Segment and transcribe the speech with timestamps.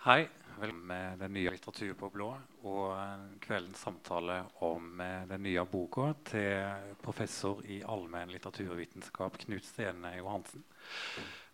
[0.00, 0.28] Hei.
[0.60, 2.28] Velkommen med den nye Litteratur på blå
[2.70, 10.12] og kveldens samtale om eh, den nye boka til professor i allmenn litteraturvitenskap Knut Stene
[10.20, 10.62] Johansen.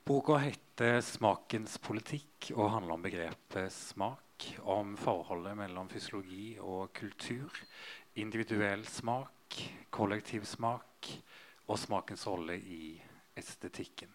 [0.05, 4.45] Boka heter 'Smakens politikk' og handler om begrepet smak.
[4.61, 7.49] Om forholdet mellom fysiologi og kultur.
[8.21, 9.57] Individuell smak,
[9.89, 11.09] kollektiv smak
[11.65, 13.01] og smakens rolle i
[13.37, 14.13] estetikken.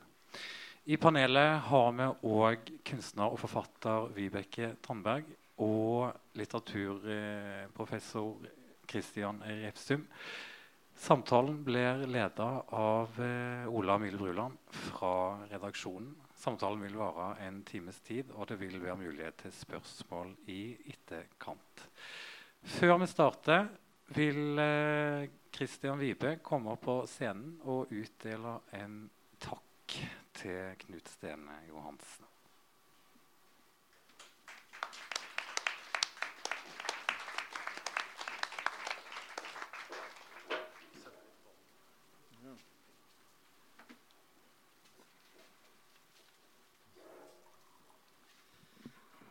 [0.86, 5.26] I panelet har vi òg kunstner og forfatter Vibeke Tandberg
[5.60, 8.48] og litteraturprofessor
[8.90, 10.08] Christian Refsum.
[11.00, 16.12] Samtalen blir leda av eh, Ola Mille Bruland fra redaksjonen.
[16.36, 21.86] Samtalen vil vare en times tid, og det vil være mulighet til spørsmål i etterkant.
[22.80, 23.70] Før vi starter,
[24.16, 29.06] vil eh, Christian Vibe komme på scenen og utdele en
[29.40, 29.96] takk
[30.40, 32.28] til Knut Stene Johansen.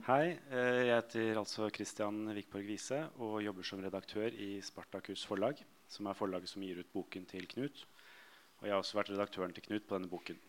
[0.09, 0.39] Hei.
[0.49, 6.09] Eh, jeg heter altså Christian Vikborg Wiese og jobber som redaktør i Spartakus forlag, som
[6.09, 7.85] er forlaget som gir ut boken til Knut.
[8.61, 10.41] Og jeg har også vært redaktøren til Knut på denne boken.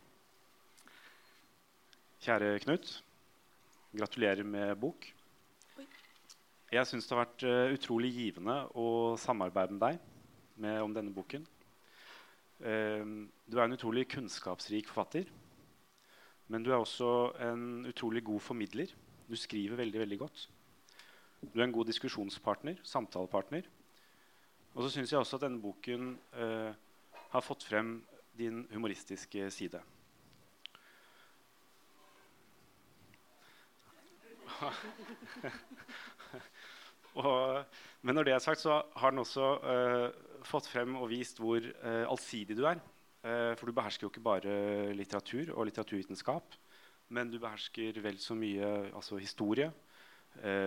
[2.20, 2.90] Kjære Knut.
[3.96, 5.06] Gratulerer med bok.
[6.68, 10.02] Jeg syns det har vært uh, utrolig givende å samarbeide med deg
[10.60, 11.46] med, om denne boken.
[12.60, 15.32] Uh, du er en utrolig kunnskapsrik forfatter.
[16.52, 18.92] Men du er også en utrolig god formidler.
[19.30, 20.42] Du skriver veldig veldig godt.
[21.40, 23.70] Du er en god diskusjonspartner, samtalepartner.
[24.74, 26.76] Og så syns jeg også at denne boken eh,
[27.32, 28.02] har fått frem
[28.36, 29.80] din humoristiske side.
[37.24, 37.66] og,
[38.02, 41.64] men når det er sagt, så har den også uh, fått frem og vist hvor
[41.64, 42.82] uh, allsidig du er.
[43.60, 44.52] for du behersker jo ikke bare
[44.96, 46.54] litteratur og litteraturvitenskap.
[47.12, 49.68] Men du behersker vel så mye altså historie,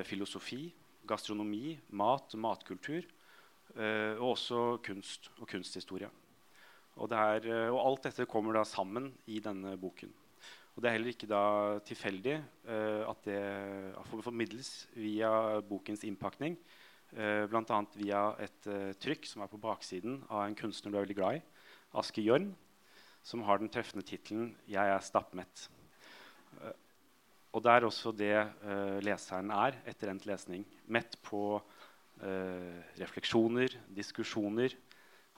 [0.04, 0.74] filosofi,
[1.08, 3.08] gastronomi, mat, matkultur.
[3.72, 6.10] Og også kunst og kunsthistorie.
[7.00, 10.12] Og, er, og, alt dette kommer da sammen i denne boken.
[10.72, 11.42] Og det er heller ikke da
[11.84, 12.38] tilfeldig
[12.68, 13.40] uh, at det
[14.24, 16.56] formidles via bokens innpakning.
[17.12, 17.80] Uh, Bl.a.
[17.98, 21.40] via et uh, trykk som er på baksiden av en kunstner du er veldig glad
[21.40, 21.44] i,
[22.00, 22.48] Aske Jørn,
[23.22, 25.68] som har den treffende tittelen 'Jeg er stappmett'.
[27.52, 28.32] Og det er også det
[28.64, 30.64] uh, leseren er etter endt lesning.
[30.88, 34.72] Mett på uh, refleksjoner, diskusjoner,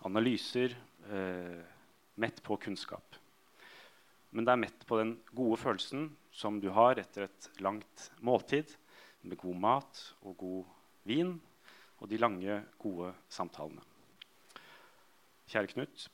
[0.07, 0.77] analyser.
[1.11, 1.59] Uh,
[2.15, 3.19] mett på kunnskap.
[4.35, 8.73] Men det er mett på den gode følelsen som du har etter et langt måltid
[9.23, 10.73] med god mat og god
[11.07, 11.37] vin
[12.03, 13.85] og de lange, gode samtalene.
[15.47, 16.09] Kjære Knut,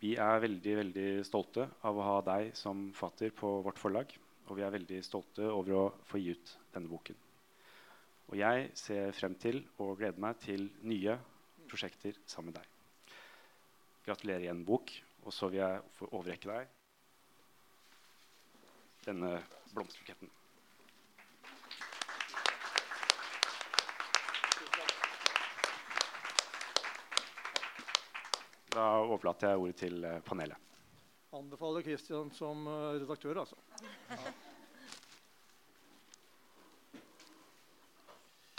[0.00, 4.14] vi er veldig veldig stolte av å ha deg som fatter på vårt forlag.
[4.46, 7.18] Og vi er veldig stolte over å få gi ut denne boken.
[8.30, 11.18] Og jeg ser frem til og gleder meg til nye
[11.70, 13.14] prosjekter sammen med deg.
[14.06, 14.94] Gratulerer igjen, bok.
[15.26, 16.76] Og så vil jeg overrekke deg
[19.06, 19.38] denne
[19.74, 20.30] blomsterbuketten.
[28.70, 30.56] Da overlater jeg ordet til eh, panelet.
[31.34, 33.56] Anbefaler Kristian som eh, redaktør, altså.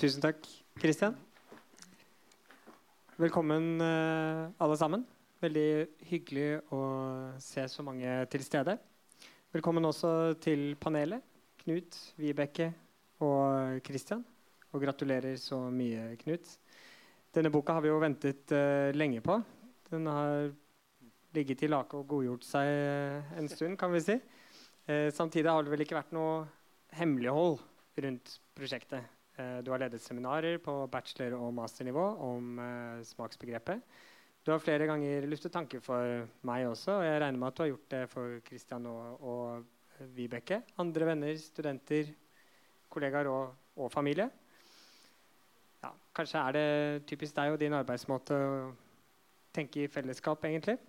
[0.02, 0.48] Tusen takk,
[0.82, 1.16] Kristian.
[3.22, 5.04] Velkommen, uh, alle sammen.
[5.44, 5.66] Veldig
[6.10, 6.80] hyggelig å
[7.38, 8.80] se så mange til stede.
[9.52, 11.20] Velkommen også til panelet.
[11.60, 12.70] Knut, Vibeke
[13.20, 14.22] og Kristian.
[14.72, 16.54] Og gratulerer så mye, Knut.
[17.36, 19.36] Denne boka har vi jo ventet uh, lenge på.
[19.90, 20.54] Den har
[21.36, 24.16] ligget i lake og godgjort seg uh, en stund, kan vi si.
[24.88, 26.46] Uh, samtidig har det vel ikke vært noe
[26.96, 27.60] hemmelighold
[28.08, 29.04] rundt prosjektet.
[29.66, 32.60] Du har ledet seminarer på bachelor- og masternivå om
[33.08, 33.80] smaksbegrepet.
[34.42, 37.62] Du har flere ganger luftet tanker for meg også, og jeg regner med at du
[37.62, 40.64] har gjort det for Christian og, og Vibeke.
[40.82, 42.10] Andre venner, studenter,
[42.90, 44.26] kollegaer og, og familie.
[45.84, 48.56] Ja, kanskje er det typisk deg og din arbeidsmåte å
[49.54, 50.80] tenke i fellesskap, egentlig.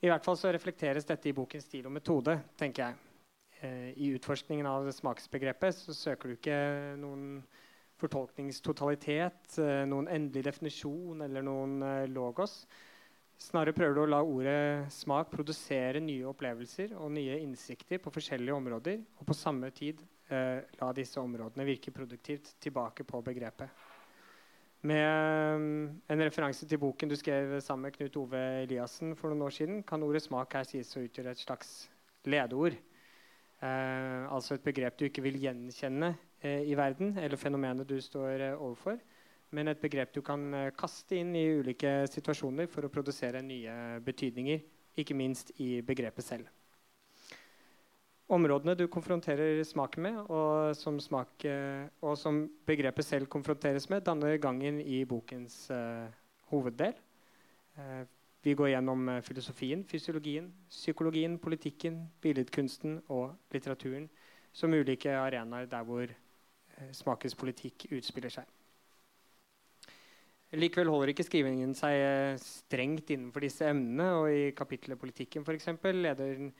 [0.00, 3.00] I hvert fall så reflekteres dette i bokens stil og metode, tenker jeg.
[3.66, 6.60] Eh, I utforskningen av smaksbegrepet så søker du ikke
[7.02, 7.42] noen
[8.00, 12.64] fortolkningstotalitet, eh, noen endelig definisjon eller noen eh, logos.
[13.40, 18.56] Snarere prøver du å la ordet smak produsere nye opplevelser og nye innsikter på forskjellige
[18.56, 23.88] områder, og på samme tid eh, la disse områdene virke produktivt tilbake på begrepet.
[24.80, 25.64] Med um,
[26.08, 29.82] en referanse til boken du skrev sammen med Knut Ove Eliassen for noen år siden,
[29.84, 31.74] kan ordet smak her sies å utgjøre et slags
[32.24, 32.78] ledeord.
[33.60, 38.40] Eh, altså et begrep du ikke vil gjenkjenne eh, i verden, eller fenomenet du står
[38.40, 39.00] eh, overfor,
[39.52, 43.98] men et begrep du kan eh, kaste inn i ulike situasjoner for å produsere nye
[44.04, 44.62] betydninger,
[45.00, 46.48] ikke minst i begrepet selv.
[48.30, 54.04] Områdene du konfronterer smaken med, og som, smak, eh, og som begrepet selv konfronteres med,
[54.06, 56.06] danner gangen i bokens uh,
[56.52, 56.94] hoveddel.
[57.76, 58.06] Uh,
[58.40, 64.06] vi går gjennom filosofien, fysiologien, psykologien, politikken, billedkunsten og litteraturen
[64.52, 66.10] som ulike arenaer der hvor
[66.96, 68.48] smakens politikk utspiller seg.
[70.58, 74.08] Likevel holder ikke skrivingen seg strengt innenfor disse emnene.
[74.18, 76.50] og I kapittelet 'Politikken' for eksempel, leder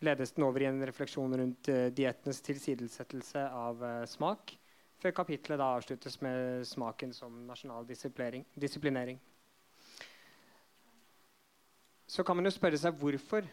[0.00, 4.52] ledes den over i en refleksjon rundt uh, diettenes tilsidesettelse av smak,
[5.00, 9.20] før kapittelet da avsluttes med smaken som nasjonal disiplinering.
[12.06, 13.46] Så kan man jo spørre seg hvorfor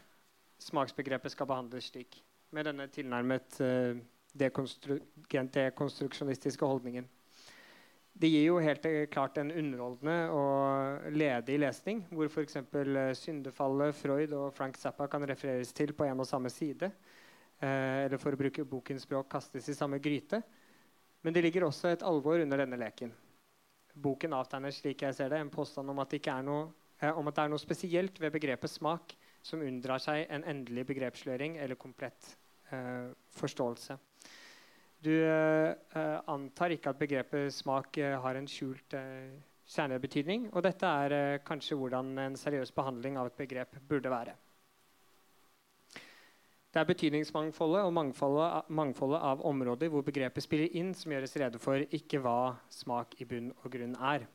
[0.62, 2.20] smaksbegrepet skal behandles slik,
[2.54, 3.98] med denne tilnærmet uh,
[4.40, 7.10] dekonstruksjonistiske holdningen.
[8.14, 12.60] Det gir jo helt klart en underholdende og ledig lesning, hvor f.eks.
[12.62, 16.92] Eh, syndefallet, Freud og Frank Zappa kan refereres til på en og samme side.
[17.58, 20.44] Eh, eller for å bruke bokens språk kastes i samme gryte.
[21.24, 23.14] Men det ligger også et alvor under denne leken.
[23.94, 26.70] Boken avtegner slik jeg ser det, en påstand om at, det noe,
[27.00, 30.86] eh, om at det er noe spesielt ved begrepet smak som unndrar seg en endelig
[30.92, 32.36] begrepssløring eller komplett
[32.72, 33.98] eh, forståelse.
[35.04, 38.96] Du uh, antar ikke at begrepet smak uh, har en skjult
[39.74, 40.48] kjernebetydning.
[40.54, 44.36] Og dette er kanskje hvordan en seriøs behandling av et begrep burde være.
[46.74, 51.60] Det er betydningsmangfoldet og mangfoldet, mangfoldet av områder hvor begrepet spiller inn, som gjøres rede
[51.62, 54.26] for ikke hva smak i bunn og grunn er.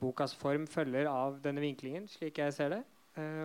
[0.00, 2.82] bokas form følger av denne vinklingen, slik jeg ser det.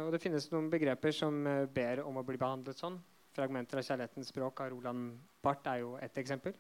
[0.02, 1.38] og det finnes noen begreper som
[1.74, 2.98] ber om å bli behandlet sånn.
[3.38, 6.56] 'Fragmenter av kjærlighetens språk' av Roland Barth er jo ett eksempel.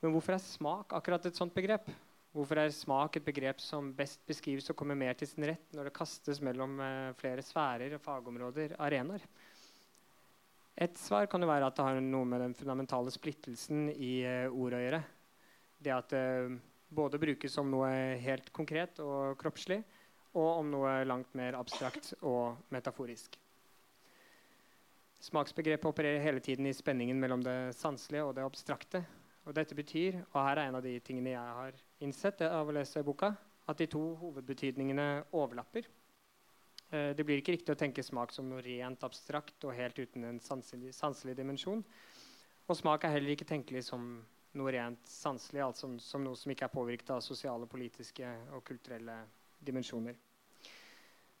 [0.00, 1.90] Men hvorfor er smak akkurat et sånt begrep?
[2.32, 5.90] Hvorfor er smak et begrep som best beskrives og kommer mer til sin rett når
[5.90, 9.20] det kastes mellom uh, flere sfærer, fagområder, arenaer?
[10.80, 14.56] Et svar kan jo være at det har noe med den fundamentale splittelsen i ordet
[14.64, 15.02] ord å gjøre.
[15.76, 16.56] Det at det uh,
[16.92, 17.92] både brukes som noe
[18.24, 19.82] helt konkret og kroppslig,
[20.32, 23.41] og om noe langt mer abstrakt og metaforisk.
[25.22, 29.04] Smaksbegrepet opererer hele tiden i spenningen mellom det sanselige og det abstrakte.
[29.46, 32.74] Og dette betyr, og her er en av de tingene jeg har innsett av å
[32.74, 33.30] lese boka,
[33.70, 35.06] at de to hovedbetydningene
[35.38, 35.86] overlapper.
[36.90, 40.26] Eh, det blir ikke riktig å tenke smak som noe rent abstrakt og helt uten
[40.26, 41.84] en sanselig, sanselig dimensjon.
[42.66, 44.10] Og smak er heller ikke tenkelig som
[44.58, 49.22] noe rent sanselig, altså som noe som ikke er påvirket av sosiale, politiske og kulturelle
[49.62, 50.18] dimensjoner.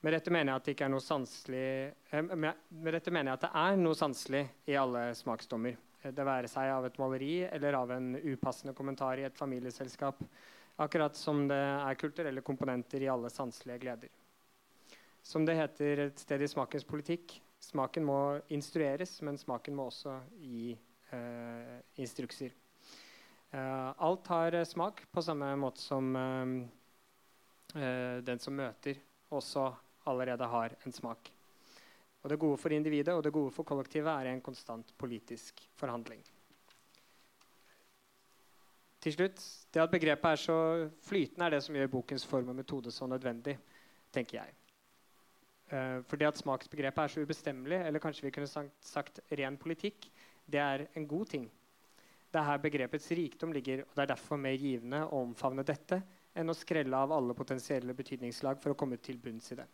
[0.02, 1.66] Med dette mener jeg at det er noe sanselig
[2.10, 5.76] eh, med dette mener jeg at det er noe sanselig i alle smaksdommer.
[6.02, 10.24] Det være seg av et maleri eller av en upassende kommentar i et familieselskap.
[10.82, 14.10] Akkurat som det er kulturelle komponenter i alle sanselige gleder.
[15.22, 18.18] Som det heter et sted i smakens politikk, smaken må
[18.50, 20.72] instrueres, men smaken må også gi
[21.14, 22.50] eh, instrukser.
[23.54, 26.58] Eh, alt har smak på samme måte som eh,
[27.78, 28.98] eh den som møter,
[29.30, 29.70] også
[30.06, 31.32] allerede har en smak.
[32.22, 36.22] Og Det gode for individet og det gode for kollektivet er en konstant politisk forhandling.
[39.02, 42.54] Til slutt, Det at begrepet er så flytende, er det som gjør bokens form og
[42.54, 43.58] metode så nødvendig.
[44.12, 44.52] tenker jeg.
[45.72, 49.56] Uh, for det at smaksbegrepet er så ubestemmelig, eller kanskje vi kunne sagt, sagt ren
[49.56, 50.10] politikk,
[50.52, 51.50] det er en god ting.
[52.32, 56.02] Det er her begrepets rikdom ligger, og det er derfor mer givende å omfavne dette
[56.34, 59.66] enn å skrelle av alle potensielle betydningslag for å komme til bunns i det.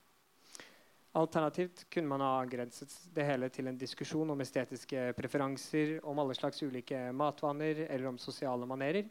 [1.12, 6.36] Alternativt kunne man ha avgrenset det hele til en diskusjon om estetiske preferanser, om alle
[6.36, 9.08] slags ulike matvaner eller om sosiale manerer.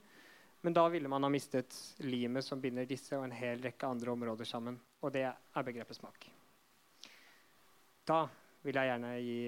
[0.62, 1.76] Men da ville man ha mistet
[2.06, 4.78] limet som binder disse og en hel rekke andre områder sammen.
[5.02, 6.30] Og det er begrepet smak.
[8.08, 8.24] Da
[8.64, 9.42] vil jeg gjerne gi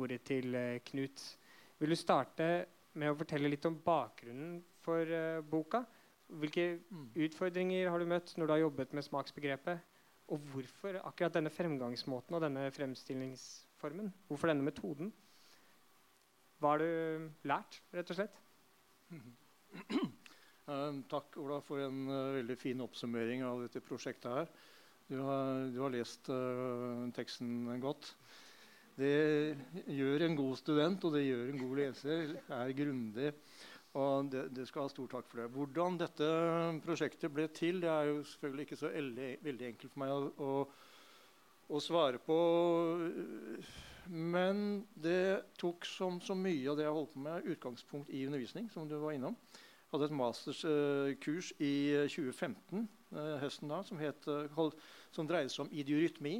[0.00, 1.24] ordet til uh, Knut.
[1.80, 2.48] Vil du starte
[2.98, 5.84] med å fortelle litt om bakgrunnen for uh, boka?
[6.30, 7.06] Hvilke mm.
[7.26, 9.89] utfordringer har du møtt når du har jobbet med smaksbegrepet?
[10.30, 14.12] Og hvorfor akkurat denne fremgangsmåten og denne fremstillingsformen?
[14.28, 15.10] Hvorfor denne metoden?
[16.60, 18.36] Hva har du lært, rett og slett?
[19.10, 24.52] Uh, takk, Ola, for en uh, veldig fin oppsummering av dette prosjektet her.
[25.10, 28.12] Du har, du har lest uh, teksten godt.
[29.00, 29.56] Det
[29.88, 32.36] gjør en god student, og det gjør en god leser.
[32.52, 33.32] Er grundig.
[33.98, 35.48] Og det, det, skal ha stor takk for det.
[35.50, 36.26] Hvordan dette
[36.84, 40.52] prosjektet ble til, det er jo selvfølgelig ikke så veldig enkelt for meg å, å,
[41.74, 42.36] å svare på.
[44.10, 48.70] Men det tok som så mye av det jeg holdt på med, utgangspunkt i undervisning.
[48.70, 49.34] som du var innom.
[49.50, 51.74] Jeg hadde et masterskurs i
[52.06, 54.28] 2015 eh, høsten da, som, het,
[55.10, 56.36] som dreide seg om idiorytmi.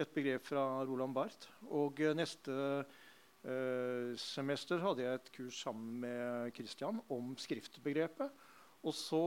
[0.00, 1.50] Et begrep fra Roland Barth.
[1.68, 2.99] Og neste Uh,
[4.20, 8.28] semester hadde jeg et kurs sammen med Christian om skriftbegrepet.
[8.84, 9.22] Og så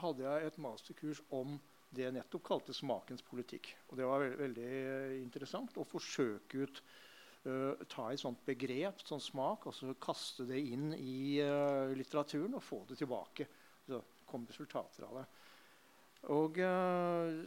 [0.00, 1.56] hadde jeg et masterkurs om
[1.94, 3.70] det jeg nettopp kalte smakens politikk.
[3.88, 6.82] Og det var veldig, veldig interessant å forsøke ut
[7.46, 12.58] uh, Ta et sånt begrep, sånn smak, og så kaste det inn i uh, litteraturen
[12.58, 13.48] og få det tilbake.
[13.88, 15.28] Så kom resultater av det.
[16.34, 16.56] Og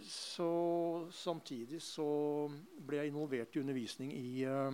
[0.07, 0.51] så
[1.11, 2.05] Samtidig så
[2.87, 4.71] ble jeg involvert i undervisning i Eh,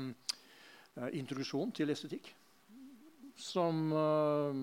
[1.18, 2.32] introduksjon til estetikk.
[3.38, 4.54] Som uh,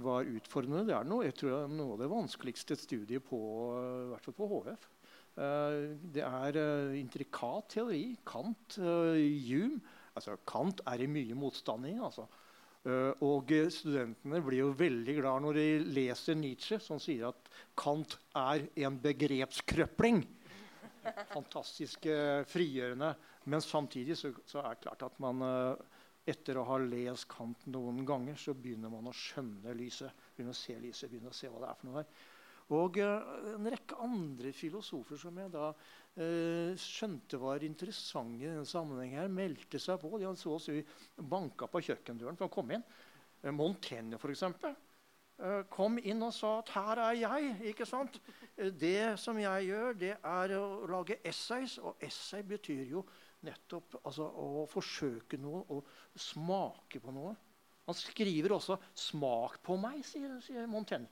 [0.00, 0.86] var utfordrende.
[0.88, 3.40] Det er noe, jeg tror det er noe av det vanskeligste studiet på,
[3.74, 4.88] uh, hvert fall på HF.
[6.10, 6.56] Det er
[6.98, 8.02] intrikat teori.
[8.26, 9.78] Kant, Hume
[10.18, 11.94] altså Kant er i mye motstand i.
[12.02, 12.26] Altså.
[13.24, 15.64] og studentene blir jo veldig glad når de
[15.94, 20.20] leser Nietzsche, som sier at Kant er en begrepskrøpling.
[21.30, 22.10] Fantastisk
[22.50, 23.14] frigjørende.
[23.50, 27.64] Men samtidig så, så, er det klart at man eh, etter å ha lest Kant
[27.70, 30.28] noen ganger, så begynner man å skjønne lyset.
[30.36, 32.28] Begynner å se lyset, begynner å se hva det er for noe der.
[32.70, 38.68] Og uh, en rekke andre filosofer som jeg da uh, skjønte var interessante i denne
[38.68, 40.12] sammenhengen her, meldte seg på.
[40.14, 40.76] De hadde så å si
[41.18, 42.86] banka på kjøkkendøren for å komme inn.
[43.42, 44.46] Uh, Montaigne, f.eks.
[45.40, 47.64] Uh, kom inn og sa at 'her er jeg'.
[47.72, 48.20] ikke sant?
[48.54, 51.78] Det som jeg gjør, det er å lage essays.
[51.78, 53.02] Og essay betyr jo
[53.46, 55.80] nettopp altså, å forsøke noe, å
[56.18, 57.34] smake på noe.
[57.86, 61.08] Han skriver også 'smak på meg', sier, sier Montaigne.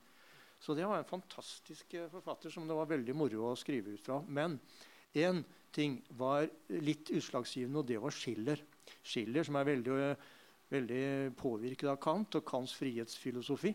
[0.61, 4.04] Så det var en fantastisk eh, forfatter som det var veldig moro å skrive ut
[4.04, 4.20] fra.
[4.26, 4.58] Men
[5.14, 8.62] én ting var litt utslagsgivende, og det var Schiller.
[9.02, 10.16] Schiller som er veldig,
[10.70, 13.75] veldig påvirket av Kant og Kants frihetsfilosofi.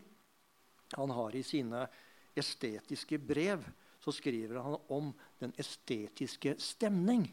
[0.98, 1.86] Han har i sine
[2.36, 3.64] estetiske brev
[4.04, 7.24] så skriver han om den estetiske stemning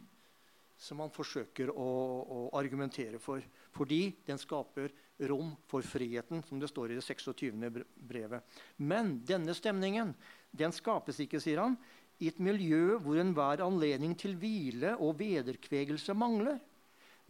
[0.82, 1.88] som man forsøker å,
[2.26, 3.44] å, argumentere for.
[3.76, 4.90] Fordi den skaper
[5.30, 7.84] rom for friheten, som det står i det 26.
[7.94, 8.58] brevet.
[8.82, 10.16] Men denne stemningen
[10.58, 11.78] den skapes ikke, sier han,
[12.22, 16.60] i et miljø hvor enhver anledning til hvile og vederkvegelse mangler.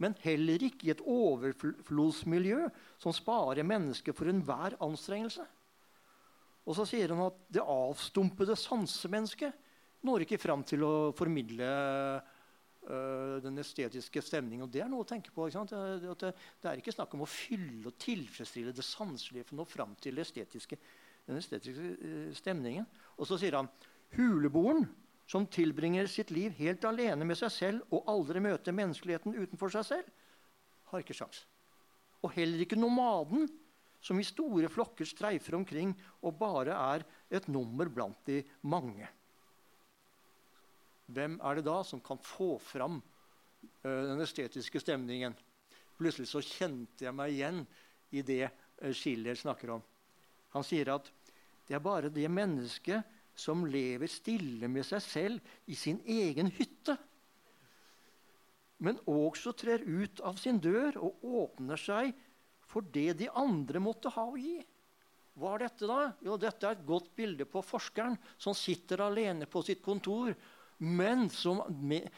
[0.00, 2.66] Men heller ikke i et overflodsmiljø
[3.00, 5.44] som sparer mennesket for enhver anstrengelse.
[6.62, 9.60] Og så sier han at det avstumpede sansemennesket
[10.06, 11.68] når ikke fram til å formidle
[12.82, 14.66] den estetiske stemningen.
[14.66, 15.46] Og det er noe å tenke på.
[15.46, 16.32] Det, det,
[16.66, 20.18] er ikke snakk om å fylle og tilfredsstille det sanselige for å nå fram til
[20.18, 20.78] estetiske,
[21.28, 22.88] den estetiske uh, stemningen.
[23.18, 23.70] Og så sier han
[24.16, 24.88] huleboeren
[25.30, 29.86] som tilbringer sitt liv helt alene med seg selv og aldri møter menneskeligheten utenfor seg
[29.88, 30.10] selv,
[30.90, 31.44] har ikke sjans.
[32.22, 33.46] Og heller ikke nomaden,
[34.02, 35.94] som i store flokker streifer omkring
[36.26, 39.06] og bare er et nummer blant de mange
[41.10, 45.34] hvem er det da som kan få fram uh, den estetiske stemningen?
[45.98, 47.64] Plutselig så kjente jeg meg igjen
[48.14, 49.82] i det uh, Schiller snakker om.
[50.54, 51.08] Han sier at
[51.68, 56.98] det er bare det mennesket som lever stille med seg selv i sin egen hytte,
[58.82, 62.10] men også trer ut av sin dør og åpner seg
[62.66, 64.58] for det de andre måtte ha å gi.
[65.38, 66.10] Hva er dette, da?
[66.24, 70.34] Jo, dette er et godt bilde på forskeren som sitter alene på sitt kontor
[70.82, 72.08] men som, med,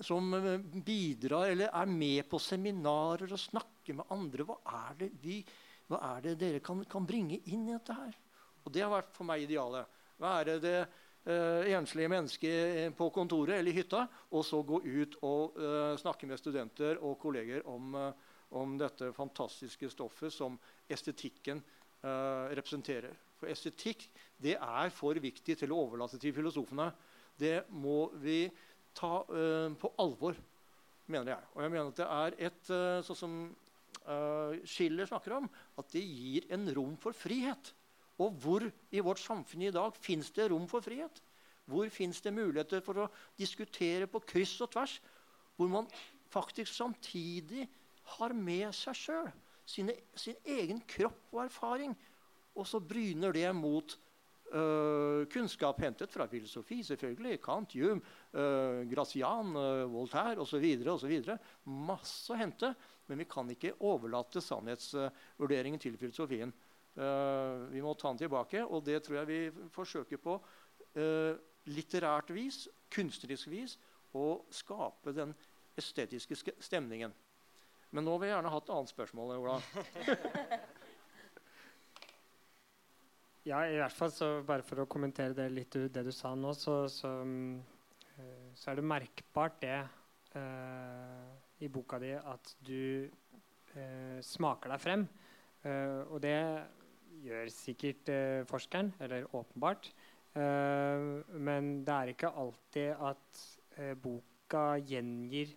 [0.00, 4.46] som, eh, bidrar eller er med på seminarer og snakker med andre.
[4.46, 5.40] Hva er det, vi,
[5.90, 8.18] hva er det dere kan, kan, bringe inn i dette her?
[8.62, 9.98] Og det har vært for meg idealet.
[10.22, 15.98] Er det uh, enslige mennesket på kontoret eller hytta, og så gå ut og uh,
[15.98, 18.12] snakke med studenter og kolleger om, uh,
[18.54, 21.62] om dette fantastiske stoffet som estetikken
[22.02, 23.12] representerer.
[23.38, 24.08] For estetikk
[24.42, 26.88] det er for viktig til å overlate til filosofene
[27.42, 28.46] det må vi
[28.96, 30.38] ta uh, på alvor,
[31.10, 31.50] mener jeg.
[31.54, 33.36] Og jeg mener at det er et uh, sånn som
[34.06, 37.72] uh, Schiller snakker om, at det gir en rom for frihet.
[38.22, 41.22] Og hvor i vårt samfunn i dag fins det rom for frihet?
[41.70, 44.98] Hvor fins det muligheter for å diskutere på kryss og tvers?
[45.56, 45.88] Hvor man
[46.32, 47.68] faktisk samtidig
[48.16, 49.30] har med seg sjøl
[49.66, 49.90] sin
[50.44, 51.94] egen kropp og erfaring.
[52.58, 53.94] Og så bryner det mot
[54.52, 57.38] Uh, kunnskap hentet fra filosofi, selvfølgelig.
[57.40, 58.02] Kant, Hume,
[58.36, 60.66] uh, Gracian, uh, Voltaire osv.
[61.64, 62.74] Masse å hente.
[63.08, 66.52] Men vi kan ikke overlate sannhetsvurderingen til filosofien.
[66.92, 70.36] Vi må ta den tilbake, og det tror jeg vi forsøker på
[71.72, 73.74] litterært vis, kunstnerisk vis,
[74.14, 75.32] å skape den
[75.80, 77.16] estetiske stemningen.
[77.90, 79.34] Men nå vil jeg gjerne ha et annet spørsmål.
[79.40, 79.58] Ola.
[83.42, 86.52] Ja, i hvert fall så bare for å kommentere det litt det du sa nå,
[86.54, 87.10] så, så,
[88.14, 89.80] eh, så er det merkbart det
[90.36, 93.08] uh, i boka di at du
[93.74, 95.02] uh, smaker deg frem.
[95.66, 96.38] Uh, og det
[97.22, 98.14] gjør sikkert
[98.50, 99.92] forskeren, eller åpenbart.
[100.34, 103.42] men det er ikke alltid at
[104.00, 105.52] boka gjengir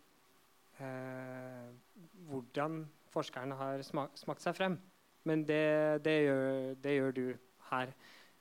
[2.27, 4.75] hvordan forskeren har smak, smakt seg frem.
[5.23, 7.25] Men det, det, gjør, det gjør du
[7.71, 7.93] her.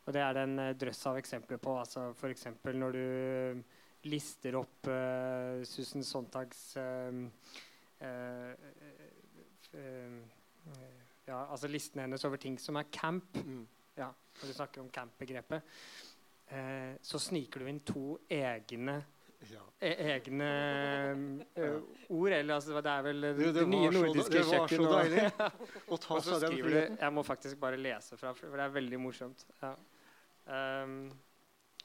[0.04, 1.78] Og det er det en eh, drøss av eksempler på.
[1.80, 2.46] altså F.eks.
[2.64, 3.62] når du eh,
[4.04, 7.24] lister opp uh, Susan Sontags uh,
[8.04, 8.52] uh,
[11.24, 13.38] ja, altså listen hennes over ting som er camp.
[13.40, 13.62] Mm.
[13.96, 15.62] Ja, når du snakker om camp-begrepet.
[17.00, 18.98] så sniker du inn to egne
[19.52, 19.62] ja.
[19.84, 20.50] E egne
[22.08, 22.32] ord.
[22.32, 24.84] Eller altså, det er vel det, det, det nye nordiske kjøkken.
[24.84, 25.52] Det var så deilig
[25.92, 26.98] å ta seg den friheten.
[27.02, 29.46] Jeg må faktisk bare lese fra, for det er veldig morsomt.
[29.60, 29.74] Ja.
[30.44, 30.98] Um,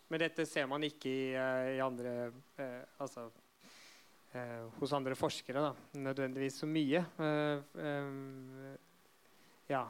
[0.10, 2.14] men dette ser man ikke i, uh, i andre
[2.60, 6.02] uh, Altså uh, hos andre forskere, da.
[6.02, 7.04] Nødvendigvis så mye.
[7.20, 8.76] Um,
[9.70, 9.86] ja.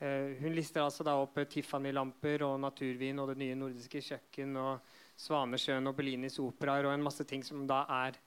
[0.00, 4.56] hun lister altså da opp Tiffany-lamper og naturvin og det nye nordiske kjøkken.
[4.58, 4.80] og
[5.16, 8.18] Svanesjøen og Bellinis operaer og en masse ting som da er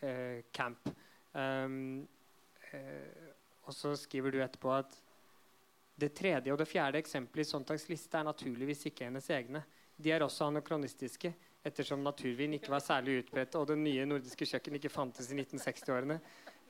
[0.00, 0.90] eh, camp.
[1.32, 2.02] Um,
[2.72, 3.30] eh,
[3.62, 4.96] og så skriver du etterpå at
[6.02, 9.62] det tredje og det fjerde eksempelet i Sontags liste er naturligvis ikke hennes egne.
[10.02, 11.30] De er også anakronistiske,
[11.62, 16.18] ettersom naturvin ikke var særlig utbredt og det nye nordiske kjøkken ikke fantes i 1960-årene.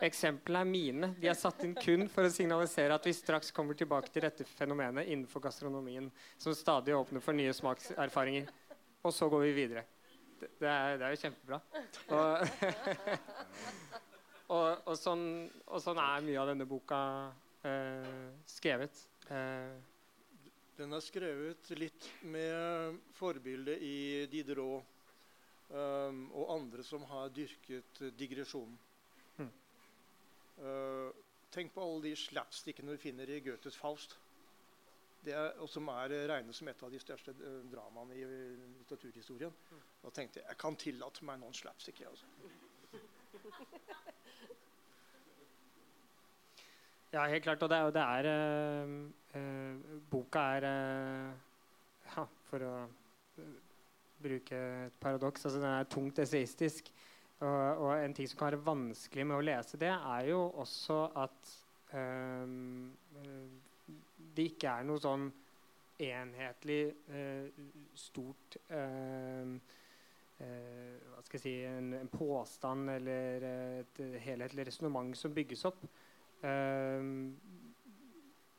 [0.02, 1.10] Eksemplene er mine.
[1.20, 4.44] De er satt inn kun for å signalisere at vi straks kommer tilbake til dette
[4.48, 8.50] fenomenet innenfor gastronomien, som stadig åpner for nye smakserfaringer
[9.02, 9.84] og så går vi videre.
[10.40, 11.58] Det, det, er, det er, jo kjempebra.
[12.08, 12.46] Og,
[14.56, 15.26] og, og, sånn,
[15.66, 17.00] og, sånn, er mye av denne boka
[17.66, 19.04] eh, skrevet.
[19.30, 19.74] Eh.
[20.78, 24.88] Den er skrevet litt med forbilde i Diderot
[25.68, 28.78] um, og andre som har dyrket digresjonen.
[29.36, 29.52] Mm.
[30.62, 31.12] Uh,
[31.52, 34.16] tenk på alle de slapstickene du finner i Goethes Faust
[35.30, 39.54] er, og som er regnet som et av de største uh, dramaene i litteraturhistorien.
[40.02, 42.02] Da tenkte jeg jeg kan tillate meg noen slapstick.
[42.08, 42.26] Altså.
[47.12, 47.60] Ja, helt klart.
[47.60, 48.24] Og det er, det er
[49.36, 50.64] uh, Boka er
[52.08, 52.70] ja, For å
[54.22, 56.88] bruke et paradoks altså Den er tungt esaistisk.
[57.42, 60.98] Og, og, en ting som kan være vanskelig med å lese det, er jo også
[61.18, 61.52] at
[61.90, 62.92] um,
[64.34, 65.28] det ikke er noe sånn
[66.02, 67.62] enhetlig eh,
[67.98, 69.52] stort eh,
[70.42, 73.46] eh, Hva skal jeg si en, en påstand eller
[73.82, 75.84] et helhetlig resonnement som bygges opp.
[76.42, 77.10] Eh,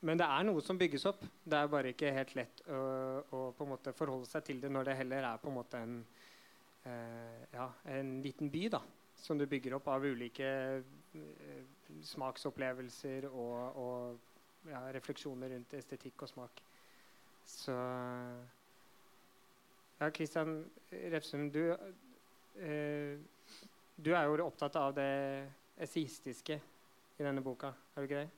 [0.04, 1.22] men det er noe som bygges opp.
[1.44, 2.80] Det er bare ikke helt lett å,
[3.24, 5.80] å på en måte forholde seg til det når det heller er på en måte
[5.80, 5.96] en,
[6.84, 8.82] eh, ja, en liten by da,
[9.16, 10.50] som du bygger opp av ulike
[12.04, 14.33] smaksopplevelser og, og
[14.70, 16.62] ja, refleksjoner rundt estetikk og smak.
[17.48, 17.74] Så
[20.00, 21.70] Ja, Kristian Refsum, du,
[22.58, 23.18] eh,
[23.96, 25.46] du er jo opptatt av det
[25.78, 26.56] esaistiske
[27.18, 28.30] i denne boka, er du ikke det?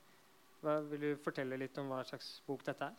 [0.61, 2.95] Hva, vil du fortelle litt om hva slags bok dette er?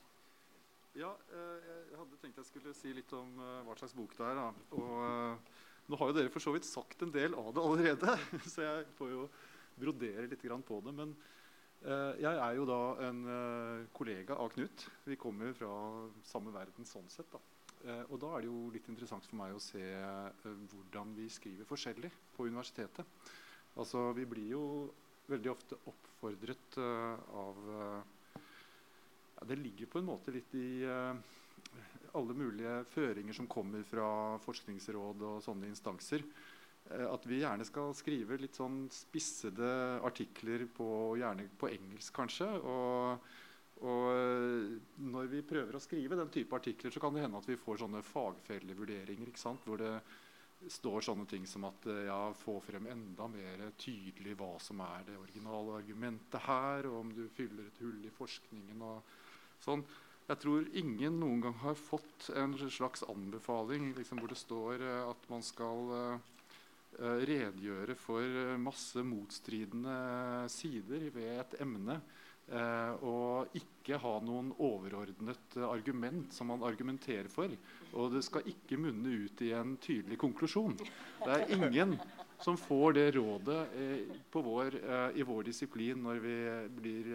[0.98, 4.26] Ja, eh, jeg hadde tenkt jeg skulle si litt om eh, hva slags bok det
[4.26, 4.34] er.
[4.40, 4.48] Da.
[4.74, 8.18] Og uh, nå har jo dere for så vidt sagt en del av det allerede,
[8.52, 9.28] så jeg får jo
[9.78, 10.94] brodere litt på det.
[10.98, 11.38] Men Eh,
[11.78, 14.86] jeg er jo da en eh, kollega av Knut.
[15.06, 15.70] Vi kommer fra
[16.26, 17.30] samme verden sånn sett.
[17.30, 17.40] Da.
[17.86, 19.84] Eh, og da er det jo litt interessant for meg å se
[20.42, 23.06] hvordan vi skriver forskjellig på universitetet.
[23.78, 24.64] Altså, vi blir jo
[25.28, 30.82] veldig ofte oppfordret av ja, Det ligger på en måte litt i
[32.16, 34.08] alle mulige føringer som kommer fra
[34.42, 36.24] Forskningsråd og sånne instanser.
[36.90, 39.68] Eh, at vi gjerne skal skrive litt sånn spissede
[40.07, 40.88] artikler på,
[41.20, 42.48] gjerne på engelsk, kanskje.
[42.62, 43.29] Og,
[43.83, 44.79] og, eh,
[45.11, 47.85] når vi prøver å skrive den type artikler, så kan det hende at vi får
[47.85, 49.37] sånne fagfellevurderinger.
[49.66, 49.94] Hvor det
[50.74, 55.05] står sånne ting som at eh, ja, få frem enda mer tydelig hva som er
[55.07, 59.16] det originale argumentet her, og om du fyller et hull i forskningen og
[59.62, 59.85] sånn.
[60.29, 65.22] Jeg tror ingen noen gang har fått en slags anbefaling liksom, hvor det står at
[65.31, 66.20] man skal
[66.98, 69.98] redegjøre for masse motstridende
[70.50, 72.00] sider ved et emne.
[72.48, 77.52] Uh, og ikke ha noen overordnet argument som man argumenterer for.
[77.92, 80.78] Og det skal ikke munne ut i en tydelig konklusjon.
[80.80, 81.92] Det er ingen
[82.40, 83.61] som får det rådet
[84.32, 84.78] vår,
[85.12, 86.37] i vår disiplin når vi
[86.78, 87.12] blir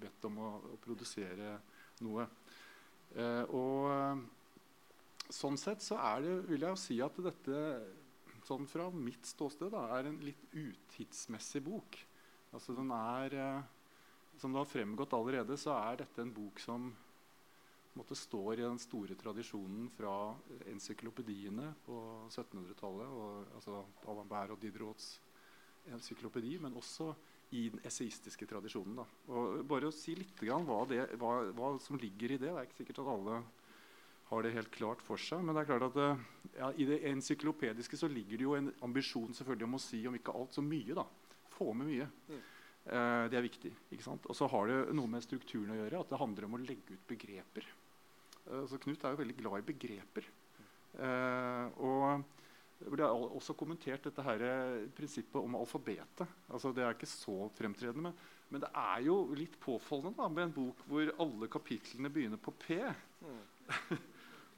[0.00, 1.56] bedt om å, å produsere
[2.04, 2.26] noe.
[3.16, 4.20] Eh, og eh,
[5.34, 7.64] sånn sett så er det, vil jeg si at dette
[8.50, 11.98] sånn fra mitt ståsted da, er en litt utidsmessig bok.
[12.54, 13.62] Altså den er, eh,
[14.40, 16.96] Som det har fremgått allerede, så er dette en bok som
[17.94, 20.34] måtte står i den store tradisjonen fra
[20.70, 21.96] encyklopediene på
[22.30, 23.10] 1700-tallet.
[23.58, 25.18] Altså Alambert og Diderots
[25.92, 27.10] encyklopedi, men også
[27.50, 29.00] i den esaistiske tradisjonen.
[29.02, 29.06] Da.
[29.34, 32.48] Og bare å si litt hva, det, hva, hva, som ligger i det.
[32.48, 33.40] Det er ikke sikkert at alle
[34.30, 35.42] har det helt klart for seg.
[35.42, 36.22] Men det er klart at eh,
[36.60, 40.16] ja, i det encyklopediske så ligger det jo en ambisjon selvfølgelig om å si om
[40.16, 40.96] ikke alt så mye.
[40.96, 41.06] da.
[41.56, 42.08] Få med mye.
[42.30, 42.40] Mm.
[42.84, 43.72] Eh, det er viktig.
[43.90, 44.26] ikke sant?
[44.30, 46.02] Og så har det noe med strukturen å gjøre.
[46.04, 47.66] At det handler om å legge ut begreper.
[48.46, 50.28] Eh, så Knut er jo veldig glad i begreper.
[51.00, 52.22] Eh, og
[52.80, 54.42] det ble også kommentert dette her,
[54.96, 56.38] prinsippet om alfabetet.
[56.48, 60.46] Altså, det er ikke så fremtredende, men, men, det er jo litt påfallende da, med
[60.46, 62.80] en bok hvor alle kapitlene begynner på P.
[63.20, 63.42] Mm.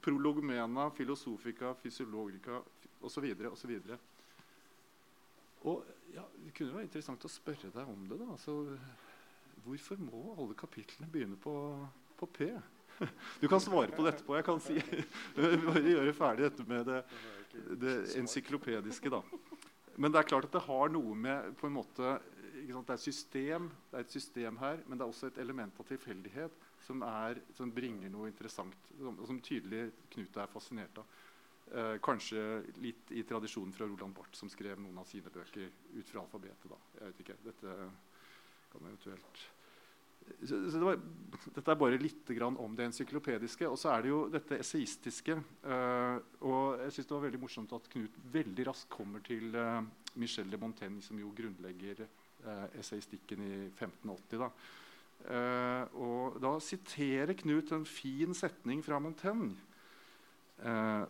[0.03, 2.61] Prologmena, filosofica, fysiologica
[3.03, 3.29] osv.
[3.53, 3.73] osv.
[5.63, 5.85] Og
[6.15, 8.19] ja, Det kunne være interessant å spørre deg om det.
[8.19, 8.79] da, altså,
[9.63, 11.55] Hvorfor må alle kapitlene begynne på,
[12.19, 12.51] på P?
[13.43, 14.35] Du kan svare på det etterpå.
[14.37, 14.75] Jeg kan si,
[15.69, 17.05] bare gjøre ferdig dette med det
[17.53, 19.11] det encyklopediske.
[19.11, 19.23] da.
[19.97, 22.21] Men det er klart at det har noe med på en måte,
[22.53, 25.87] Det er system det er et system her, men det er også et element av
[25.87, 26.53] tilfeldighet
[26.87, 28.91] som, er, som bringer noe interessant.
[28.99, 31.17] Som, som tydelig Knut er fascinert av.
[31.73, 32.43] Eh, kanskje
[32.85, 36.69] litt i tradisjonen fra Roland Barth, som skrev noen av sine bøker ut fra alfabetet.
[36.71, 36.81] da.
[36.99, 37.77] Jeg vet ikke, Dette
[38.73, 39.45] kan eventuelt
[40.43, 41.01] så, så det var,
[41.55, 43.69] dette er bare litt om det encyklopediske.
[43.69, 45.37] Og så er det jo dette esaistiske.
[45.39, 46.17] Eh,
[46.47, 49.81] og jeg synes det var veldig morsomt at Knut veldig raskt kommer til eh,
[50.21, 54.43] Michel de Montaigne, som jo grunnlegger uh, esaistikken i 1580.
[54.43, 54.51] Da.
[55.23, 59.55] Og da siterer Knut en fin setning fra Montaigne.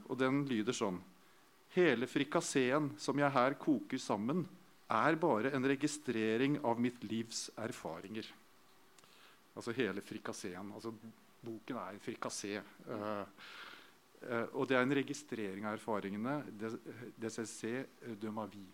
[0.05, 0.99] og den lyder sånn
[1.73, 4.45] Hele frikasseen som jeg her koker sammen,
[4.93, 8.27] er bare en registrering av mitt livs erfaringer.
[9.57, 10.73] Altså hele frikasseen.
[10.77, 10.93] Altså,
[11.41, 12.59] boken er en frikassé.
[12.87, 13.25] Uh,
[14.29, 16.39] uh, og det er en registrering av erfaringene.
[17.17, 17.73] DCC
[18.21, 18.69] de ma vie.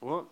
[0.00, 0.30] og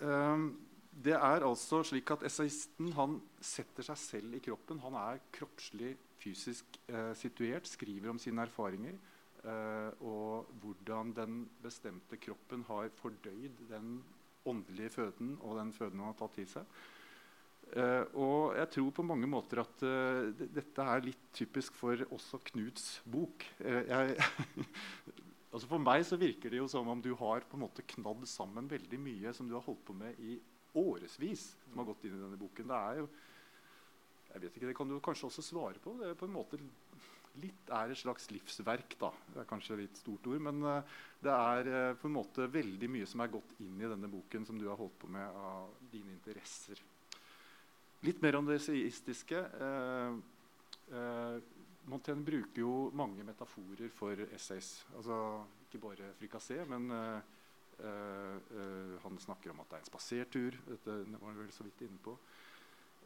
[0.00, 4.82] og det er altså slik at essayisten han setter seg selv i kroppen.
[4.82, 6.76] Han er kroppslig, fysisk
[7.16, 8.98] situert, skriver om sine erfaringer.
[10.04, 14.02] og hvordan den bestemte kroppen har fordøyd den
[14.44, 16.80] åndelige føden og den føden han har tatt til seg.
[17.70, 22.40] Uh, og jeg tror på mange måter at uh, dette er litt typisk for også
[22.48, 23.44] Knuts bok.
[23.62, 24.16] Uh, jeg,
[25.52, 28.26] altså for meg så virker det jo som om du har på en måte knadd
[28.26, 30.40] sammen veldig mye som du har holdt på med i
[30.74, 31.56] årevis.
[31.68, 32.68] som har gått inn i denne boken.
[32.70, 33.08] Det er jo,
[34.30, 35.96] jeg vet ikke, det kan du kanskje også svare på.
[35.98, 36.60] Det er på en måte
[37.40, 38.96] litt er et slags livsverk.
[38.98, 39.10] da.
[39.34, 42.90] Det er kanskje litt stort ord, men uh, det er uh, på en måte veldig
[42.90, 45.70] mye som er gått inn i denne boken, som du har holdt på med av
[45.92, 46.80] dine interesser.
[48.06, 49.36] Litt mer om det eseistiske.
[49.36, 50.14] Eh,
[50.96, 51.34] eh,
[51.92, 54.86] Montaigne bruker jo mange metaforer for essays.
[54.96, 55.18] Altså,
[55.66, 56.88] ikke bare frikassé, men
[57.80, 60.56] han snakker om at det er en spasertur.
[60.68, 62.16] Dette var han vel så vidt inne på.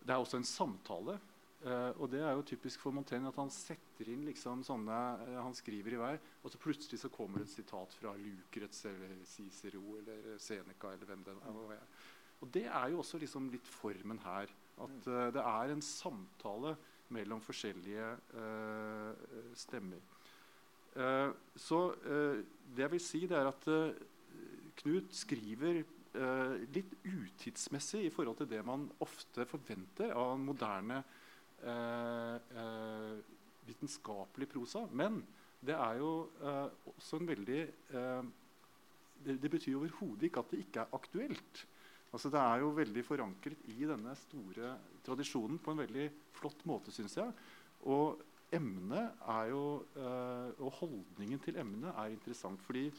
[0.00, 1.18] Det er også en samtale
[1.64, 5.36] Uh, og det er jo typisk for Montaigne at han setter inn liksom sånne uh,
[5.46, 6.10] Han skriver i vei,
[6.42, 11.08] og så plutselig så kommer det et sitat fra Lukrets eller Cicero eller Seneca eller
[11.08, 11.36] hvem det
[11.78, 11.86] er.
[12.44, 14.52] Og det er jo også liksom litt formen her.
[14.76, 16.74] At uh, det er en samtale
[17.14, 18.06] mellom forskjellige
[19.54, 20.00] stemmer.
[21.56, 23.66] så det jeg vil si, det er at
[24.80, 25.84] Knut skriver
[26.70, 31.00] litt utidsmessig i forhold til det man ofte forventer av en moderne
[31.64, 33.16] Eh, eh,
[33.64, 34.84] vitenskapelig prosa.
[34.92, 35.22] Men
[35.64, 36.10] det er jo
[36.44, 37.60] eh, også en veldig
[39.24, 41.62] det, det, betyr overhodet ikke at det ikke er aktuelt.
[42.12, 44.74] Altså, det er jo veldig forankret i denne store
[45.06, 47.32] tradisjonen på en veldig flott måte, syns jeg.
[47.88, 48.20] Og
[48.52, 49.62] emnet er jo,
[50.60, 52.60] og holdningen til emnet er interessant.
[52.60, 52.90] fordi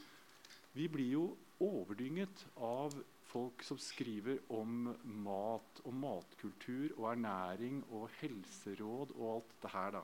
[0.74, 1.24] vi blir jo
[1.62, 2.94] overdynget av
[3.26, 4.88] folk som skriver om
[5.24, 10.00] mat og matkultur og ernæring og helseråd og alt det her.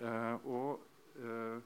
[0.00, 0.80] Eh, og
[1.20, 1.60] uh,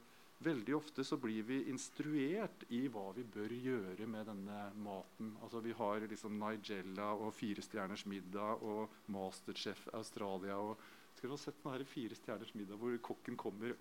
[0.45, 5.35] veldig ofte så blir vi instruert i hva vi bør gjøre med denne maten.
[5.43, 10.57] Altså Vi har liksom Nigella og Fire stjerners middag og Masterchef Australia.
[10.57, 10.77] og
[11.15, 13.75] skal du ha sett denne Fire stjerners middag hvor kokken kommer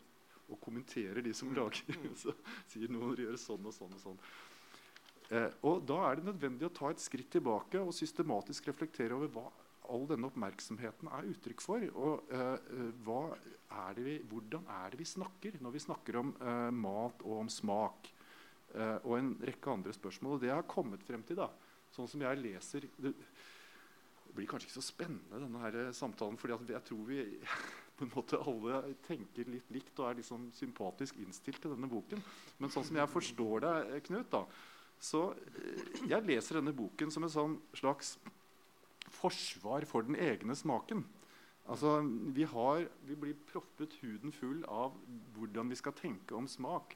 [0.48, 1.96] og kommenterer de som lager.
[2.22, 2.34] så
[2.68, 4.20] sier noen gjør sånn og sånn og sånn.
[5.32, 9.32] Eh, og Da er det nødvendig å ta et skritt tilbake og systematisk reflektere over
[9.32, 9.46] hva
[9.92, 11.84] all denne oppmerksomheten er uttrykk for.
[11.94, 13.38] Og eh,
[13.74, 17.50] er vi, hvordan er det vi snakker når vi snakker om eh, mat og om
[17.52, 18.10] smak?
[18.74, 20.36] Eh, og en rekke andre spørsmål.
[20.36, 21.50] Og det jeg har kommet frem til, da,
[21.94, 26.50] sånn som jeg leser det, det blir kanskje ikke så spennende, denne her samtalen, For
[26.50, 27.22] jeg tror vi
[27.96, 32.22] på en måte alle tenker litt likt og er liksom sympatisk innstilt til denne boken.
[32.58, 34.42] Men sånn som jeg forstår eh, Knut, da,
[35.02, 38.16] så eh, jeg leser denne boken som en sånn slags
[39.14, 41.04] forsvar for den egne smaken.
[41.64, 41.96] Altså,
[42.36, 44.96] vi, har, vi blir proppet huden full av
[45.36, 46.92] hvordan vi skal tenke om smak.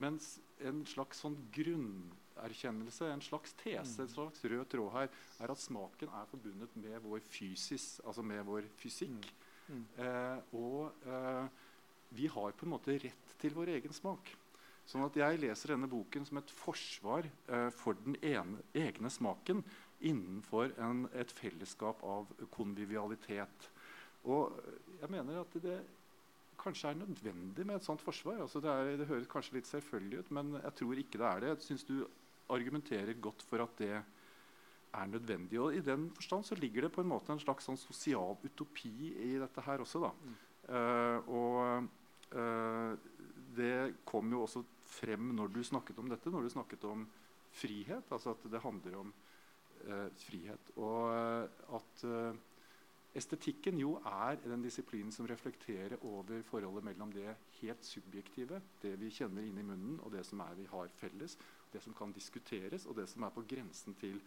[0.00, 5.08] Mens en slags sånn grunnerkjennelse, en slags tese, en slags rød tråd her,
[5.40, 9.16] er at smaken er forbundet med vår fysis, altså med vår fysikk.
[9.16, 9.50] Mm.
[9.70, 9.82] Mm.
[10.04, 11.66] Eh, og eh,
[12.16, 14.32] vi har på en måte rett til vår egen smak.
[14.90, 19.62] Sånn at Jeg leser denne boken som et forsvar eh, for den ene, egne smaken
[20.00, 23.68] innenfor en, et fellesskap av konvivialitet.
[24.26, 24.56] Og
[24.98, 25.78] jeg mener at det
[26.60, 28.40] kanskje er nødvendig med et sånt forsvar.
[28.42, 31.44] Altså det, er, det, høres kanskje litt selvfølgelig ut, men jeg tror ikke det er
[31.44, 31.52] det.
[31.52, 31.94] Jeg syns du
[32.50, 35.60] argumenterer godt for at det er nødvendig.
[35.62, 39.14] Og i den forstand så ligger det på en måte en slags sånn sosial utopi
[39.30, 40.02] i dette her også.
[40.02, 40.12] da.
[40.18, 40.36] Mm.
[40.70, 41.88] Uh, og
[42.34, 42.92] uh,
[43.56, 47.04] det kom jo også frem når du snakket om dette, når du snakket om
[47.54, 48.12] frihet.
[48.12, 49.12] Altså at det handler om
[49.86, 50.72] eh, frihet.
[50.76, 52.40] Og uh, at eh,
[53.18, 59.10] estetikken jo er den disiplinen som reflekterer over forholdet mellom det helt subjektive, det vi
[59.14, 61.38] kjenner inni munnen, og det som er vi har felles,
[61.72, 64.20] det som kan diskuteres, og det som er på grensen til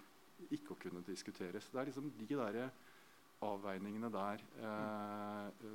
[0.51, 1.69] ikke å kunne diskuteres.
[1.71, 2.59] Det er liksom de der
[3.43, 4.43] avveiningene der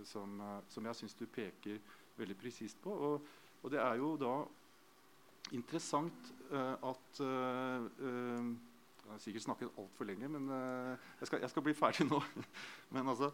[0.09, 1.81] som, som jeg syns du peker
[2.17, 2.93] veldig presist på.
[2.93, 3.27] Og,
[3.63, 4.33] og det er jo da
[5.53, 8.57] interessant uh, at uh, uh,
[9.09, 10.51] Jeg har sikkert snakket altfor lenge, men
[11.21, 12.19] jeg skal, jeg, skal, bli ferdig nå.
[12.93, 13.31] men altså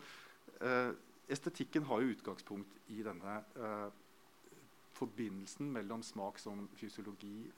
[1.29, 3.33] Estetikken har jo utgangspunkt i denne
[4.94, 7.50] forbindelsen mellom smak som fysiologi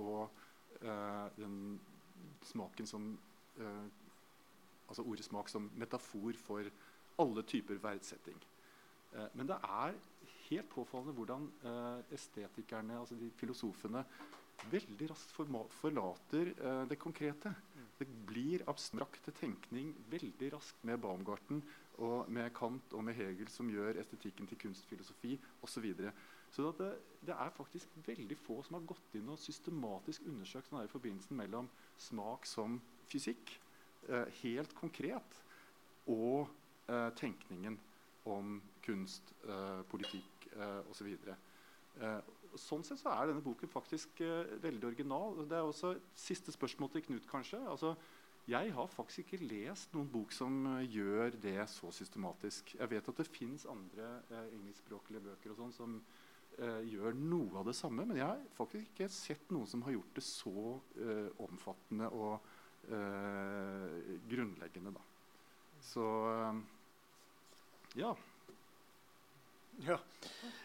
[0.00, 0.30] og
[1.36, 1.80] den
[2.42, 3.18] smaken som
[4.88, 6.72] Altså ordet smak som metafor for
[7.18, 8.40] alle typer verdsetting.
[9.34, 9.92] men det er
[10.48, 14.04] helt påfallende hvordan uh, estetikerne, altså de filosofene,
[14.72, 15.34] veldig raskt
[15.78, 17.52] forlater uh, det konkrete.
[17.74, 17.84] Mm.
[17.98, 21.62] Det blir abstrakte tenkning veldig raskt med Baumgarten
[21.98, 25.88] og med Kant og med Hegel, som gjør estetikken til kunstfilosofi osv.
[25.98, 26.12] Så,
[26.54, 26.92] så det,
[27.26, 31.70] det, er faktisk veldig få som har gått inn og systematisk undersøkt denne forbindelsen mellom
[31.98, 32.78] smak som
[33.10, 33.56] fysikk,
[34.10, 35.42] uh, helt konkret,
[36.08, 36.48] og
[37.20, 37.74] tenkningen
[38.36, 39.32] om kunst,
[39.90, 41.08] politikk eh, osv.
[41.98, 42.20] Eh,
[42.58, 45.42] sånn sett så er denne boken faktisk eh, veldig original.
[45.48, 47.60] Det er også Siste spørsmål til Knut, kanskje.
[47.68, 47.94] Altså,
[48.48, 52.72] jeg har faktisk ikke lest noen bok som gjør det så systematisk.
[52.78, 57.60] Jeg vet at det fins andre uh, engelskspråklige bøker og sånn som uh, gjør noe
[57.60, 60.62] av det samme, men jeg har faktisk ikke sett noen som har gjort det så
[61.44, 62.54] omfattende og
[64.30, 64.94] grunnleggende.
[64.96, 65.02] Da.
[65.84, 66.06] Så
[67.96, 68.16] ja.
[69.86, 69.98] Ja.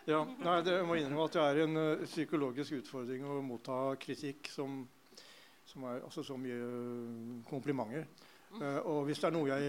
[0.05, 0.21] ja.
[0.41, 4.81] Nei, det må innrømme at det er en uh, psykologisk utfordring å motta kritikk som,
[5.69, 8.07] som er altså, så mye uh, komplimenter.
[8.57, 9.61] Uh, og hvis det er noe jeg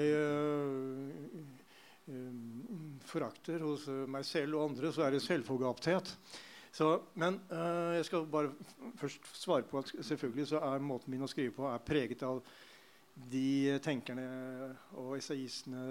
[3.08, 6.10] forakter hos meg selv og andre, så er det selvforgapthet.
[6.74, 7.38] Så, men
[7.96, 8.50] jeg skal bare
[9.00, 12.42] først svare på at selvfølgelig så er måten min å skrive på er preget av
[13.32, 14.26] de tenkerne
[15.00, 15.86] og essayistene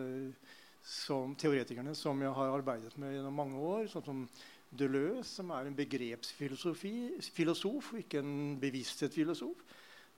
[0.84, 4.26] som teoretikerne som jeg har arbeidet med gjennom mange år, sånn som
[4.74, 9.64] Deleuze, som er en begrepsfilosof, ikke en bevissthetsfilosof.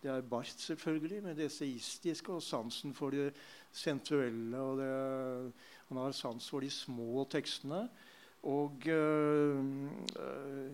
[0.01, 3.33] Det er Barth, selvfølgelig, med det seistiske og sansen for det
[3.73, 4.65] sensuelle.
[4.79, 5.53] det,
[5.89, 7.89] Han har sans for de små tekstene.
[8.45, 9.89] Og øh,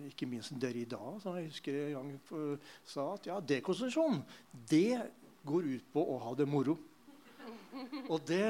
[0.06, 2.20] ikke minst Derrida, som jeg husker en gang
[2.84, 4.20] sa at ja, dekonstruksjon
[4.70, 5.00] det
[5.46, 6.76] går ut på å ha det moro.
[8.12, 8.44] Og det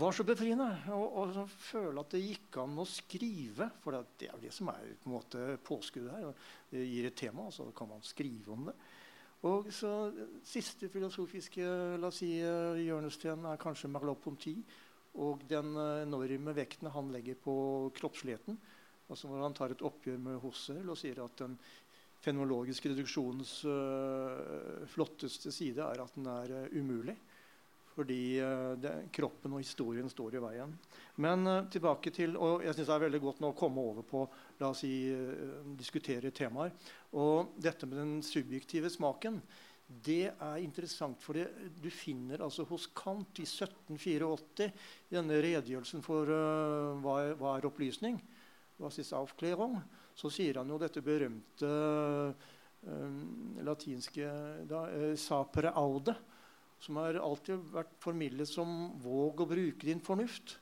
[0.00, 3.70] var så befriende å føle at det gikk an å skrive.
[3.82, 6.46] For det er jo det som er på en måte påskuddet her.
[6.70, 8.76] Det gir et tema, og så kan man skrive om det.
[9.48, 9.90] Og så
[10.44, 11.64] Siste filosofiske
[12.00, 14.56] la oss si, hjørnesten er kanskje Merleau-Ponty
[15.20, 17.54] og den enorme vekten han legger på
[17.96, 18.58] kroppsligheten.
[19.10, 21.56] Altså Når Han tar et oppgjør med Husserl og sier at den
[22.20, 27.16] fenomenologiske reduksjonens uh, flotteste side er at den er uh, umulig.
[27.94, 30.74] Fordi uh, det, kroppen og historien står i veien.
[31.20, 34.22] Men tilbake til Og jeg syns det er veldig godt nå å komme over på
[34.60, 34.92] la oss si,
[35.76, 36.72] diskutere temaer.
[37.18, 39.42] Og dette med den subjektive smaken
[39.90, 44.68] det er interessant, for du finner altså hos Kant i 1784
[45.10, 46.30] denne redegjørelsen for
[47.02, 48.20] hva, hva er opplysning
[48.80, 49.80] was ist Aufklärung,
[50.14, 53.20] så sier han jo dette berømte uh,
[53.66, 54.30] latinske
[54.68, 56.16] da, uh, sapere aude,
[56.80, 60.56] som har alltid vært formidlet som 'våg å bruke din fornuft'.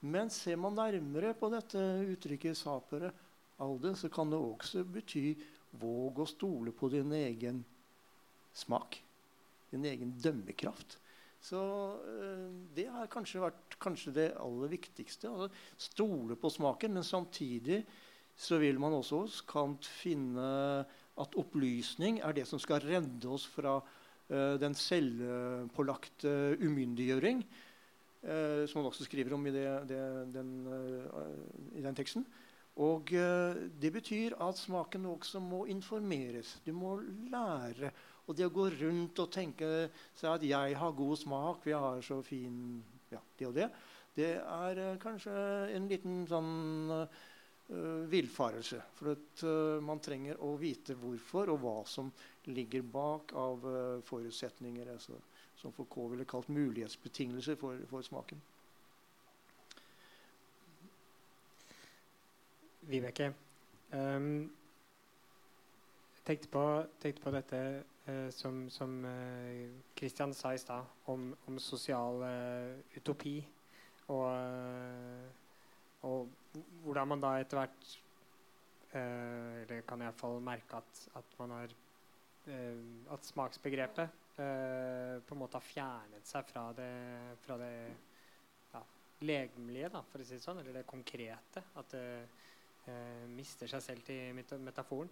[0.00, 1.78] Men ser man nærmere på dette
[2.08, 3.12] uttrykket 'sapere
[3.58, 5.36] alde, så kan det også bety
[5.78, 7.64] 'våg å stole på din egen
[8.54, 9.02] smak',
[9.70, 10.98] din egen dømmekraft.
[11.40, 11.60] Så
[12.02, 15.28] øh, det har kanskje vært kanskje det aller viktigste.
[15.28, 17.84] Altså, stole på smaken, men samtidig
[18.38, 19.42] så vil man også hos
[19.82, 20.84] finne
[21.18, 23.80] at opplysning er det som skal redde oss fra
[24.28, 27.40] den selvpålagte umyndiggjøring.
[28.22, 30.00] Øh, som han også skriver om i, det, det,
[30.34, 30.52] den,
[31.74, 32.26] i den teksten.
[32.76, 33.10] Og
[33.82, 36.60] det betyr at smaken også må informeres.
[36.66, 37.90] Du må lære
[38.28, 42.00] og det å gå rundt og tenke seg at 'jeg har god smak', 'vi har
[42.00, 43.70] så fin ja, det og det',
[44.16, 45.32] det er kanskje
[45.76, 47.08] en liten sånn
[47.70, 48.82] uh, villfarelse.
[48.94, 52.10] For at uh, man trenger å vite hvorfor og hva som
[52.48, 54.92] ligger bak av uh, forutsetninger.
[54.92, 55.18] Altså,
[55.58, 58.40] som Foucault ville kalt mulighetsbetingelser for, for smaken.
[62.88, 63.32] Vibeke,
[63.92, 64.46] um,
[66.24, 66.62] tenkte, på,
[67.02, 67.60] tenkte på dette
[68.06, 68.94] uh, som, som
[69.98, 72.22] Christian sa i stad, om, om, sosial
[72.96, 73.36] utopi.
[74.08, 74.24] Og,
[76.06, 76.28] og,
[76.84, 77.88] hvordan man da etter hvert
[78.96, 81.74] Eller kan iallfall merke at, at man har
[83.12, 86.92] At smaksbegrepet på en måte har fjernet seg fra det,
[87.42, 87.72] fra det
[88.70, 88.82] ja,
[89.26, 91.64] legemlige, da, for å si det sånn, eller det konkrete.
[91.74, 92.04] At det
[93.34, 95.10] mister seg selv til metaforen.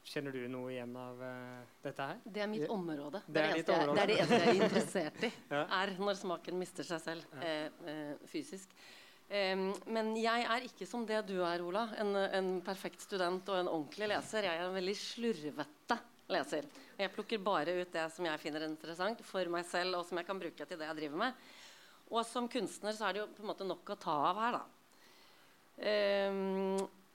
[0.00, 2.20] Kjenner du noe igjen av uh, dette her?
[2.24, 3.20] Det er mitt område.
[3.26, 3.94] Det er, det, område.
[3.94, 5.30] det, er det eneste jeg er interessert i.
[5.52, 5.60] ja.
[5.76, 7.42] Er når smaken mister seg selv ja.
[7.44, 8.72] eh, eh, fysisk.
[9.30, 11.84] Men jeg er ikke som det du er, Ola.
[12.02, 14.48] En, en, perfekt student og en ordentlig leser.
[14.48, 15.98] Jeg er en veldig slurvete
[16.34, 16.66] leser.
[16.98, 20.26] Jeg plukker bare ut det som jeg finner interessant for meg selv, og som jeg
[20.26, 21.46] kan bruke til det jeg driver med.
[22.10, 24.58] Og som kunstner så er det jo på en måte nok å ta av her,
[24.58, 24.64] da.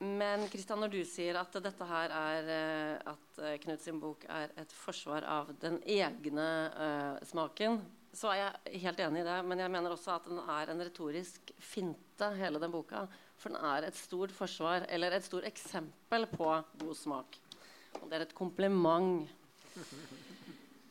[0.06, 4.25] Men Kristian, når du sier at dette her er eh, at eh, Knut sin bok
[4.28, 7.80] er et forsvar av den egne uh, smaken,
[8.15, 9.38] så er jeg helt enig i det.
[9.47, 12.05] Men jeg mener også at den er en retorisk finte,
[12.39, 13.06] hele den boka.
[13.38, 17.39] For den er et stort forsvar, eller et stort eksempel på god smak.
[18.01, 19.28] Og det er et kompliment.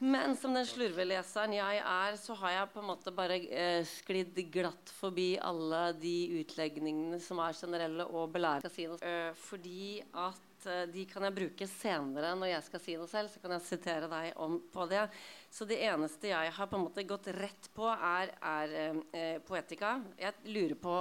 [0.04, 4.36] Men som den slurveleseren jeg er, så har jeg på en måte bare eh, sklidd
[4.52, 8.98] glatt forbi alle de utlegningene som er generelle og belærende.
[9.00, 13.32] Uh, fordi at uh, de kan jeg bruke senere når jeg skal si noe selv.
[13.32, 15.06] Så kan jeg sitere deg om på det.
[15.54, 18.72] Så det eneste jeg har på en måte gått rett på, er, er
[19.14, 20.00] eh, poetika.
[20.18, 20.94] Jeg lurer på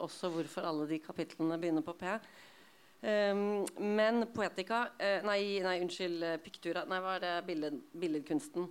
[0.00, 2.14] også hvorfor alle de kapitlene begynner på P.
[3.06, 6.24] Um, men poetika eh, nei, nei, unnskyld.
[6.24, 6.86] Uh, piktura.
[6.88, 7.34] Nei, hva er det?
[7.46, 8.66] Billed, billedkunsten.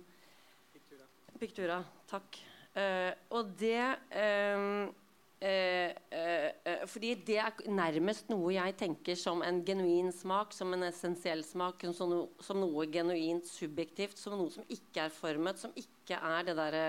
[0.74, 1.06] Piktura.
[1.40, 1.78] Piktura.
[2.10, 2.40] Takk.
[2.76, 4.90] Uh, og det um,
[5.36, 11.84] Fordi det er nærmest noe jeg tenker som en genuin smak, som en essensiell smak,
[11.92, 16.48] som, no, som noe genuint subjektivt, som noe som ikke er formet, som ikke er
[16.48, 16.86] det derre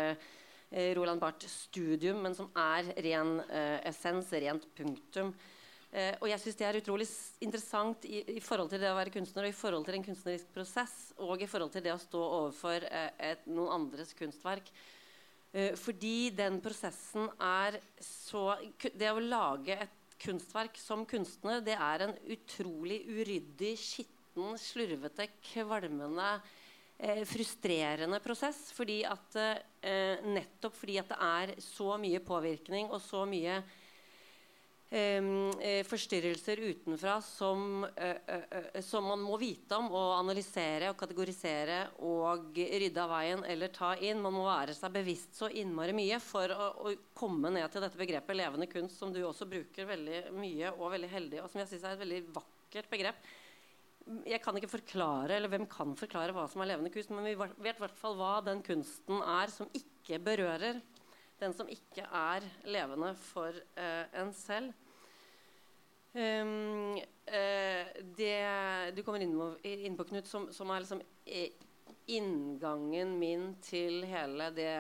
[0.96, 3.38] Roland Barth-studium, men som er ren
[3.88, 5.36] essens, rent punktum.
[5.88, 7.06] Eh, og jeg syns det er utrolig
[7.46, 10.50] interessant i, i, forhold til det å være kunstner og i forhold til en kunstnerisk
[10.52, 14.68] prosess og i forhold til det å stå overfor eh, et, noen andres kunstverk.
[15.54, 18.58] Eh, fordi den prosessen er så
[18.94, 26.30] Det å lage et kunstverk som kunstner, det er en utrolig uryddig, skitten, slurvete, kvalmende
[27.00, 28.72] eh, frustrerende prosess.
[28.76, 29.38] Fordi at,
[29.82, 33.62] eh, nettopp fordi at det er så mye påvirkning og så mye
[34.88, 42.56] forstyrrelser utenfra som, eh, eh, som, man må vite om og analysere og kategorisere og
[42.56, 44.22] rydde av veien eller ta inn.
[44.24, 48.00] Man må være seg bevisst så innmari mye for å, å komme ned til dette
[48.00, 51.74] begrepet levende kunst, som du også bruker veldig mye og veldig heldig, og som jeg
[51.74, 53.28] syns er et veldig vakkert begrep.
[54.24, 57.36] jeg kan ikke forklare, eller hvem kan forklare hva som er levende kunst, men vi
[57.36, 60.80] vet hva den kunsten er som ikke berører.
[61.38, 64.74] Den som ikke er levende for uh, en selv.
[66.18, 66.98] Um,
[68.18, 68.38] det
[68.96, 69.36] du kommer inn,
[69.68, 71.04] inn på, Knut, som, som er liksom
[72.08, 74.72] inngangen min til hele det,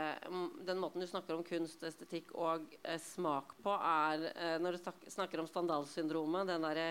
[0.68, 5.12] den måten du snakker om kunst, estetikk og eh, smak på, er eh, når du
[5.12, 6.88] snakker om Standal-syndromet, den derre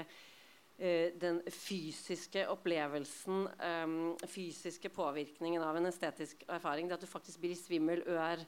[0.77, 3.97] eh, den fysiske opplevelsen, um,
[4.29, 6.91] fysiske påvirkningen av en estetisk erfaring.
[6.91, 8.45] Det at du faktisk blir svimmel, ør,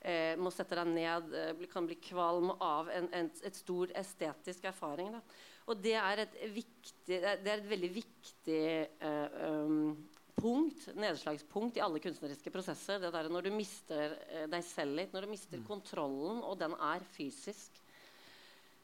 [0.00, 4.68] eh, må sette deg ned, eh, kan bli kvalm av en, en et stor estetisk
[4.70, 5.12] erfaring.
[5.16, 5.22] Da.
[5.68, 8.62] Og det er et, viktig, det er et veldig viktig
[9.04, 9.90] eh, um,
[10.38, 13.02] punkt, nedslagspunkt i alle kunstneriske prosesser.
[13.02, 15.66] Det der når du mister eh, deg selv litt, når du mister mm.
[15.68, 17.82] kontrollen, og den er fysisk.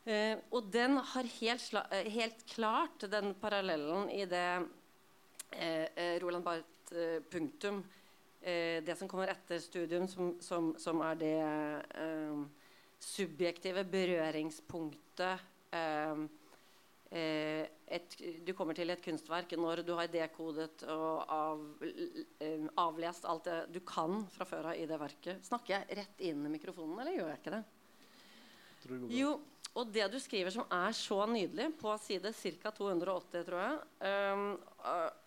[0.05, 4.49] Eh, og den har helt, eh, helt, klart den parallellen i det
[5.57, 6.71] eh, Roland Barth
[7.33, 7.81] punktum
[8.45, 11.39] Det som kommer etter studium, som, som, som er det
[13.01, 15.41] subjektive berøringspunktet
[17.15, 21.61] Eh, et, du kommer til et kunstverk når du har dekodet og av,
[22.43, 25.45] eh, avlest alt det du kan fra før av i det verket.
[25.47, 27.63] Snakker jeg rett inn i mikrofonen, eller gjør jeg ikke det?
[29.15, 29.37] Jo,
[29.79, 32.75] og det du skriver som er så nydelig, på side ca.
[32.75, 33.79] 280, tror jeg,
[34.35, 34.59] um,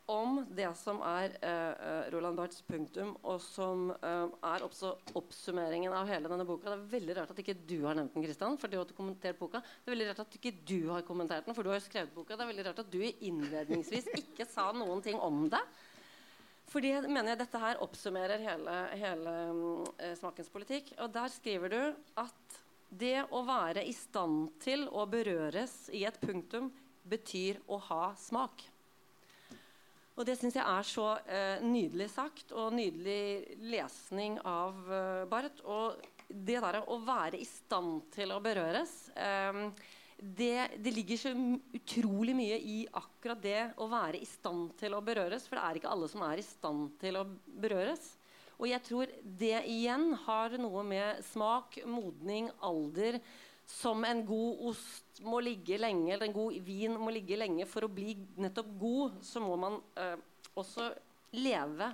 [0.08, 6.08] om det som er uh, Roland Barths punktum, og som uh, er også oppsummeringen av
[6.08, 6.70] hele denne boka.
[6.70, 9.39] Det er veldig rart at ikke du har nevnt den, Kristian, for du har kommentert
[9.39, 9.60] boka.
[9.60, 12.16] Det er veldig rart at ikke du har kommentert den, for du har jo skrevet
[12.16, 12.38] boka.
[12.38, 15.64] Det er veldig rart at du innledningsvis ikke sa noen ting om det.
[16.72, 20.93] Fordi mener jeg dette her oppsummerer hele, hele uh, smakens politikk.
[21.03, 21.82] Og der skriver du
[22.24, 26.72] at det å være i stand til å berøres i et punktum
[27.08, 28.64] betyr å ha smak.
[30.18, 35.61] Og det syns jeg er så eh, nydelig sagt, og nydelig lesning av eh, Barth.
[35.70, 39.61] Og det der å være i stand til å berøres eh,
[40.18, 41.32] det, det, ligger så
[41.78, 45.45] utrolig mye i akkurat det å være i stand til å berøres.
[45.45, 48.15] For det er ikke alle som er i stand til å berøres.
[48.57, 53.20] Og jeg tror det igjen har noe med smak, modning, alder
[53.68, 57.84] som en god ost må ligge lenge, eller en god vin må ligge lenge for
[57.84, 60.15] å bli nettopp god, så må man eh,
[60.55, 60.88] også
[61.36, 61.91] leve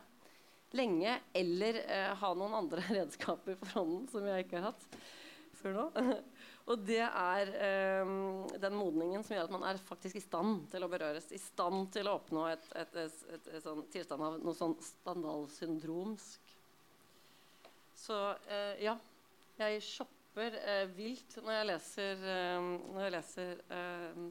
[0.78, 4.88] lenge eller eh, ha noen andre redskaper for hånden som jeg ikke har hatt
[5.58, 5.88] før nå.
[6.72, 8.12] Og det er eh,
[8.64, 11.28] den modningen som gjør at man er faktisk i stand til å berøres.
[11.36, 16.54] I stand til å oppnå et, et, et, et sånn tilstand av noe sånn standalsyndromsk.
[18.06, 18.96] Så eh, ja.
[19.60, 22.64] Jeg shopper hopper eh, vilt når jeg leser, eh,
[22.94, 24.24] når jeg leser eh,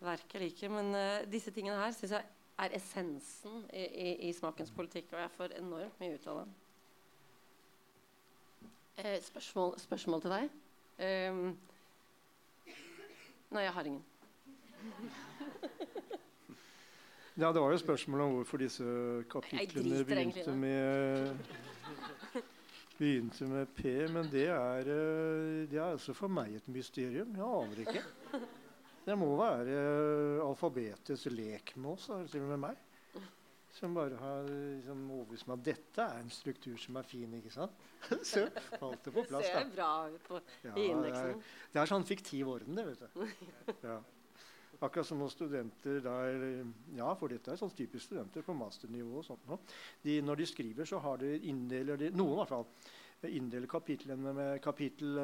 [0.00, 0.70] verk jeg liker.
[0.70, 2.24] Men eh, disse tingene her syns jeg
[2.58, 6.46] er essensen i, i, i, smakens politikk, og jeg får enormt mye ut av det.
[9.02, 10.50] Eh, spørsmål, spørsmål, til deg?
[11.02, 11.56] Ehm,
[13.50, 14.04] nei, jeg har ingen.
[17.34, 18.84] Ja, det var jo spørsmål om hvorfor disse
[19.26, 21.34] kapitlene begynte med
[22.98, 27.34] begynte med P, men det er, eh, det er altså for meg et mysterium.
[27.36, 28.04] Jeg aner ikke.
[29.04, 32.82] Det må være eh, alfabetets lek med oss, til og med meg.
[33.74, 37.32] Som bare har liksom, overbevist meg at dette er en struktur som er fin.
[37.40, 37.86] ikke sant?
[38.30, 38.46] Så
[38.78, 39.48] falt det på plass.
[39.48, 41.32] Det ser bra ut på, ja, i indeksen.
[41.32, 42.86] Det er, det er sånn fiktiv orden, det.
[42.92, 43.24] vet du.
[43.90, 43.98] Ja.
[44.84, 46.34] Akkurat som noen studenter der
[46.96, 49.22] Ja, for dette er sånn typisk studenter på masternivå.
[49.22, 49.40] og sånt.
[50.02, 52.66] De, når de skriver, så har de inndeler de, Noen i hvert fall
[53.24, 55.16] inndeler kapitlene med kapittel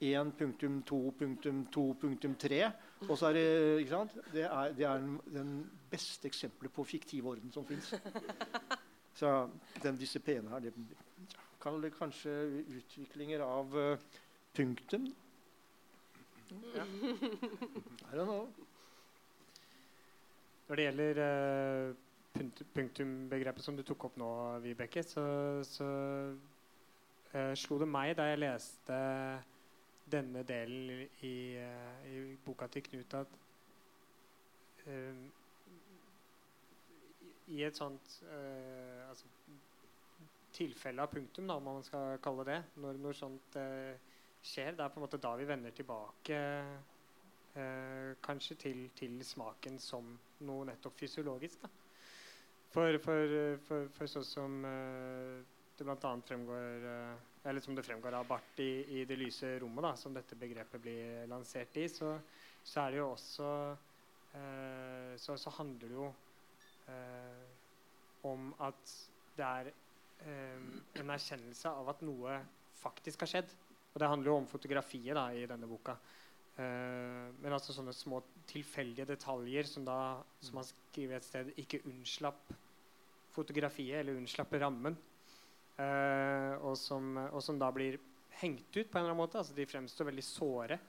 [0.00, 2.72] 1.2.2.3.
[3.08, 4.12] Og så er det ikke sant?
[4.32, 4.98] Det er, det er
[5.34, 7.94] den beste eksempelet på fiktiv orden som fins.
[9.20, 9.48] Så
[9.82, 10.72] den disiplinen her det
[11.60, 12.30] kaller kanskje
[12.78, 13.98] utviklinger av uh,
[14.56, 15.12] punktum.
[16.74, 16.84] Ja.
[16.84, 18.48] I don't know.
[20.70, 21.94] Når det gjelder uh,
[22.74, 24.26] punktumbegrepet som du tok opp nå,
[24.62, 25.24] Vibeke, så,
[25.66, 25.86] så
[27.34, 28.98] uh, slo det meg da jeg leste
[30.14, 33.38] denne delen i, uh, i boka til Knut, at
[37.50, 38.14] i et sånt
[39.10, 39.26] altså,
[40.54, 44.94] tilfelle av punktum, da, om man skal kalle det når noe sånt skjer, det er
[44.94, 46.40] på en måte da vi vender tilbake
[47.54, 50.12] eh, kanskje til, til, smaken som
[50.46, 51.64] noe nettopp fysiologisk.
[52.70, 53.34] For, for,
[53.66, 55.40] for, for sånn som eh,
[55.78, 56.14] det bl.a.
[56.28, 60.14] fremgår eh, eller som det fremgår av Barth i, i, 'Det lyse rommet', da, som
[60.14, 62.18] dette begrepet blir lansert i, så,
[62.64, 63.48] så er det jo også
[64.34, 66.10] eh, så, så, handler det jo
[66.92, 67.48] eh,
[68.28, 68.96] om at
[69.36, 70.68] det er eh,
[71.00, 72.36] en erkjennelse av at noe
[72.82, 73.56] faktisk har skjedd.
[73.94, 75.96] Og det handler jo om fotografiet da, i denne boka.
[76.60, 78.18] Uh, men altså sånne små
[78.50, 82.50] tilfeldige detaljer som da, som han skriver et sted, ikke unnslapp
[83.32, 84.98] fotografiet eller unnslapp rammen.
[85.78, 87.96] Uh, og, som, og, som, da blir
[88.42, 89.40] hengt ut på en eller annen måte.
[89.40, 90.80] altså De fremstår veldig såre.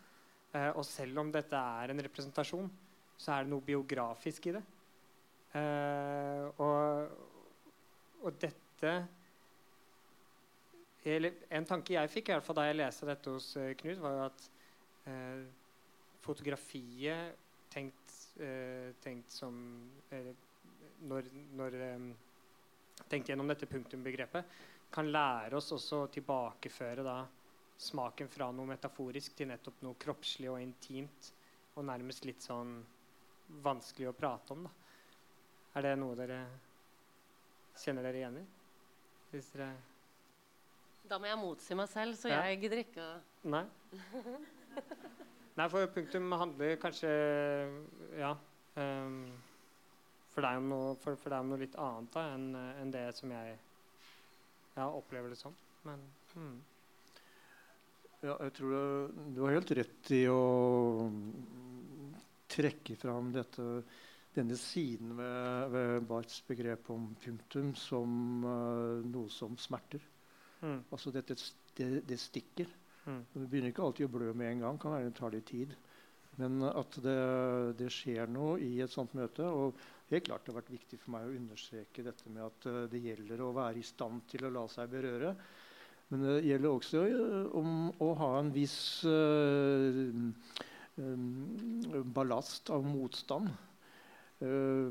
[0.52, 2.68] Uh, og selv om dette er en representasjon,
[3.22, 4.66] så er det noe biografisk i det.
[6.64, 7.10] og,
[8.24, 8.94] og dette
[11.04, 13.50] eller, En tanke jeg fikk i hvert fall da jeg leste dette hos
[13.82, 14.46] Knut, var jo at
[15.12, 15.44] eh,
[16.22, 17.38] fotografiet
[17.72, 20.34] tenkt, eh, tenkt som eh,
[21.02, 21.26] Når,
[21.58, 22.02] når eh,
[23.10, 24.46] tenkt gjennom dette punktumbegrepet,
[24.94, 27.16] kan lære oss også å tilbakeføre da,
[27.82, 31.32] smaken fra noe metaforisk til nettopp noe kroppslig og intimt.
[31.74, 32.76] Og nærmest litt sånn
[33.66, 34.68] vanskelig å prate om.
[34.68, 34.74] Da.
[35.80, 36.42] Er det noe dere
[37.82, 38.46] kjenner dere igjen i?
[39.32, 39.72] Hvis dere
[41.12, 42.44] da må jeg motsi meg selv, så ja.
[42.48, 43.66] jeg gidder ikke å Nei.
[45.58, 47.12] Nei, for punktum handler kanskje
[48.20, 48.36] Ja.
[48.80, 49.26] Um,
[50.32, 53.32] for, om noe, for, for deg om noe litt annet da, enn en det som
[53.34, 53.58] jeg
[54.78, 55.56] ja, opplever det som.
[55.84, 56.54] Men hmm.
[58.22, 60.42] Ja, jeg tror det, du har helt rett i å
[62.52, 63.66] trekke fram dette,
[64.36, 70.04] denne siden ved, ved Barths begrep om punktum som uh, noe som smerter.
[70.62, 70.84] Mm.
[70.94, 71.36] Altså dette,
[71.80, 72.70] det, det stikker.
[73.12, 73.24] Mm.
[73.36, 74.80] Det begynner ikke alltid å blø med en gang.
[74.82, 75.76] kan være det tar litt tid.
[76.40, 77.18] Men at det,
[77.80, 79.46] det, skjer noe i et sånt møte.
[79.46, 79.76] Og
[80.12, 83.04] helt klart det har vært viktig for meg å understreke dette med at eh, det
[83.04, 85.36] gjelder å være i stand til å la seg berøre.
[86.12, 90.02] Men det gjelder også eh, om å ha en viss uh,
[91.00, 93.52] um, ballast av motstand.
[94.42, 94.90] Uh,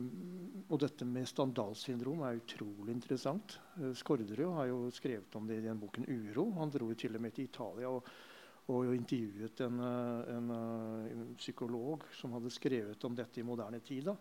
[0.71, 3.57] og dette med standalsyndrom er utrolig interessant.
[3.81, 6.53] Uh, Skårderud har jo skrevet om det i den boken 'Uro'.
[6.61, 8.07] Han dro til og med til Italia og,
[8.71, 10.51] og intervjuet en, uh, en,
[11.11, 14.05] en, psykolog som hadde skrevet om dette i moderne tid.
[14.05, 14.15] Da.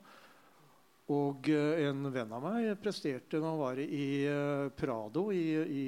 [1.13, 4.09] Og en venn av meg presterte når han var i
[4.77, 5.88] Prado i, i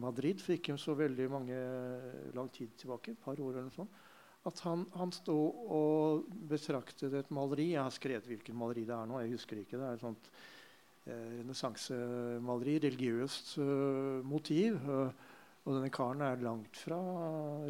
[0.00, 1.58] Madrid for ikke så veldig mange
[2.32, 4.03] lang tid tilbake, et par år eller noe sånt
[4.48, 5.36] at han, han sto
[5.72, 7.70] og betraktet et maleri.
[7.72, 9.22] Jeg har skrevet hvilket maleri det er nå.
[9.22, 10.28] jeg husker ikke, Det er et sånt
[11.06, 12.76] eh, renessansemaleri.
[12.84, 14.76] Religiøst eh, motiv.
[14.84, 15.30] Uh,
[15.64, 16.98] og denne karen er langt fra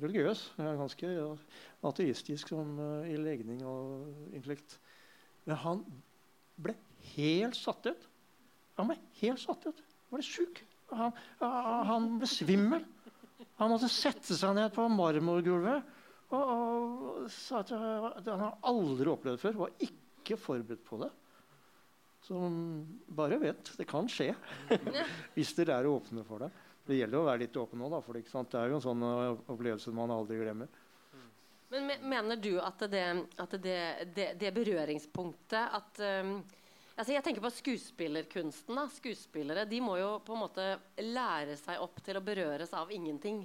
[0.02, 0.42] religiøs.
[0.58, 1.12] Er ganske
[1.86, 4.80] ateistisk som, uh, i legning og intellekt.
[5.46, 5.86] Men han
[6.58, 6.74] ble
[7.14, 8.08] helt satt ut.
[8.80, 9.84] Han ble helt satt ut.
[10.08, 10.64] Han ble sjuk.
[10.90, 12.82] Han, han ble svimmel.
[13.60, 15.93] Han måtte sette seg ned på marmorgulvet
[16.34, 17.72] og, og sa at
[18.28, 19.60] han har aldri opplevd før.
[19.64, 21.10] Var ikke forberedt på det.
[22.24, 22.40] Så
[23.12, 23.74] bare vent.
[23.76, 24.30] Det kan skje.
[25.36, 26.50] Hvis dere er åpne for det.
[26.84, 29.04] Det gjelder å være litt åpen nå, da, for det, det er jo en sånn
[29.04, 30.68] uh, opplevelse man aldri glemmer.
[31.72, 33.04] Men Mener du at det,
[33.40, 36.36] at det, det berøringspunktet at um,
[36.94, 38.76] altså Jeg tenker på skuespillerkunsten.
[38.76, 40.66] da, Skuespillere de må jo på en måte
[41.00, 43.42] lære seg opp til å berøres av ingenting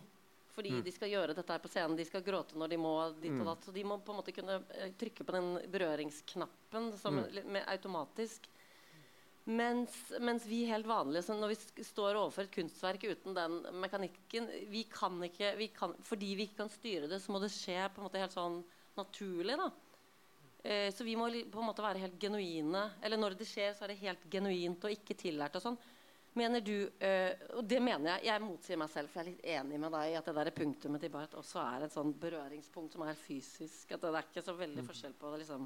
[0.56, 0.84] fordi mm.
[0.86, 1.97] de skal gjøre dette her på scenen.
[1.97, 3.50] De skal gråte når de må Dit og mm.
[3.52, 3.68] datt.
[3.68, 7.43] Så de må på en måte kunne eh, trykke på den berøringsknappen som, mm.
[7.45, 8.50] med, automatisk.
[9.50, 14.84] Mens, mens, vi helt vanlige, når vi står overfor et kunstverk uten den mekanikken vi
[14.91, 18.02] kan ikke, vi kan, Fordi vi ikke kan styre det, så må det skje på
[18.02, 18.60] en måte helt sånn
[19.00, 19.58] naturlig.
[19.58, 19.72] da.
[20.64, 22.89] Eh, så vi må på en måte være helt genuine.
[23.02, 25.56] Eller når det skjer, så er det helt genuint og ikke tillært.
[25.56, 25.80] og sånn.
[26.38, 29.45] Mener du, øh, og det mener jeg, jeg motsier meg selv, for jeg er litt
[29.55, 32.93] enig med deg i at det der punktumet til Barth også er et sånn berøringspunkt
[32.93, 33.95] som er fysisk.
[33.95, 34.89] at Det er ikke så veldig mm.
[34.91, 35.65] forskjell på det, liksom,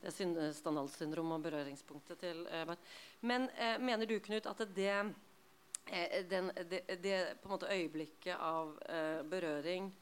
[0.00, 0.14] det
[0.56, 2.96] Standal-syndrom og berøringspunktet til øh, Barth.
[3.20, 4.96] Men øh, mener du, Knut, at det,
[6.30, 8.72] den, det, det på en måte øyeblikket av
[9.30, 9.92] berøring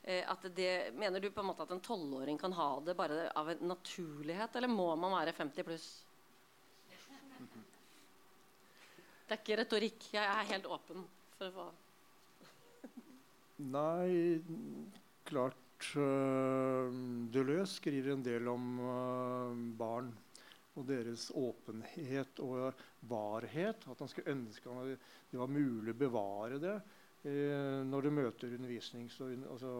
[0.00, 3.50] at det, Mener du på en måte at en tolvåring kan ha det bare av
[3.52, 5.90] en naturlighet, eller må man være 50 pluss?
[9.30, 10.04] Det er ikke retorikk.
[10.10, 11.04] Jeg er helt åpen
[11.38, 11.68] for hva
[13.70, 14.40] Nei,
[15.28, 16.88] klart uh,
[17.30, 20.08] Deleuze skriver en del om uh, barn
[20.74, 23.86] og deres åpenhet og varhet.
[23.86, 28.58] At han skulle ønske at det var mulig å bevare det uh, når du møter
[28.58, 29.74] undervisnings- og altså,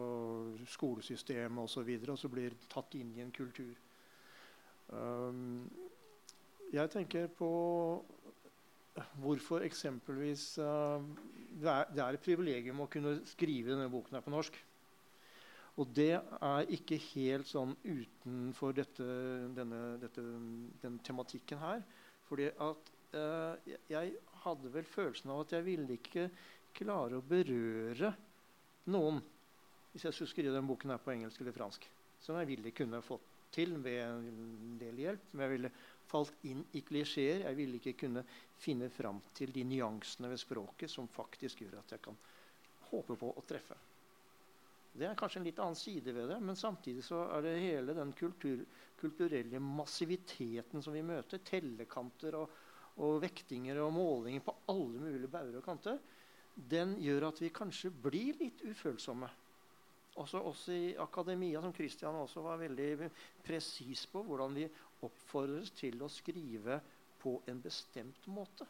[0.77, 1.65] skolesystemet osv.
[1.65, 3.75] Og, så videre, og så blir tatt inn i en kultur.
[4.95, 5.67] Um,
[6.71, 7.51] jeg tenker på
[9.21, 10.99] hvorfor eksempelvis uh,
[11.61, 14.57] det, er, det, er, et privilegium å kunne skrive denne boken her på norsk.
[15.79, 19.05] Og det er ikke helt sånn utenfor dette,
[19.55, 20.23] denne, dette,
[20.83, 21.85] den tematikken her.
[22.27, 26.27] Fordi at uh, jeg hadde vel følelsen av at jeg ville ikke
[26.75, 28.13] klare å berøre
[28.91, 29.19] noen
[29.91, 31.87] hvis jeg skulle skrive den boken her på engelsk eller fransk.
[32.23, 35.31] Som jeg ville kunne fått til ved en del hjelp.
[35.33, 35.71] Men jeg ville
[36.11, 37.45] falt inn i klisjeer.
[37.45, 38.25] Jeg ville ikke kunne
[38.59, 42.19] finne fram til de nyansene ved språket som faktisk gjør at jeg kan
[42.91, 43.77] håpe på å treffe.
[44.91, 47.95] Det er kanskje en litt annen side ved det, men samtidig så er det hele
[47.95, 48.65] den kultur,
[48.99, 51.39] kulturelle massiviteten som vi møter.
[51.47, 52.57] Tellekanter og,
[52.99, 56.01] og vektinger og målinger på alle mulige bauger og kanter.
[56.51, 59.31] Den gjør at vi kanskje blir litt ufølsomme.
[60.19, 63.07] Også også, i akademia, som Christian også var veldig
[63.47, 64.65] presis på, hvordan vi
[65.05, 66.79] oppfordres til å skrive
[67.21, 68.67] på en bestemt måte.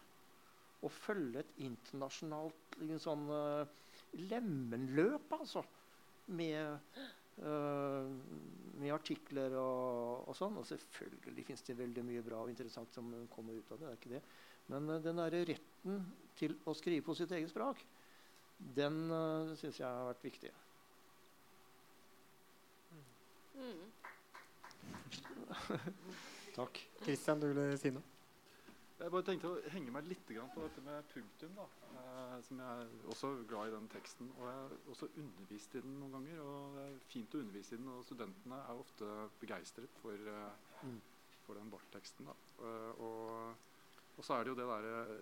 [0.81, 3.67] Og følge et internasjonalt sånn, uh,
[4.17, 5.63] lemenløp, altså
[6.35, 6.97] med,
[7.43, 8.07] uh,
[8.79, 10.57] med artikler og, og, sånn.
[10.59, 13.85] Og selvfølgelig fins det veldig mye bra og interessant som kommer ut av det.
[13.85, 14.23] det er ikke det.
[14.73, 16.03] Men uh, den der retten
[16.39, 17.77] til å skrive på sitt eget språk,
[18.77, 20.51] den uh, syns jeg har vært viktig.
[23.61, 23.81] Mm.
[26.61, 26.89] Takk.
[27.01, 28.05] Kristian, du ville si noe?
[29.01, 31.55] Jeg bare tenkte å henge meg litt på dette med punktum.
[31.57, 31.63] da,
[31.97, 34.29] eh, Som jeg er også glad i den teksten.
[34.37, 36.41] Og jeg har også undervist i den noen ganger.
[36.41, 39.05] Og det er fint å undervise i den, og studentene er ofte
[39.39, 41.01] begeistret for, eh, mm.
[41.47, 42.25] for den Barth-teksten.
[42.25, 42.35] da.
[42.61, 43.55] Uh, og,
[44.17, 45.19] og, så er det jo det derre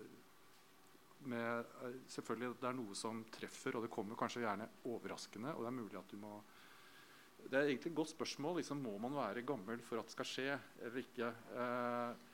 [1.20, 1.64] med
[2.08, 5.56] Selvfølgelig det er noe som treffer, og det kommer kanskje gjerne overraskende.
[5.56, 6.42] Og det er mulig at du må
[7.46, 8.58] Det er egentlig et godt spørsmål.
[8.60, 11.30] liksom Må man være gammel for at det skal skje eller ikke?
[11.56, 12.26] Eh,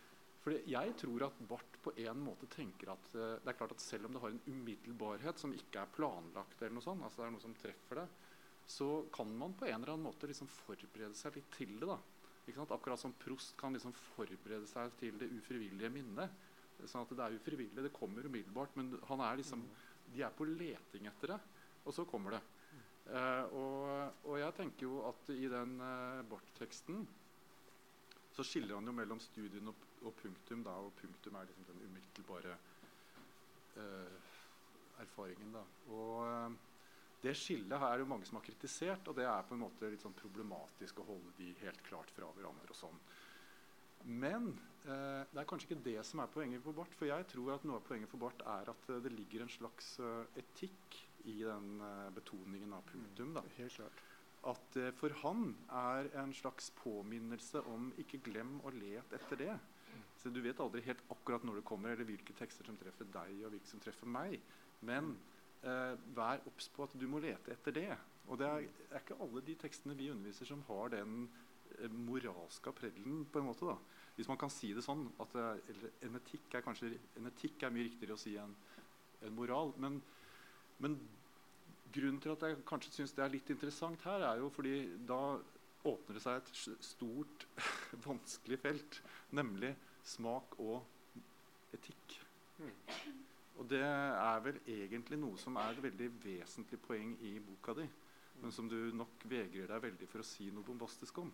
[0.46, 3.82] fordi jeg tror at Barth på en måte tenker at eh, det er klart at
[3.82, 7.26] selv om det har en umiddelbarhet som ikke er planlagt, eller noe sånt, altså det
[7.26, 8.06] er noe som treffer det,
[8.66, 11.88] så kan man på en eller annen måte liksom forberede seg litt til det.
[11.90, 11.98] da.
[12.70, 16.34] Akkurat som Prost kan liksom forberede seg til det ufrivillige minnet.
[16.84, 19.64] Sånn at Det er ufrivillig, det kommer umiddelbart, men han er liksom,
[20.14, 21.40] de er på leting etter det.
[21.86, 22.42] Og så kommer det.
[23.06, 27.04] Uh, og, og, jeg tenker jo at i den uh, Barth-teksten
[28.34, 30.64] så skiller han jo mellom studien og og punktum.
[30.66, 32.56] Da, og punktum er liksom den umiddelbare
[33.76, 34.32] eh,
[35.02, 35.52] erfaringen.
[35.56, 35.64] Da.
[35.92, 36.56] Og uh,
[37.22, 39.88] Det skillet her er jo mange som har kritisert, og det er på en måte
[39.90, 42.68] litt sånn problematisk å holde de helt klart fra hverandre.
[42.70, 43.00] og sånn.
[44.06, 44.50] Men
[44.84, 46.94] eh, det er kanskje ikke det som er poenget for Barth.
[46.94, 49.96] For jeg tror at noe av poenget for Barth er at det ligger en slags
[50.38, 51.80] etikk i den
[52.14, 53.34] betoningen av punktum.
[53.34, 53.42] Da.
[53.56, 54.04] Helt klart
[54.46, 59.54] at uh, for han er en slags påminnelse om ikke glem å lete etter det.
[60.16, 63.40] Så du vet aldri helt akkurat når det kommer, eller hvilke tekster som treffer deg,
[63.44, 64.38] og hvilke som treffer meg.
[64.86, 65.12] Men
[65.62, 67.90] eh, vær obs på at du må lete etter det.
[68.26, 71.28] Og det er, er, ikke alle de tekstene vi underviser, som har den
[71.76, 73.26] eh, moralske appellen.
[73.30, 73.76] på en måte da.
[74.16, 75.04] Hvis man kan si det sånn.
[75.22, 78.56] at en, etikk er kanskje, en etikk er mye riktigere å si enn
[79.22, 79.74] en moral.
[79.80, 80.00] Men,
[80.80, 80.96] men
[81.96, 84.76] grunnen til at jeg kanskje syns det er litt interessant her, er jo fordi
[85.08, 85.20] da
[85.86, 87.46] åpner det seg et stort,
[88.08, 89.00] vanskelig felt,
[89.36, 89.72] nemlig
[90.06, 90.84] smak og
[91.76, 92.18] etikk.
[92.58, 92.72] Mm.
[93.56, 97.86] Og det er vel egentlig noe som er et veldig vesentlig poeng i boka di,
[98.42, 101.32] men som du nok vegrer deg veldig for å si noe bombastisk om.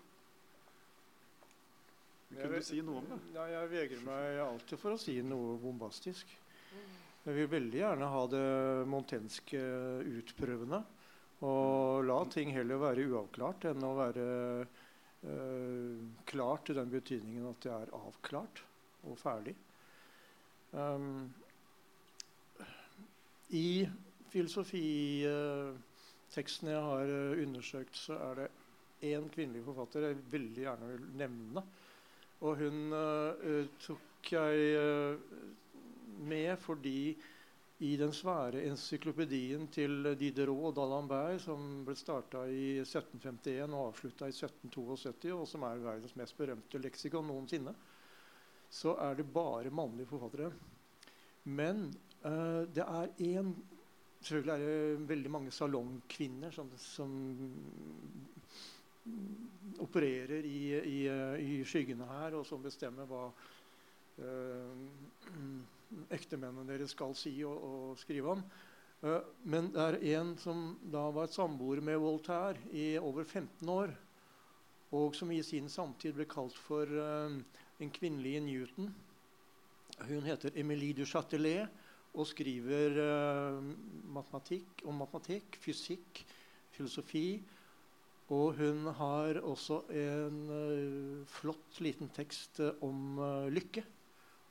[2.32, 3.18] Kunne du si noe om det?
[3.34, 6.30] Ja, jeg vegrer meg alltid for å si noe bombastisk.
[7.22, 9.58] Jeg vil veldig gjerne ha det montenske
[10.10, 10.80] utprøvende.
[11.46, 14.24] Og la ting heller være uavklart enn å være
[14.66, 18.62] uh, klart i den betydningen at det er avklart
[19.06, 19.54] og ferdig.
[20.74, 21.34] Um,
[23.54, 23.88] I
[24.34, 28.48] filosofiteksten jeg har uh, undersøkt, så er det
[29.14, 31.60] én kvinnelig forfatter jeg veldig gjerne vil nevne.
[32.42, 34.56] Og hun uh, tok jeg
[36.22, 37.14] med fordi
[37.82, 44.28] i den svære encyklopedien til Diderot og d'Alembert, som ble starta i 1751 og avslutta
[44.30, 47.74] i 1772, og som er verdens mest berømte leksikon noensinne,
[48.72, 50.52] så er det bare mannlige forfattere.
[51.44, 51.88] Men
[52.24, 53.54] uh, det er én
[54.22, 57.14] Selvfølgelig er det veldig mange salongkvinner som, som
[59.82, 60.98] opererer i, i,
[61.42, 63.24] i, skyggene her, og som bestemmer hva
[64.22, 64.84] uh,
[66.12, 68.45] ektemennene deres skal si og, og skrive om.
[69.03, 69.18] Uh,
[69.51, 73.95] men det er en som da var et samboer med Voltaire i over 15 år,
[74.93, 77.32] og som i sin samtid ble kalt for uh,
[77.82, 78.93] en kvinnelig Newton.
[80.09, 81.66] Hun heter Emilie du Châtelet
[82.12, 83.72] og skriver uh,
[84.14, 86.22] matematikk om matematikk, fysikk,
[86.72, 87.43] filosofi
[88.32, 90.38] Og hun har også en
[91.28, 93.18] flott liten tekst om
[93.53, 93.82] lykke.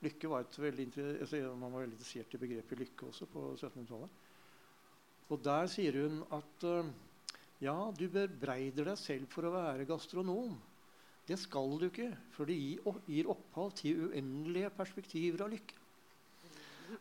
[0.02, 0.86] Lykke var et veldig
[1.22, 4.20] altså, Man var veldig interessert i begrepet lykke også på 1700-tallet.
[5.32, 6.66] Og der sier hun at
[7.62, 10.56] ja, du bebreider deg selv for å være gastronom.
[11.28, 15.78] Det skal du ikke, for det gir opphav til uendelige perspektiver av lykke.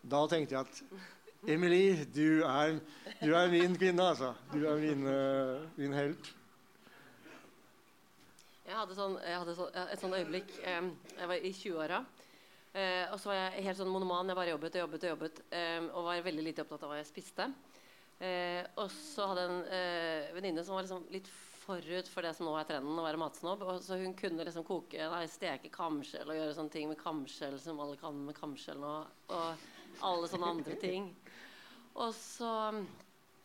[0.06, 2.78] Da tenkte jeg at Emily, du er,
[3.24, 4.36] du er min kvinne, altså.
[4.54, 5.08] Du er min,
[5.82, 6.30] min helt.
[8.62, 10.86] Jeg hadde, sånn, jeg hadde så, et sånt øyeblikk eh,
[11.18, 11.97] Jeg var i 20-åra.
[12.72, 14.32] Eh, og så var jeg helt sånn monoman.
[14.32, 15.43] Jeg bare jobbet og jobbet og jobbet.
[15.51, 17.47] Eh, og var veldig lite opptatt av hva jeg spiste.
[18.22, 21.30] Eh, og så hadde jeg en eh, venninne som var liksom litt
[21.61, 23.65] forut for det som nå er trenden, å være matsnobb.
[23.65, 27.59] Og så hun kunne liksom koke, nei, steke kamskjell og gjøre sånne ting med kamskjell
[27.61, 28.95] som alle kan med kamskjell nå.
[29.36, 29.69] Og
[30.07, 31.11] alle sånne andre ting.
[31.99, 32.51] Og så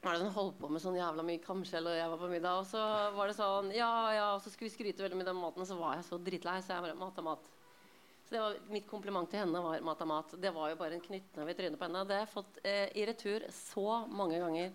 [0.07, 2.61] var det sånn, holdt på med sånn jævla mye kamskjell, og jeg var på middag.
[2.63, 2.83] Og så
[3.17, 5.69] var det sånn Ja, ja, og så skulle vi skryte veldig med den maten, og
[5.69, 7.51] så var jeg så dritlei, Så jeg bare Mat er mat.
[8.27, 10.37] Så var, mitt kompliment til henne var mat er mat.
[10.43, 12.03] Det var jo bare en knyttneve i trynet på henne.
[12.09, 14.73] Det har jeg fått eh, i retur så mange ganger.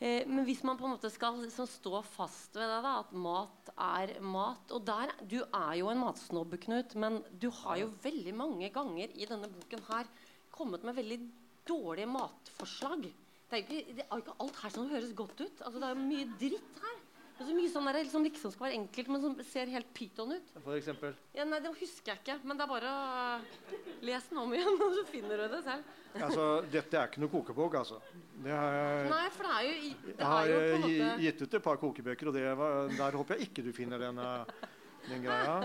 [0.00, 3.10] Eh, men hvis man på en måte skal liksom, stå fast ved det, da, at
[3.16, 7.90] mat er mat Og der, Du er jo en matsnobb, Knut, men du har jo
[8.04, 10.08] veldig mange ganger i denne boken her
[10.52, 11.20] kommet med veldig
[11.68, 13.08] dårlige matforslag.
[13.50, 15.62] Det er, ikke, det er jo ikke alt her som høres godt ut.
[15.64, 16.98] Altså, det er jo mye dritt her.
[17.40, 19.86] Det er så mye sånn der, liksom, liksom skal være enkelt, men som ser helt
[19.96, 20.48] pyton ut.
[20.60, 21.14] For eksempel?
[21.32, 22.34] Ja, nei, Det husker jeg ikke.
[22.44, 25.94] Men det er bare å lese den om igjen, og så finner du det selv.
[26.18, 28.02] altså, Dette er ikke noe kokebok, altså.
[28.44, 31.06] Det har nei, for det er jo, det jeg har jo måte...
[31.24, 34.20] gitt ut et par kokebøker, og var, der håper jeg ikke du finner den,
[35.06, 35.56] den greia.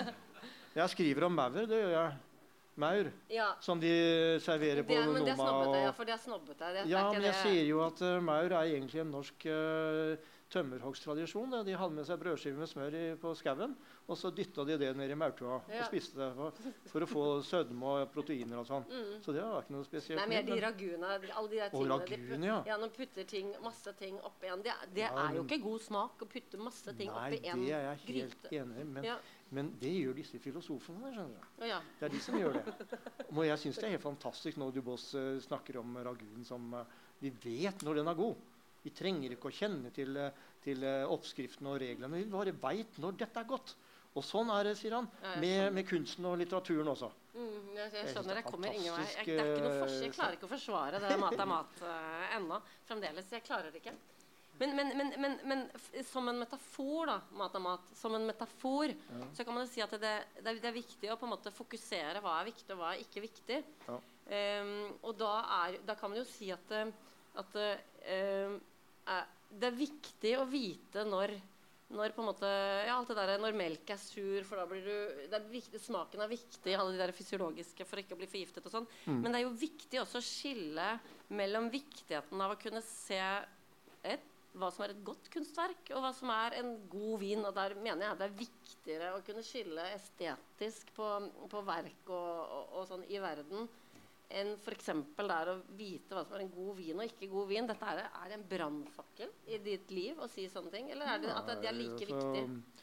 [0.80, 2.16] Jeg skriver om maur, det gjør jeg
[2.80, 3.50] maur ja.
[3.64, 3.92] som de
[4.44, 6.72] serverer på det, men det er snobbete, ja, for det er snobbete.
[6.76, 11.58] Det, ja, men jeg sier jo at uh, maur er egentlig en norsk uh, tømmerhoggstradisjon.
[11.68, 13.76] De hadde med seg brødskiver med smør i, på skauen,
[14.08, 15.84] og så dytta de det ned i maurtua ja.
[15.84, 18.88] og spiste det for, for, å få sødme og proteiner og sånn.
[18.90, 19.14] Mm.
[19.26, 20.22] Så det var ikke noe spesielt.
[20.24, 22.60] Nei, men de raguna, alle de der tingene ragun, ja.
[22.72, 25.86] ja, Når putter ting, masse ting oppi en Det, det ja, er jo ikke god
[25.86, 27.58] smak å putte masse ting oppi en gryte.
[27.62, 28.62] Nei, det er jeg helt gryte.
[28.64, 28.92] enig.
[28.96, 29.12] Men
[29.54, 31.12] men det gjør disse filosofene.
[31.14, 31.66] skjønner du.
[31.70, 31.80] Ja.
[32.00, 32.74] Det er de som gjør det.
[33.30, 36.84] Og jeg syns det er helt fantastisk når Dubos uh, snakker om ragun som uh,
[37.22, 38.42] Vi vet når den er god.
[38.86, 42.22] Vi trenger ikke å kjenne til, uh, til oppskriften og reglene.
[42.22, 43.76] Vi bare veit når dette er godt.
[44.16, 45.10] Og sånn er det, sier han,
[45.44, 47.10] med, med kunsten og litteraturen også.
[47.36, 49.08] Mm, jeg, jeg, skjønner, jeg kommer ingen vei.
[49.12, 50.04] Jeg, det er ikke noe forskjell.
[50.06, 51.82] jeg klarer ikke å forsvare det mat er mat
[52.38, 52.60] ennå.
[52.88, 53.34] Fremdeles.
[53.36, 53.96] Jeg klarer det ikke.
[54.58, 55.64] Men, men, men, men, men
[56.08, 59.26] som en metafor, da, mat er mat, som en metafor, ja.
[59.36, 60.00] så kan man jo si at det,
[60.38, 62.94] det, er, det, er, viktig å på en måte fokusere hva er viktig, og hva
[62.94, 63.58] er ikke viktig.
[63.90, 63.98] Ja.
[64.26, 64.72] Um,
[65.06, 68.56] og da, er, da, kan man jo si at, at um,
[69.56, 71.36] det er viktig å vite når
[71.96, 72.50] når på en måte,
[72.88, 75.80] ja, alt det der, når melk er sur, for da blir du det er viktig,
[75.84, 78.88] Smaken er viktig, alle de der fysiologiske for ikke å bli forgiftet og sånn.
[79.06, 79.20] Mm.
[79.22, 80.88] Men det er jo viktig også å skille
[81.38, 83.22] mellom viktigheten av å kunne se
[84.02, 87.42] et hva som er et godt kunstverk, og hva som er en god vin.
[87.44, 91.10] Og der mener jeg det er viktigere å kunne skille estetisk på,
[91.52, 93.68] på verk og, og, og, sånn i verden
[94.30, 94.92] enn f.eks.
[95.18, 97.68] der å vite hva som er en god vin og ikke god vin.
[97.70, 100.90] Dette er, er en brannfakkel i ditt liv å si sånne ting?
[100.94, 102.82] Eller er det at det er like Nei, altså, viktig?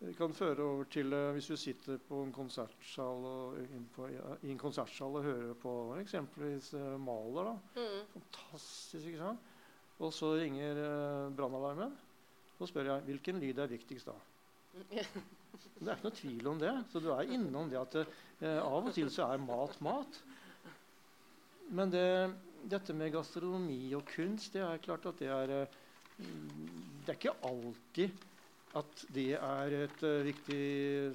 [0.00, 3.58] Det kan føre over til uh, Hvis du sitter på en konsertsal og,
[3.92, 7.50] på, ja, i en konsertsal og hører på eksempelvis uh, Maler.
[7.50, 8.06] da, mm.
[8.14, 9.50] Fantastisk, ikke sant?
[10.00, 11.92] Og så ringer eh, brannalarmen.
[12.56, 14.16] Så spør jeg hvilken lyd er viktigst da.
[15.80, 16.72] Det er ikke noe tvil om det.
[16.92, 20.20] Så du er innom det at eh, av og til så er mat mat.
[21.70, 22.06] Men det,
[22.70, 25.78] dette med gastronomi og kunst, det er klart at det er eh,
[26.18, 28.26] Det er ikke alltid
[28.78, 30.64] at det er et uh, viktig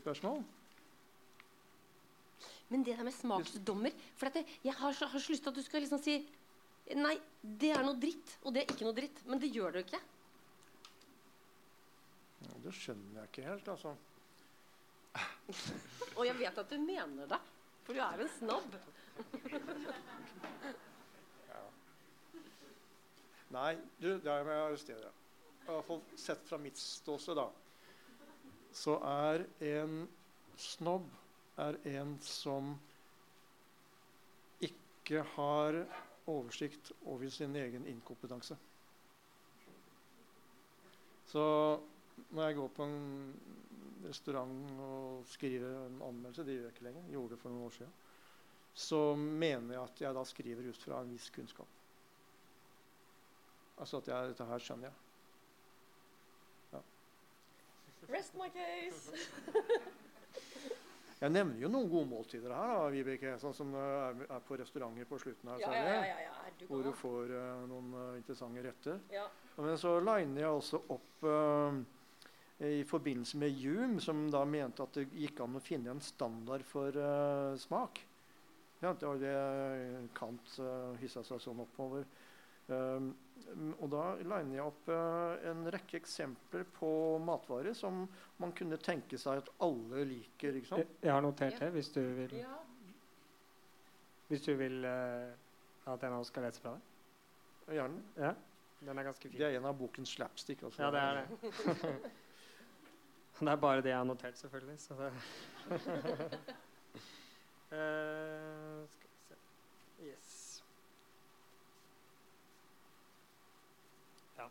[0.01, 0.41] spørsmål.
[2.67, 5.63] Men det der med smaksdommer For jeg har så, har så lyst til at du
[5.63, 6.17] skal liksom si
[6.95, 9.21] Nei, det er noe dritt, og det er ikke noe dritt.
[9.25, 10.01] Men det gjør det jo ikke.
[12.45, 13.95] Ja, det skjønner jeg ikke helt, altså.
[16.17, 17.39] og jeg vet at du mener det,
[17.87, 18.77] for du er en snobb.
[21.49, 21.61] Ja.
[23.55, 25.11] Nei, du, det må jeg arrestere.
[25.66, 27.47] I hvert fall sett fra mitt ståsted, da.
[28.76, 30.03] Så er en
[30.59, 31.07] snobb
[31.57, 32.74] er en som
[34.63, 35.78] ikke har
[36.28, 38.57] oversikt over sin egen inkompetanse.
[41.26, 41.43] Så
[42.30, 43.36] når jeg går på en
[44.05, 47.78] restaurant og skriver en anmeldelse, det gjør jeg ikke lenger, gjorde det for noen år
[47.78, 47.93] siden,
[48.76, 51.82] så mener jeg at jeg da skriver ut fra en viss kunnskap.
[53.80, 54.97] Altså at jeg, dette her skjønner jeg.
[56.73, 56.82] Ja.
[58.11, 59.15] Rest my case.
[61.15, 63.38] Jeg nevner jo noen gode måltider her, da, Vibeke.
[63.39, 65.61] Sånn som er, er på restauranter på slutten her.
[65.63, 68.99] Særlig, ja, ja, ja, du Hvor du får uh, noen uh, interessante retter.
[69.15, 69.23] Ja.
[69.55, 71.80] Men så liner jeg også opp uh,
[72.67, 76.63] i forbindelse med Hume, som da mente at det gikk an å finne en standard
[76.67, 77.99] for eh, smak.
[78.82, 82.05] Ja, det var det Kant uh, hissa seg sånn oppover.
[82.67, 83.11] Um,
[83.78, 86.89] og da liner jeg opp uh, en rekke eksempler på
[87.21, 88.03] matvarer som
[88.41, 90.57] man kunne tenke seg at alle liker.
[90.59, 90.97] ikke Jeg, sant?
[91.05, 92.57] jeg har notert det, hvis du vil, ja.
[94.32, 96.91] hvis du vil uh, at en av oss skal lese fra deg?
[97.78, 98.03] Gjerne.
[98.21, 98.34] Ja,
[98.86, 99.39] den er ganske fin.
[99.39, 100.65] Det er en av bokens slapstick.
[100.65, 100.84] Altså.
[100.84, 101.26] Ja, det er det.
[103.39, 104.80] det er bare det jeg har notert, selvfølgelig.
[104.82, 105.11] Så det
[107.72, 109.36] Eh, Skal vi se
[110.05, 110.63] Yes.
[114.38, 114.49] Ja.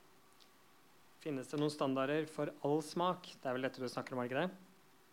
[1.21, 3.29] Finnes det noen standarder for all smak?
[3.41, 4.51] Det er vel dette du snakker om, er det ikke det?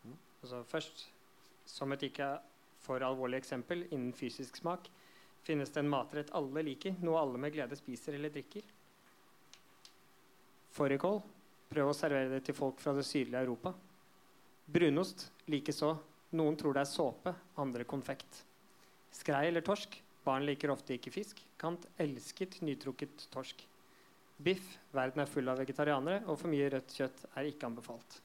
[0.06, 0.18] Mm.
[0.41, 1.06] Altså først,
[1.66, 2.32] som et ikke
[2.82, 4.89] for alvorlig eksempel innen fysisk smak,
[5.45, 8.66] finnes det en matrett alle liker, noe alle med glede spiser eller drikker.
[10.72, 11.22] Fårikål.
[11.72, 13.72] Prøv å servere det til folk fra det sydlige Europa.
[14.72, 15.93] Brunost likeså.
[16.38, 18.43] Noen tror det er såpe, andre konfekt.
[19.11, 19.97] Skrei eller torsk.
[20.23, 21.41] Barn liker ofte ikke fisk.
[21.59, 23.65] Kant elsket nytrukket torsk.
[24.41, 24.77] Biff.
[24.95, 28.19] Verden er full av vegetarianere, og for mye rødt kjøtt er ikke anbefalt.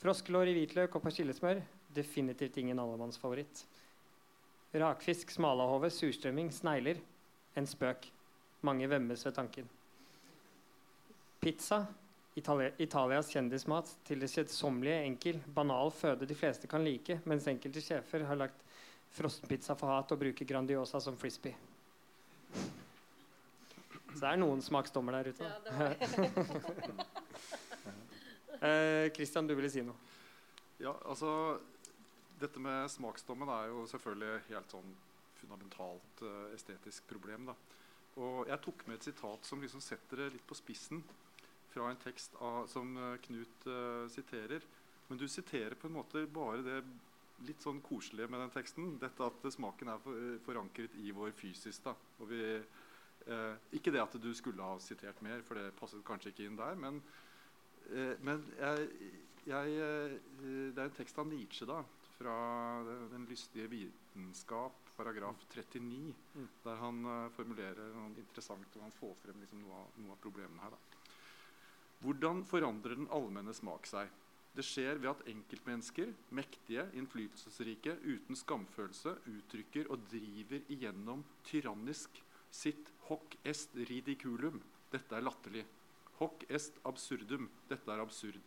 [0.00, 1.60] Froskelår i hvitløk og persillesmør.
[1.96, 3.64] Definitivt ingen allemannsfavoritt.
[4.76, 7.00] Rakfisk, smalahove, surstrømming, snegler.
[7.56, 8.08] En spøk.
[8.66, 9.68] Mange vemmes ved tanken.
[11.40, 11.84] Pizza.
[12.36, 17.80] Itali Italias kjendismat til det kjedsommelige, enkel, banal føde de fleste kan like, mens enkelte
[17.80, 18.64] sjefer har lagt
[19.16, 21.56] frossenpizza for hat og bruker Grandiosa som frisbee.
[22.52, 25.48] Så det er noen smaksdommer der ute.
[25.48, 25.88] Ja, da.
[25.94, 27.06] det.
[28.56, 29.92] Eh, Christian, du ville si noe?
[30.80, 31.58] Ja, altså
[32.40, 34.94] Dette med smaksdommen er jo selvfølgelig helt sånn
[35.36, 37.50] fundamentalt uh, estetisk problem.
[37.50, 37.54] da.
[38.16, 41.04] Og jeg tok med et sitat som liksom setter det litt på spissen
[41.76, 44.64] fra en tekst av, som eh, Knut uh, siterer.
[45.10, 46.80] Men du siterer på en måte bare det
[47.44, 48.96] litt sånn koselige med den teksten.
[49.00, 51.78] Dette at smaken er for, forankret i vår fysis.
[51.84, 51.94] da.
[52.20, 56.32] Og vi, eh, ikke det at du skulle ha sitert mer, for det passet kanskje
[56.32, 56.74] ikke inn der.
[56.74, 57.02] Men,
[57.90, 58.88] eh, men jeg,
[59.46, 60.18] jeg, eh,
[60.72, 61.82] det er en tekst av Nietzsche da,
[62.16, 66.48] fra Den lystige vitenskap, paragraf 39, Mm.
[66.64, 70.20] der han uh, formulerer noe interessant og han får frem liksom noe, av, noe av
[70.22, 70.70] problemene her.
[70.70, 70.95] Da.
[72.04, 74.10] Hvordan forandrer den allmenne smak seg?
[74.56, 82.22] Det skjer ved at enkeltmennesker, mektige, innflytelsesrike, uten skamfølelse, uttrykker og driver igjennom tyrannisk
[82.56, 84.62] sitt hoc est ridiculum.
[84.92, 85.64] Dette er latterlig.
[86.20, 87.50] Hoc est absurdum.
[87.68, 88.40] Dette er absurd.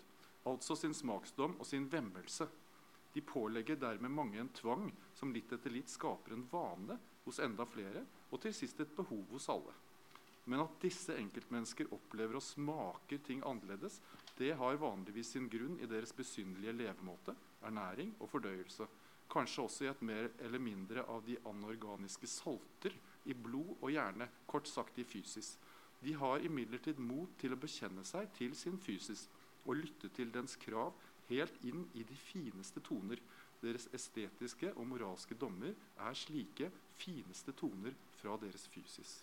[0.49, 2.47] Altså sin smaksdom og sin vemmelse.
[3.13, 7.65] De pålegger dermed mange en tvang som litt etter litt skaper en vane hos enda
[7.69, 9.73] flere, og til sist et behov hos alle.
[10.49, 13.99] Men at disse enkeltmennesker opplever og smaker ting annerledes,
[14.39, 18.87] det har vanligvis sin grunn i deres besynderlige levemåte, ernæring og fordøyelse.
[19.29, 22.95] Kanskje også i et mer eller mindre av de anorganiske salter
[23.29, 25.53] i blod og hjerne, kort sagt i fysis.
[26.01, 29.27] De har imidlertid mot til å bekjenne seg til sin fysis
[29.67, 30.95] og lytte til dens krav
[31.29, 33.21] helt inn i de fineste toner.
[33.61, 39.19] Deres estetiske og moralske dommer er slike fineste toner fra deres fysis.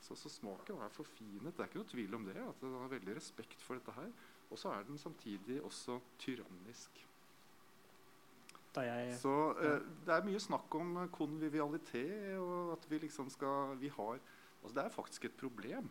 [0.00, 1.52] Så, så smaken er forfinet.
[1.56, 2.36] Det er ikke noe tvil om det.
[2.36, 4.12] at Den har veldig respekt for dette her.
[4.50, 7.06] Og så er den samtidig også tyrannisk.
[8.76, 13.76] Jeg Så eh, det er mye snakk om eh, konvivialitet, og at vi liksom skal
[13.80, 14.20] vi har,
[14.62, 15.90] altså Det er faktisk et problem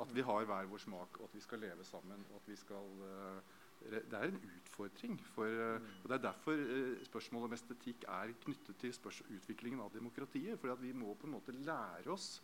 [0.00, 2.26] at vi har hver vår smak, og at vi skal leve sammen.
[2.30, 2.90] og at vi skal...
[3.02, 3.40] eh,
[3.86, 5.20] det er en utfordring.
[5.34, 8.94] For, eh, og Det er derfor eh, spørsmålet om estetikk er knyttet til
[9.36, 10.58] utviklingen av demokratiet.
[10.60, 12.42] For vi må på en måte lære oss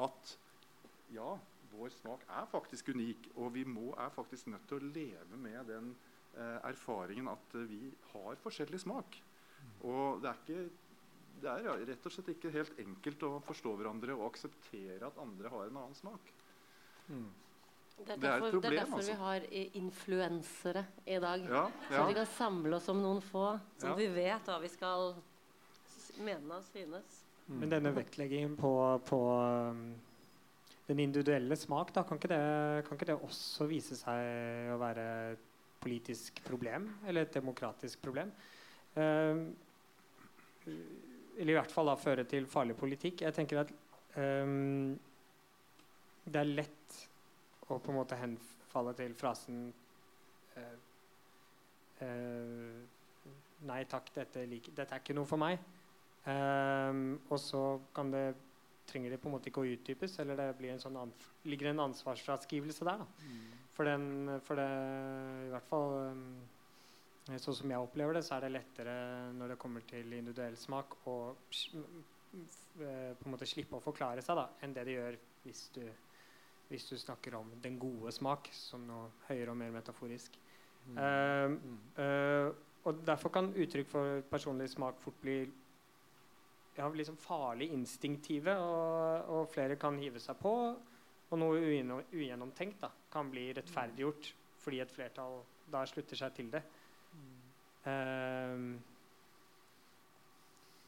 [0.00, 0.36] at
[1.12, 1.38] ja,
[1.72, 5.66] vår smak er faktisk unik, og vi må, er faktisk nødt til å leve med
[5.68, 5.92] den
[6.36, 9.18] eh, erfaringen at eh, vi har forskjellig smak.
[9.82, 10.62] Og det er, ikke,
[11.42, 15.18] det er ja, rett og slett ikke helt enkelt å forstå hverandre og akseptere at
[15.22, 16.32] andre har en annen smak.
[18.02, 19.12] Det er Det er problem, det er derfor altså.
[19.12, 21.44] vi har eh, influensere i dag.
[21.48, 23.94] Ja, Så vi kan samle oss om noen få, så Ja.
[23.94, 25.14] vi vet hva vi skal
[26.18, 27.21] mene og synes.
[27.50, 28.72] Men denne vektleggingen på,
[29.06, 29.82] på um,
[30.86, 35.06] den individuelle smak, da, kan ikke, det, kan ikke det også vise seg å være
[35.32, 35.48] et
[35.82, 36.88] politisk problem?
[37.08, 38.30] Eller et demokratisk problem?
[38.94, 39.42] Eh,
[41.38, 43.24] eller i hvert fall da føre til farlig politikk.
[43.26, 43.72] Jeg tenker at
[44.20, 44.56] eh,
[46.24, 46.98] det er lett
[47.68, 49.68] å på en måte henfalle til frasen
[50.58, 50.78] eh,
[53.62, 55.60] Nei takk, dette, like, dette, er ikke noe for meg.
[56.22, 57.62] Um, og så
[57.94, 58.26] kan det
[58.86, 61.12] trenger det på en måte ikke å utdypes, eller det blir en sånn
[61.48, 63.04] ligger en ansvarsfraskrivelse der.
[63.24, 63.44] Mm.
[63.72, 64.06] For, den,
[64.44, 64.68] for det
[65.46, 66.24] I hvert fall um,
[67.30, 68.96] sånn som jeg opplever det, så er det lettere
[69.38, 71.16] når det kommer til individuell smak, å
[72.32, 75.82] på en måte slippe å forklare seg da, enn det det gjør hvis du,
[76.70, 80.38] hvis du snakker om den gode smak som noe høyere og mer metaforisk.
[80.86, 80.96] Mm.
[80.98, 82.48] Uh, uh,
[82.88, 85.44] og Derfor kan uttrykk for personlig smak fort bli
[86.76, 90.54] ja, liksom farlig instinktive, og, og, flere kan hive seg på.
[91.32, 91.60] Og noe
[92.12, 95.40] ugjennomtenkt da, kan bli rettferdiggjort fordi et flertall
[95.72, 96.60] da slutter seg til det.
[97.82, 98.76] Uh,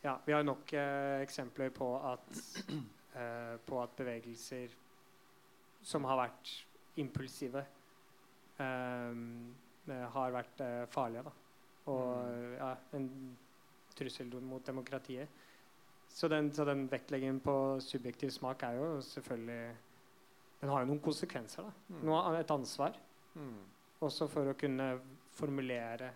[0.05, 4.77] ja, vi har nok uh, eksempler på at, uh, på at bevegelser
[5.85, 6.53] som har vært
[7.03, 7.61] impulsive,
[8.57, 11.25] har vært farlige.
[11.27, 11.33] Da.
[11.93, 12.53] Og mm.
[12.55, 13.09] ja, en
[13.99, 15.44] trussel mot demokratiet.
[16.15, 19.77] Så den, så den, vektleggingen på subjektiv smak er jo selvfølgelig
[20.61, 21.67] Den har jo noen konsekvenser.
[21.67, 21.73] da.
[21.89, 22.05] Mm.
[22.07, 22.95] Noe, et ansvar.
[23.35, 23.65] Mm.
[24.07, 24.87] Også for å kunne
[25.35, 26.13] formulere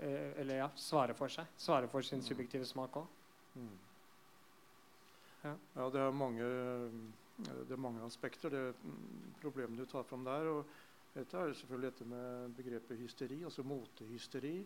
[0.00, 1.52] eh, Eller ja, svare for seg.
[1.60, 2.26] Svare for sin mm.
[2.30, 3.12] subjektive smak òg.
[3.60, 3.76] Mm.
[5.44, 5.54] Ja.
[5.76, 5.90] ja.
[5.92, 6.48] det er mange,
[7.44, 8.64] det er mange aspekter, det
[9.42, 10.48] problemet du tar fram der.
[10.56, 10.64] og
[11.14, 14.56] dette er selvfølgelig dette med begrepet hysteri, altså motehysteri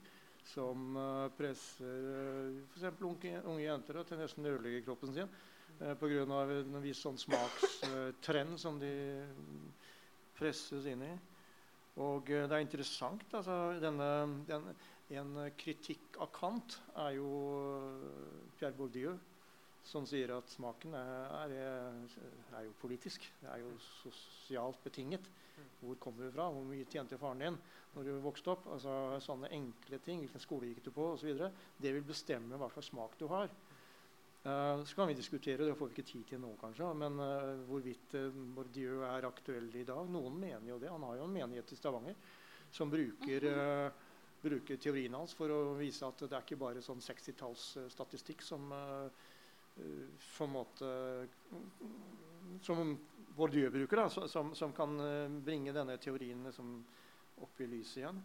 [0.50, 3.00] som uh, presser uh, f.eks.
[3.00, 6.24] Unge, unge, jenter til nesten å ødelegge kroppen sin uh, pga.
[6.24, 8.92] en viss sånn smakstrend som de
[10.38, 11.12] presses inn i.
[12.02, 13.24] Og det er interessant.
[13.36, 14.08] Altså, denne,
[14.48, 14.70] den,
[15.12, 17.28] en kritikk av Kant er jo
[18.56, 19.12] Pierre Bourdieu,
[19.84, 22.16] som sier at smaken er, er,
[22.56, 23.26] er jo politisk.
[23.42, 25.28] Det er jo sosialt betinget.
[25.82, 26.48] Hvor kommer du fra?
[26.54, 27.58] Hvor mye tjente faren din
[27.92, 28.68] når du vokste opp?
[28.76, 28.94] Altså,
[29.24, 30.22] sånne enkle ting.
[30.22, 31.12] Hvilken skole gikk du på?
[31.14, 31.50] Og så
[31.82, 33.50] det vil bestemme hva slags smak du har.
[34.42, 37.60] Uh, så kan vi diskutere, det får vi ikke tid til nå, kanskje, men uh,
[37.68, 40.08] hvorvidt uh, Bordieu er aktuell i dag.
[40.10, 40.90] Noen mener jo det.
[40.90, 42.16] Han har jo en menighet i Stavanger
[42.72, 43.44] som bruker,
[44.40, 48.72] bruker teorien hans for å vise at det er ikke bare sånn 60-tallsstatistikk som
[49.76, 50.88] på en måte
[52.64, 52.94] som
[53.36, 56.72] Bourdieu bruker, da, som, som, kan eh, bringe denne teorien liksom,
[57.40, 58.18] opp i lyset igjen.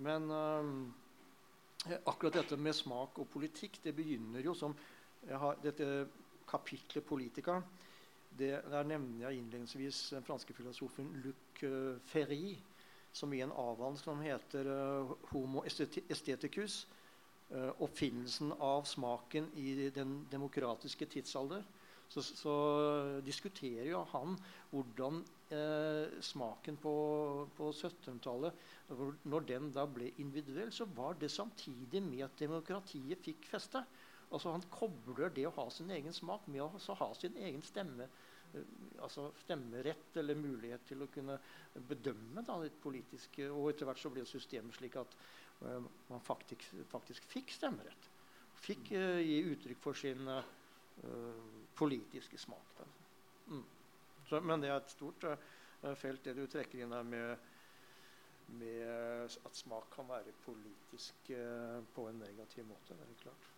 [0.00, 0.70] Men um,
[2.04, 4.76] akkurat dette med smak og politikk det begynner jo som
[5.28, 6.06] har, Dette
[6.48, 7.60] kapitlet 'Politica'
[8.30, 12.56] det, Der nevner jeg innledningsvis den franske filosofen Luc uh, Ferry,
[13.12, 16.86] som i en avhandling som heter uh, 'Homo esteticus',
[17.82, 21.64] oppfinnelsen av smaken i den demokratiske tidsalder
[22.10, 22.54] så, så
[23.22, 24.34] diskuterer jo han
[24.72, 25.20] hvordan
[25.54, 26.94] eh, smaken på,
[27.54, 33.46] på 1700-tallet Når den da ble individuell, så var det samtidig med at demokratiet fikk
[33.52, 33.84] feste.
[34.30, 38.10] Altså Han kobler det å ha sin egen smak med å ha sin egen stemme.
[38.54, 38.74] Eh,
[39.06, 41.38] altså stemmerett eller mulighet til å kunne
[41.88, 43.46] bedømme da, det politiske.
[43.54, 45.14] Og etter hvert så ble systemet slik at
[45.62, 45.78] uh,
[46.10, 48.10] man faktisk, faktisk, fikk stemmerett.
[48.60, 50.42] Fikk uh, gi uttrykk for sin uh,
[51.80, 52.82] politiske smak.
[53.48, 53.64] Mm.
[54.28, 57.46] Så, men det er et stort uh, felt, det du trekker inn her med,
[58.60, 62.98] med at smak kan være politisk uh, på en negativ måte.
[62.98, 63.48] Det er klart.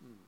[0.00, 0.22] Mm.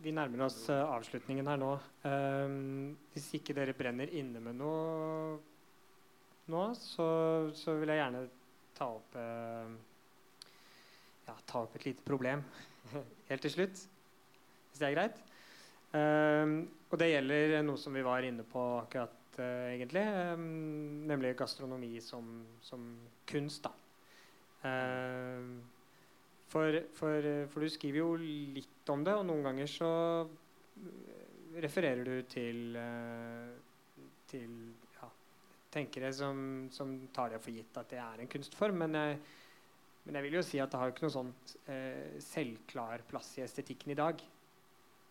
[0.00, 1.74] Vi nærmer oss uh, avslutningen her nå.
[2.08, 5.38] Um, hvis ikke dere brenner inne med noe
[6.50, 7.06] nå, så,
[7.54, 8.24] så vil jeg gjerne
[8.74, 9.12] ta opp
[11.30, 12.42] ja, ta opp et lite problem
[13.30, 13.84] helt til slutt.
[14.70, 15.20] Hvis det er greit?
[15.90, 16.54] Um,
[16.90, 20.44] og det gjelder noe som vi var inne på akkurat uh, egentlig, um,
[21.10, 22.28] nemlig gastronomi som,
[22.62, 22.86] som
[23.26, 23.66] kunst.
[23.66, 23.72] da.
[24.62, 25.58] Uh,
[26.50, 29.90] for, for, for, du skriver jo litt om det, og noen ganger så
[31.60, 33.54] refererer du til, uh,
[34.30, 34.54] til
[35.70, 38.82] tenkere som, som, tar det for gitt at det er en kunstform.
[38.84, 39.18] Men jeg,
[40.04, 41.32] men jeg vil jo si at det har ikke noen sånn
[41.70, 44.22] eh, selvklar plass i estetikken i dag.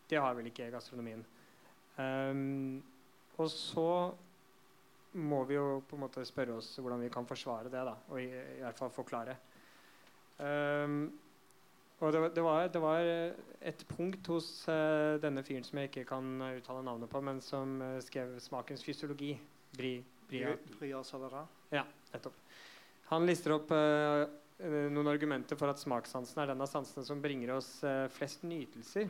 [0.09, 1.21] Det har vel ikke gastronomien.
[1.99, 2.81] Um,
[3.37, 3.89] og så
[5.19, 7.85] må vi jo på en måte spørre oss hvordan vi kan forsvare det.
[7.85, 9.35] da, Og i, i hvert fall forklare.
[10.39, 11.11] Um,
[11.99, 13.07] og det, det, var, det, var,
[13.59, 17.79] et punkt hos uh, denne fyren som jeg ikke kan uttale navnet på, men som
[17.81, 19.37] uh, skrev 'Smakens fysiologi'.
[19.75, 20.55] Bri, Bria.
[20.79, 21.43] Bria Savara.
[21.69, 21.83] Ja,
[22.13, 22.37] nettopp.
[23.11, 24.25] Han lister opp uh,
[24.89, 27.69] noen argumenter for at smakssansen er den av sansene som bringer oss
[28.15, 29.07] flest nytelser.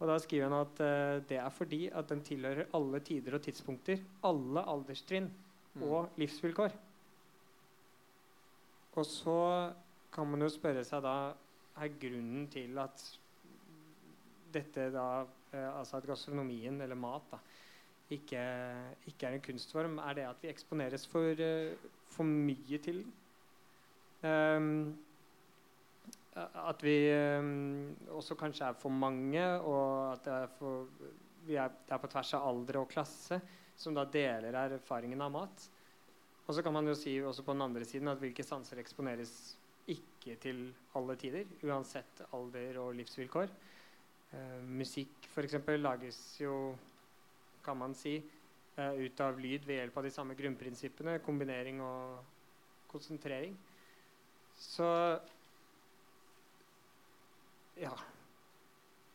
[0.00, 3.42] Og da skriver han at uh, det er fordi at den tilhører alle tider og
[3.44, 5.28] tidspunkter, alle alderstrinn
[5.74, 5.82] mm.
[5.84, 6.76] og livsvilkår.
[8.96, 9.40] Og så
[10.12, 11.16] kan man jo spørre seg da
[11.80, 13.04] er grunnen til at
[14.50, 17.38] dette da uh, Altså at gastronomien, eller mat, da,
[18.10, 18.40] ikke,
[19.06, 23.16] ikke, er en kunstform, er det at vi eksponeres for, uh, for mye til den.
[24.20, 24.98] Um,
[26.38, 30.86] at vi um, også kanskje er for mange, og at det er, for,
[31.48, 33.40] er, det er på tvers av alder og klasse
[33.80, 35.64] som da deler erfaringen av mat.
[36.46, 39.32] Og så kan man jo si også på den andre siden at hvilke sanser eksponeres
[39.90, 43.50] ikke til alle tider, uansett alder og livsvilkår.
[44.30, 45.58] Uh, musikk f.eks.
[45.80, 46.76] lages jo
[47.64, 48.20] kan man si,
[48.78, 52.22] uh, ut av lyd ved hjelp av de samme grunnprinsippene, kombinering og
[52.92, 53.56] konsentrering.
[54.60, 54.86] Så
[57.80, 57.94] Ja.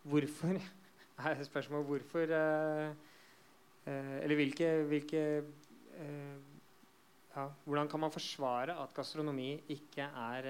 [0.04, 0.60] Hvorfor
[1.30, 2.90] er spørsmålet hvorfor uh,
[3.88, 5.24] uh, Eller hvilke, hvilke
[7.36, 10.50] ja, Hvordan kan man forsvare at gastronomi ikke er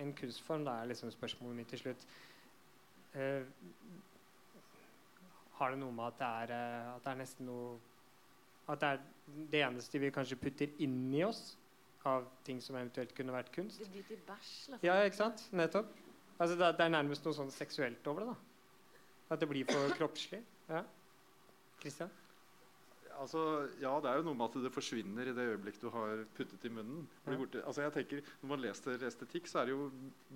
[0.00, 0.64] en kunstform?
[0.64, 2.06] Det er liksom spørsmålet mitt til slutt
[5.56, 7.76] har det noe med at det er, eh, at det er nesten noe
[8.66, 9.02] At det er
[9.52, 11.54] det eneste vi kanskje putter inni oss
[12.06, 13.78] av ting som eventuelt kunne vært kunst.
[13.78, 14.80] Det blir til bæsj.
[14.82, 15.44] Ja, ikke sant?
[15.54, 15.92] Nettopp.
[16.36, 18.34] Altså, det, det, er nærmest noe sånn seksuelt over det.
[18.34, 19.34] da.
[19.34, 20.42] At det blir for kroppslig.
[20.68, 20.84] Ja.
[21.80, 22.12] Christian?
[23.16, 23.40] Altså,
[23.80, 26.66] ja, det er jo noe med at det forsvinner i det øyeblikk du har puttet
[26.68, 27.06] i munnen.
[27.24, 27.38] Ja.
[27.62, 29.88] Altså, jeg tenker, Når man leser estetikk, så er det jo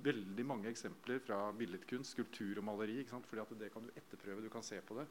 [0.06, 3.00] veldig mange eksempler fra billedkunst, skulptur og maleri.
[3.02, 3.28] ikke sant?
[3.28, 4.44] Fordi at det kan du etterprøve.
[4.44, 5.06] Du kan se på det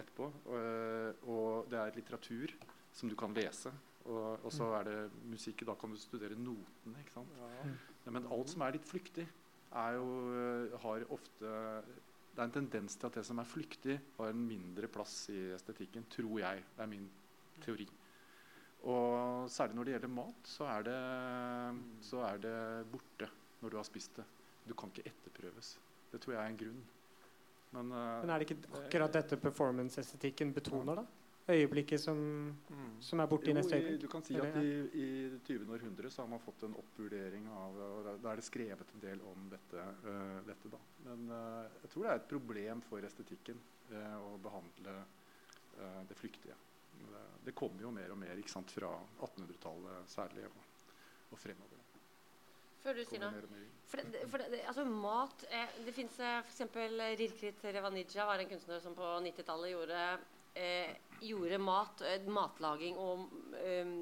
[0.00, 0.30] etterpå.
[0.46, 2.56] Og, og det er litteratur
[2.96, 3.72] som du kan lese.
[4.06, 5.66] Og, og, så er det musikk.
[5.68, 7.04] Da kan du studere notene.
[7.04, 7.36] ikke sant?
[7.36, 8.10] Ja.
[8.10, 9.28] Men alt som er litt flyktig,
[9.70, 10.06] jo,
[10.82, 11.50] har ofte
[12.30, 15.38] det er en tendens til at det som er flyktig, har en mindre plass i
[15.54, 16.06] estetikken.
[16.08, 16.62] Tror jeg.
[16.76, 17.08] Det er min
[17.64, 17.88] teori.
[18.88, 21.00] Og særlig når det gjelder mat, så er det,
[22.06, 22.56] så er det
[22.92, 23.28] borte
[23.60, 24.24] når du har spist det.
[24.64, 25.74] Du kan ikke etterprøves.
[26.12, 26.80] Det tror jeg er en grunn.
[27.70, 31.04] Men, uh, Men er det ikke akkurat dette performance-estetikken betoner, da?
[31.54, 32.18] Øyeblikket som,
[32.70, 32.88] mm.
[33.04, 34.00] som er borte i neste øyeblikk?
[34.02, 34.72] Du kan si at i,
[35.02, 35.08] i
[35.46, 35.66] 20.
[35.74, 39.22] århundre så har man fått en oppvurdering av og Da er det skrevet en del
[39.30, 39.86] om dette.
[40.04, 40.80] Uh, dette da.
[41.08, 43.60] Men uh, jeg tror det er et problem for estetikken
[43.92, 45.00] uh, å behandle
[46.10, 46.52] det flyktige.
[46.92, 48.90] Det, det, kommer jo mer og mer sant, fra
[49.22, 50.58] 1800-tallet særlig og,
[51.30, 51.80] og fremover.
[52.80, 53.62] Før du sier noe.
[53.90, 56.60] For det, for det, altså mat eh, Det fins f.eks.
[57.20, 60.04] Rirkrit Revanija var en kunstner som på 90-tallet gjorde
[60.54, 63.26] eh, gjorde mat, eh, matlaging og
[63.60, 63.92] eh,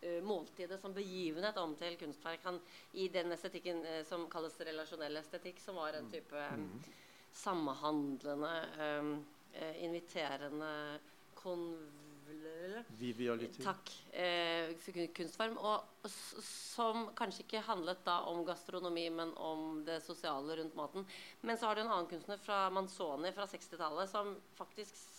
[0.00, 2.44] eh, måltidet som begivenhet om til kunstverk.
[2.44, 2.60] Han,
[2.92, 6.70] I den estetikken eh, som kalles relasjonell estetikk, som var en type mm.
[7.44, 10.72] samhandlende, eh, inviterende.
[13.62, 13.90] Takk.
[15.16, 15.58] Kunstform.
[15.60, 21.06] Og som kanskje ikke handlet da om gastronomi, men om det sosiale rundt maten.
[21.42, 25.13] Men så har du en annen kunstner fra Manzoni fra 60-tallet som faktisk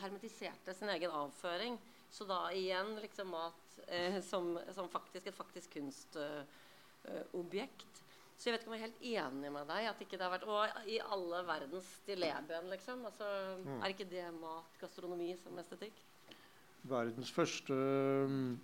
[0.00, 1.78] hermetiserte sin egen avføring.
[2.10, 6.42] Så da igjen liksom mat eh, som, som, faktisk et faktisk kunstobjekt.
[7.86, 8.02] Uh,
[8.36, 9.82] så jeg vet ikke om jeg er helt enig med deg.
[9.90, 10.60] at ikke det har vært, Og
[10.92, 13.04] i alle verdens stilleben, liksom.
[13.08, 13.26] Altså,
[13.64, 13.80] mm.
[13.80, 15.96] Er ikke det mat, gastronomi, som estetikk?
[16.86, 18.60] Verdens første um,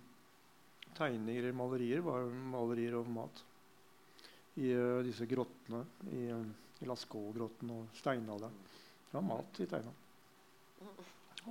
[0.95, 3.43] tegninger eller malerier var malerier over mat.
[4.61, 5.81] I uh, disse grottene.
[6.13, 6.45] I, uh,
[6.83, 8.61] i Lascaux-grotten og steinalderen.
[9.09, 10.02] Det var mat i tegna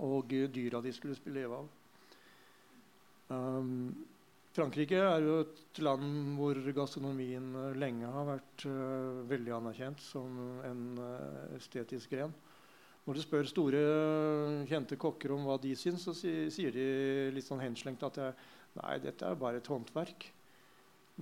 [0.01, 1.69] og dyra de skulle leve av.
[3.33, 3.93] Um,
[4.53, 10.35] Frankrike er jo et land hvor gastronomien eh, lenge har vært uh, veldig anerkjent som
[10.69, 12.35] en uh, estetisk gren.
[13.07, 13.81] Når du spør store,
[14.69, 16.85] kjente kokker om hva de syns, så sier de
[17.35, 18.37] litt sånn henslengt at jeg,
[18.77, 20.29] nei, dette er bare et håndverk.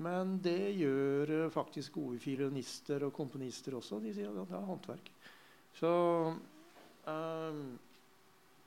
[0.02, 4.02] Men det gjør uh, faktisk gode fiolinister og komponister også.
[4.02, 5.14] De sier at det er håndverk.
[5.78, 5.94] Så
[7.06, 7.62] um,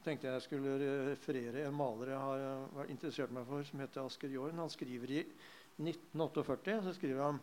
[0.03, 0.75] tenkte jeg skulle
[1.09, 4.59] referere en maler jeg har vært interessert meg for, som heter Asker Jorn.
[4.59, 7.39] Han skriver i 1948 så skriver han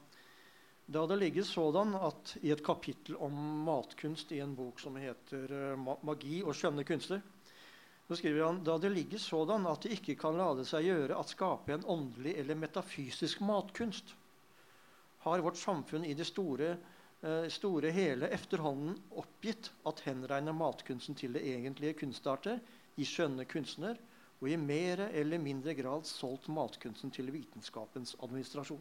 [0.90, 3.34] da det ligget sådan at i et kapittel om
[3.66, 7.22] matkunst i en bok som heter uh, 'Magi og skjønne kunster',
[8.08, 11.30] så skriver han da det ligger sådan at det ikke kan lade seg gjøre at
[11.30, 14.16] skape en åndelig eller metafysisk matkunst,
[15.22, 16.89] har vårt samfunn i det store Eh,
[17.52, 22.62] store hele efterhånden oppgitt at henregner matkunsten til det egentlige kunstarter
[22.96, 23.98] i skjønne kunstner,
[24.40, 28.80] og i mer eller mindre grad solgt matkunsten til vitenskapens administrasjon.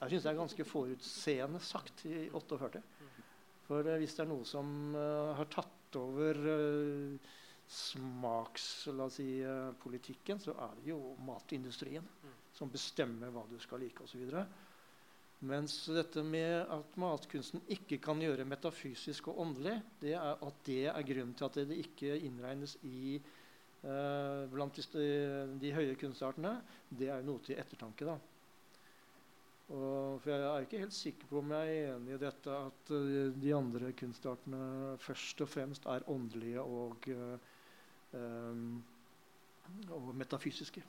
[0.00, 2.82] Jeg syns det er ganske forutseende sagt i 48.
[3.66, 7.18] For uh, hvis det er noe som uh, har tatt over uh,
[7.66, 12.06] smakspolitikken, så er det jo matindustrien
[12.54, 14.22] som bestemmer hva du skal like osv.
[15.44, 20.86] Mens dette med at matkunsten ikke kan gjøre metafysisk og åndelig, det er at det
[20.88, 25.04] er grunnen til at det ikke innregnes i eh, blant de,
[25.60, 26.54] de, høye kunstartene,
[26.88, 28.08] det er noe til ettertanke.
[28.08, 28.16] da.
[29.66, 32.90] Og, for jeg er ikke helt sikker på om jeg er enig i dette at
[32.94, 37.34] uh, de andre kunstartene først og fremst er åndelige og, uh,
[38.14, 38.76] um,
[39.90, 40.84] og metafysiske.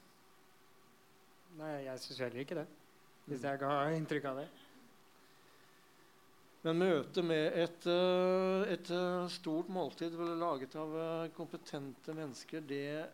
[1.57, 2.67] Nei, jeg syns heller ikke det.
[3.27, 4.47] Hvis jeg ga inntrykk av det.
[6.63, 13.07] Men møtet med et, eh, et, eh, stort måltid laget av eh, kompetente mennesker, det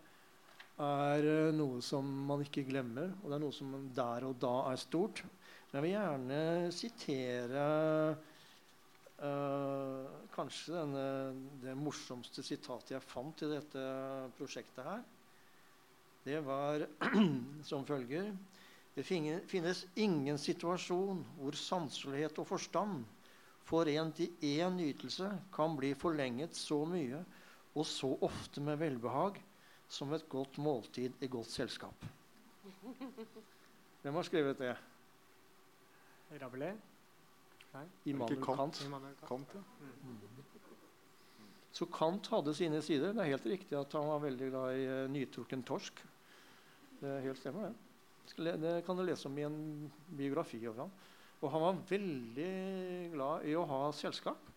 [0.82, 3.12] er noe som man ikke glemmer.
[3.22, 5.22] Og det er noe som der og da er stort.
[5.72, 7.66] Men jeg vil gjerne sitere
[9.24, 11.06] uh, kanskje denne,
[11.62, 13.86] det morsomste sitatet jeg fant i dette
[14.38, 15.06] prosjektet her.
[16.26, 16.86] Det var
[17.70, 18.34] som følger
[18.94, 23.02] det finnes ingen situasjon hvor sanselighet og forstand
[23.66, 24.30] forent i
[24.60, 27.24] én nytelse kan bli forlenget så mye
[27.74, 29.40] og så ofte med velbehag
[29.90, 32.06] som et godt måltid i godt selskap.
[34.04, 34.74] Hvem har skrevet det?
[36.42, 36.78] Rabelais?
[37.74, 37.86] Nei.
[38.06, 38.84] Immanuel Kant.
[38.86, 39.24] Kant.
[39.28, 39.62] Kant ja.
[40.04, 40.18] Mm.
[41.74, 43.16] Så Kant hadde sine sider.
[43.16, 46.04] Det er helt riktig at han var veldig glad i uh, nytrukken torsk.
[47.00, 47.93] Det er helt stemmer, det.
[48.38, 49.58] Det kan du lese om i en
[50.08, 50.94] biografi over ham.
[51.44, 52.52] Og han var veldig
[53.14, 54.52] glad i å ha selskap.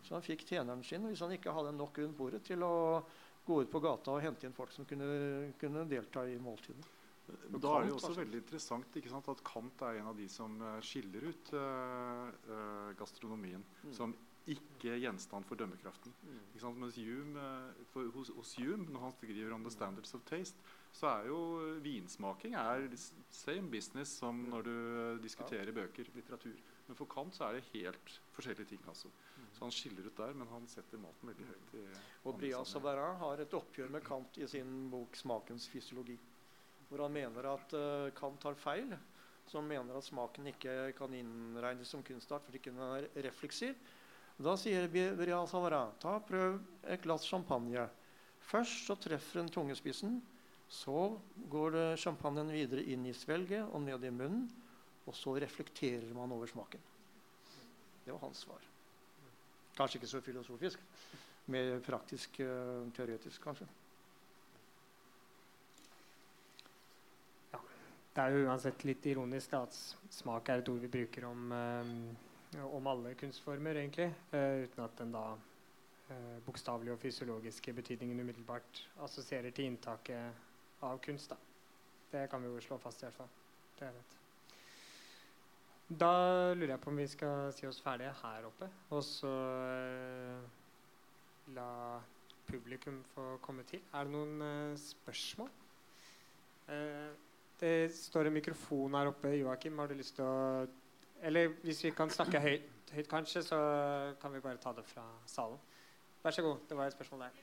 [0.00, 3.02] Så han fikk tjeneren sin hvis han ikke hadde nok rundt bordet, til å
[3.44, 6.88] gå ut på gata og hente inn folk som kunne, kunne delta i måltidet.
[7.30, 10.80] Da er det også veldig interessant sant, at Kant er en av de som eh,
[10.82, 13.92] skiller ut uh, gastronomien mm.
[13.94, 14.14] som
[14.50, 16.14] ikke gjenstand for dømmekraften.
[16.26, 16.40] Mm.
[16.80, 17.46] Mens Hume,
[17.92, 20.58] for, hos, hos Hume, når han skriver om the standards of taste,
[20.92, 21.38] så er jo
[21.84, 22.88] vinsmaking er
[23.30, 24.74] same business som når du
[25.22, 26.56] diskuterer bøker, litteratur.
[26.88, 28.80] Men for Kant så er det helt forskjellige ting.
[28.90, 29.12] altså.
[29.54, 31.76] Så han skiller ut der, men han setter maten veldig høyt.
[31.78, 31.84] i
[32.26, 36.18] Og Bria Savarin har et oppgjør med Kant i sin bok 'Smakens fysiologi',
[36.88, 38.96] hvor han mener at uh, Kant har feil,
[39.46, 43.74] som mener at smaken ikke kan innregnes som kunstart fordi den er refleksiv.
[44.38, 47.88] Da sier Bria Savarin ta prøv et glass champagne.
[48.40, 50.20] Først så treffer den tungespissen.
[50.70, 51.18] Så
[51.50, 54.46] går sjampanjen videre inn i svelget og ned i munnen.
[55.08, 56.82] Og så reflekterer man over smaken.
[58.04, 58.62] Det var hans svar.
[59.76, 60.80] Kanskje ikke så filosofisk.
[61.50, 63.66] Mer praktisk, uh, teoretisk, kanskje.
[67.52, 67.60] Ja.
[68.14, 69.78] Det er jo uansett litt ironisk at
[70.12, 74.10] smak er et ord vi bruker om, uh, om alle kunstformer, egentlig.
[74.34, 80.46] Uh, uten at den da uh, bokstavelige og fysiologiske betydningen umiddelbart assosierer til inntaket
[80.86, 81.30] av kunst.
[81.30, 81.36] Da.
[82.12, 83.30] Det kan vi jo slå fast i hvert fall.
[83.78, 84.16] Det er rett.
[85.90, 86.12] Da
[86.54, 89.30] lurer jeg på om vi skal si oss ferdige her oppe, og så
[89.66, 90.44] eh,
[91.56, 91.70] la
[92.46, 93.82] publikum få komme til.
[93.94, 95.50] Er det noen eh, spørsmål?
[96.70, 97.10] Eh,
[97.60, 99.34] det står en mikrofon her oppe.
[99.40, 100.66] Joakim, har du lyst til å
[101.22, 103.58] Eller hvis vi kan snakke høyt, høyt, kanskje, så
[104.22, 105.58] kan vi bare ta det fra salen.
[106.22, 106.62] Vær så god.
[106.68, 107.42] Det var et spørsmål der.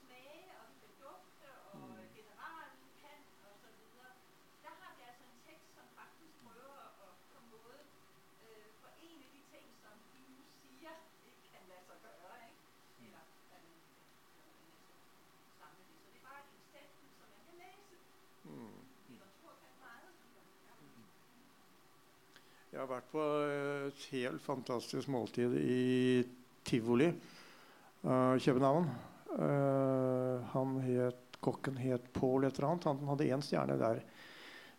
[22.71, 26.23] Jeg har vært på et helt fantastisk måltid i
[26.65, 28.87] tivoli uh, København.
[29.35, 32.87] Uh, han het, kokken het Paul et eller annet.
[32.87, 33.99] Han hadde én stjerne der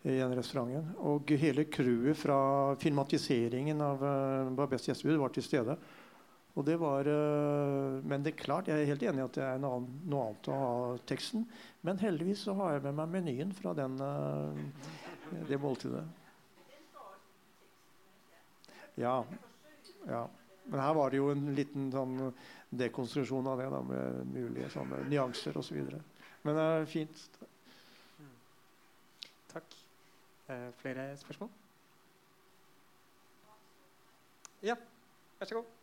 [0.03, 0.93] i den restauranten.
[1.07, 2.39] Og hele crewet fra
[2.83, 5.77] filmatiseringen av uh, Babes gjestebud var til stede.
[6.53, 9.45] Og det var, uh, men det er klart, jeg er helt enig i at det
[9.47, 10.73] er noe annet, å ha
[11.09, 11.47] teksten.
[11.87, 16.05] Men heldigvis så har jeg med meg menyen fra den, uh, det måltidet.
[19.01, 19.23] Ja.
[20.05, 20.27] ja.
[20.67, 22.19] Men her var det jo en liten sånn
[22.77, 25.79] dekonstruksjon av det da, med mulige sånne nyanser osv.
[26.43, 27.25] Men det er fint.
[29.53, 29.82] Takk.
[30.53, 31.51] Eh, flere spørsmål?
[34.63, 34.75] Ja,
[35.41, 35.82] vær så god.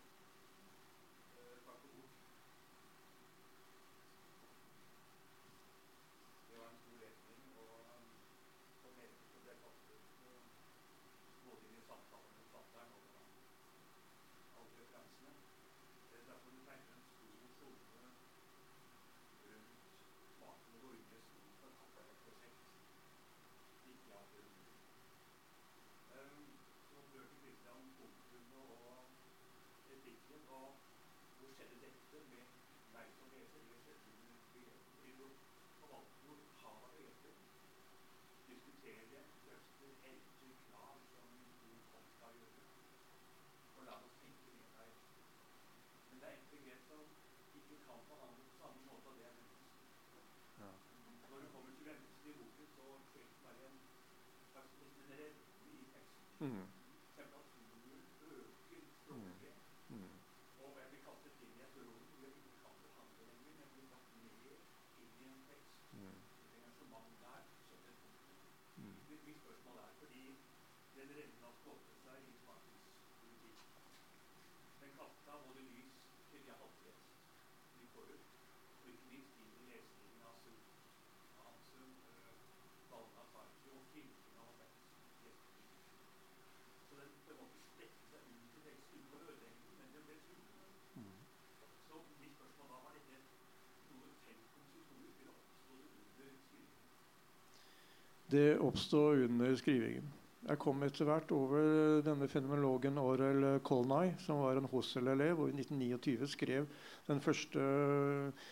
[98.32, 100.19] Det oppstod under skrivingen.
[100.48, 105.58] Jeg kom etter hvert over denne fenomenologen Aurel Kolnai, som var en Hossel-elev, og i
[105.60, 106.68] 1929 skrev
[107.10, 108.48] den første uh,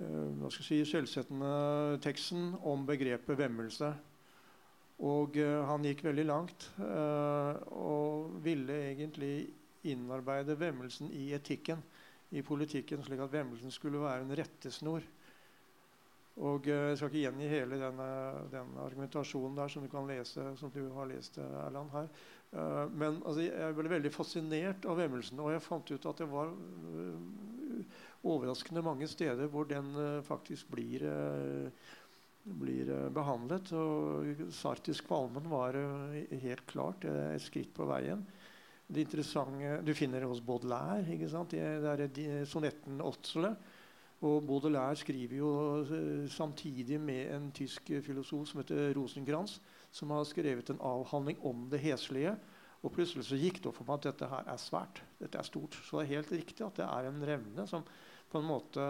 [0.00, 1.50] hva skal jeg si, selvsettende
[2.04, 3.92] teksten om begrepet vemmelse.
[5.04, 9.34] Og uh, han gikk veldig langt uh, og ville egentlig
[9.86, 11.84] innarbeide vemmelsen i etikken,
[12.32, 15.04] i politikken, slik at vemmelsen skulle være en rettesnor.
[16.36, 18.08] Og eh, Jeg skal ikke gjengi hele denne,
[18.52, 22.10] den argumentasjonen der som du kan lese, som du har lest, Erland, her.
[22.94, 25.40] Men altså, jeg ble veldig fascinert av vemmelsen.
[25.42, 26.52] Og jeg fant ut at det var
[28.24, 29.90] overraskende mange steder hvor den
[30.24, 31.02] faktisk blir,
[32.62, 33.72] blir behandlet.
[33.76, 35.76] Og Sartisk Kvalmen var
[36.46, 38.22] helt klart et skritt på veien.
[38.86, 41.02] Det interessante, Du finner det hos Baudelaire.
[41.12, 41.50] ikke sant?
[41.50, 43.56] Det er sonetten 'Åtsele'.
[44.24, 45.50] Og Baudelaire skriver jo
[45.84, 49.58] uh, samtidig med en tysk filosof som heter Rosenkrantz,
[49.92, 52.36] som har skrevet en avhandling om det heslige.
[52.84, 55.00] Og plutselig så gikk det opp for meg at dette her er svært.
[55.18, 55.76] Dette er stort.
[55.82, 57.86] Så det er helt riktig at det er en revne som
[58.30, 58.82] på en måte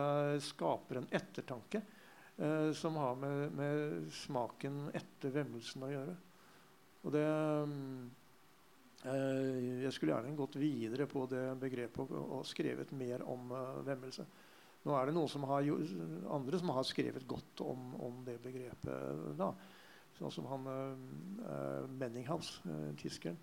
[0.45, 6.17] skaper en ettertanke eh, som har med, med, smaken etter vemmelsen å gjøre.
[7.07, 7.27] Og det
[9.07, 13.53] eh, Jeg skulle gjerne gått videre på det begrepet og, og skrevet mer om
[13.87, 14.27] vemmelse.
[14.87, 15.67] Nå er det som har,
[16.31, 19.25] andre som har skrevet godt om, om det begrepet.
[19.39, 19.51] da.
[20.17, 23.37] Sånn som han uh, Menninghans, uh, tyskeren,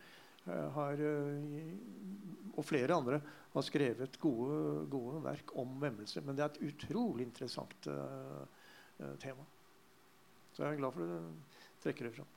[0.47, 1.03] uh, har,
[2.55, 3.19] og flere andre
[3.53, 6.23] har skrevet gode, gode, verk om vemmelse.
[6.23, 7.89] Men det er et utrolig interessant
[9.21, 9.45] tema.
[10.53, 12.31] Så jeg er glad for at du trekker det fram.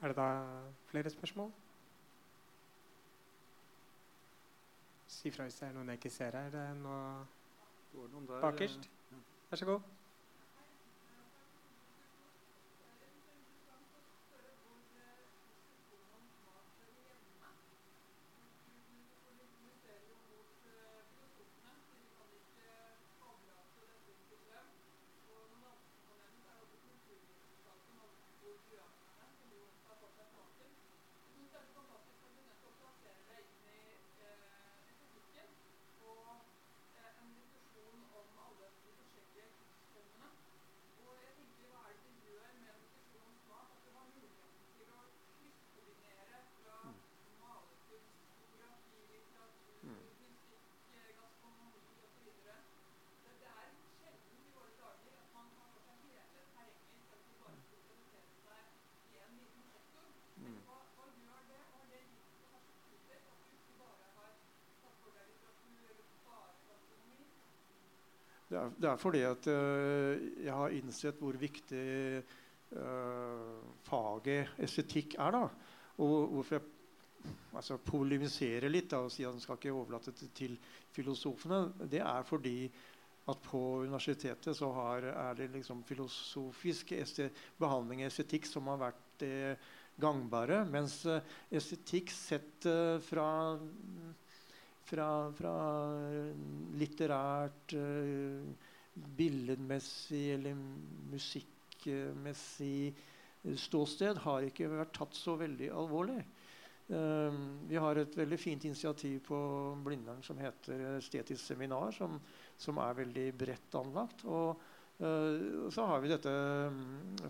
[0.00, 0.28] Er det da
[0.90, 1.50] flere spørsmål?
[5.20, 6.50] Si fra hvis det er noen jeg ikke ser her.
[6.50, 8.90] Det er noe bakerst.
[9.50, 9.80] Vær så god.
[9.80, 9.98] Det
[68.60, 71.86] er, det er fordi at uh, jeg har innsett hvor viktig
[72.76, 75.36] uh, faget estetikk er.
[75.36, 75.42] da.
[76.00, 80.30] Og hvorfor jeg altså, polemiserer litt da, og sier at en skal ikke overlate det
[80.36, 80.56] til
[80.94, 82.70] filosofene, det er fordi
[83.30, 86.94] at på universitetet så har, er det liksom filosofisk
[87.60, 89.58] behandling av estetikk som har vært det
[90.00, 90.62] gangbare.
[90.72, 91.20] Mens uh,
[91.52, 92.66] estetikk sett
[93.04, 93.28] fra,
[94.90, 95.06] fra,
[95.36, 95.54] fra
[96.80, 98.50] litterært, uh,
[99.16, 100.58] billedmessig eller
[101.12, 102.90] musikkmessig
[103.56, 106.18] ståsted har ikke vært tatt så veldig alvorlig.
[106.90, 107.30] Uh,
[107.70, 109.38] vi har et veldig fint initiativ på
[109.86, 112.18] Blindern som heter Estetisk seminar, som,
[112.58, 114.26] som er veldig bredt anlagt.
[114.26, 114.68] Og
[115.00, 116.28] så har vi dette
[116.68, 116.80] um,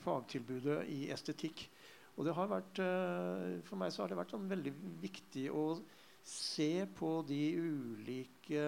[0.03, 1.61] fagtilbudet i estetikk.
[2.19, 2.81] Og det har vært,
[3.69, 4.73] for meg så har det vært sånn veldig
[5.05, 5.63] viktig å
[6.27, 8.65] se på de ulike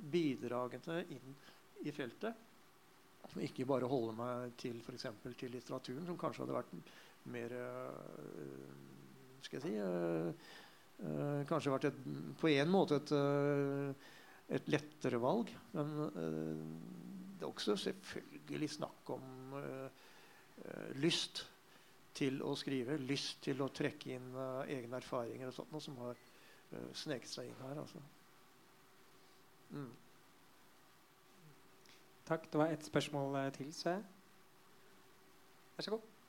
[0.00, 1.34] bidragene inn
[1.84, 2.46] i feltet.
[3.30, 5.06] Og ikke bare holde meg til f.eks.
[5.38, 6.72] til litteraturen, som kanskje hadde vært
[7.30, 8.70] mer uh,
[9.44, 10.30] Skal jeg si uh,
[11.04, 12.00] uh, Kanskje vært et,
[12.40, 13.12] på en måte et,
[14.56, 15.52] et lettere valg.
[15.76, 19.54] Men det er også selvfølgelig snakk om
[21.00, 21.44] lyst
[22.16, 22.98] til å skrive.
[23.00, 24.34] Lyst til å trekke inn
[24.66, 26.18] egne erfaringer og sånt, noe som har
[26.94, 27.80] sneket seg inn her.
[27.80, 28.02] Altså.
[29.70, 29.90] Mm.
[32.30, 32.52] Takk.
[32.52, 34.04] Det var ett spørsmål eh, til, ser jeg.
[35.76, 36.19] Vær så god.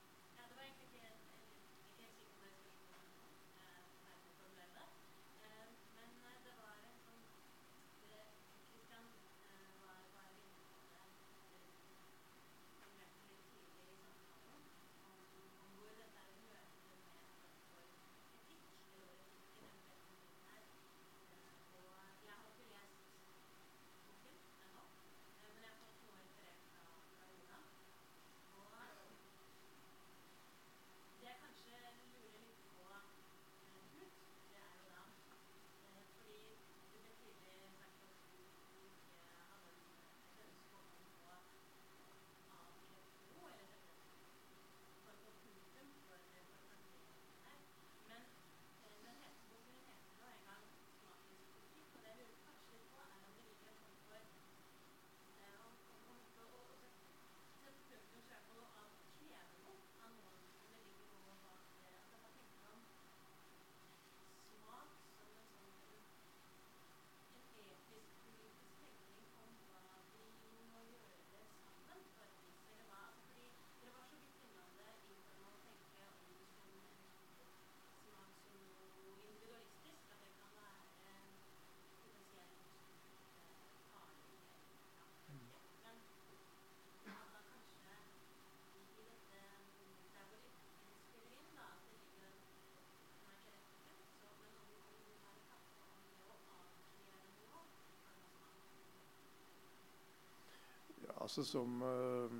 [101.31, 102.31] Altså Som uh,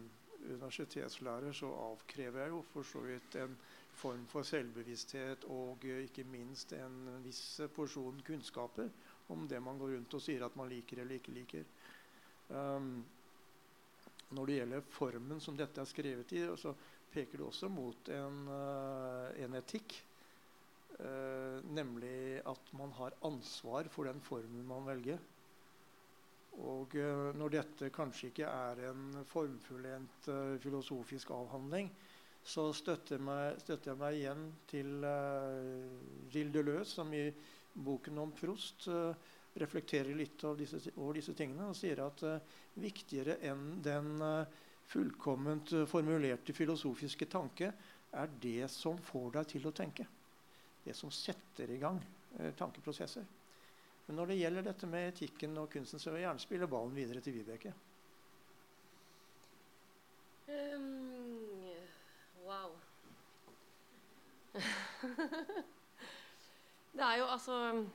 [0.51, 3.53] universitetslærer så avkrever jeg jo for så vidt en
[3.95, 8.89] form for selvbevissthet og uh, ikke minst en viss porsjon kunnskaper
[9.31, 11.63] om det man går rundt og sier at man liker eller ikke liker.
[12.49, 12.99] Um,
[14.35, 16.75] når det gjelder formen som dette er skrevet i, så
[17.13, 20.01] peker det også mot en, uh, en etikk.
[21.73, 25.17] nemlig at man har ansvar for den formen man velger.
[26.59, 31.91] Og uh, når dette kanskje ikke er en formfullendt uh, filosofisk avhandling,
[32.43, 37.29] så støtter, meg, støtter, jeg meg igjen til uh, Gilles Deleuze, som i
[37.71, 38.89] boken om Prost
[39.61, 42.23] reflekterer litt over disse, over disse, tingene og sier at
[42.79, 44.19] viktigere enn den
[44.91, 47.71] fullkomment formulerte filosofiske tanke
[48.11, 50.07] er det som får deg til å tenke.
[50.83, 51.99] Det som setter i gang
[52.59, 53.23] tankeprosesser.
[54.07, 56.95] Men når det gjelder dette med etikken og kunsten, så vil jeg gjerne spille ballen
[56.95, 57.73] videre til Vibeke.
[60.51, 61.71] Um,
[62.43, 62.71] wow.
[66.91, 67.85] det er jo altså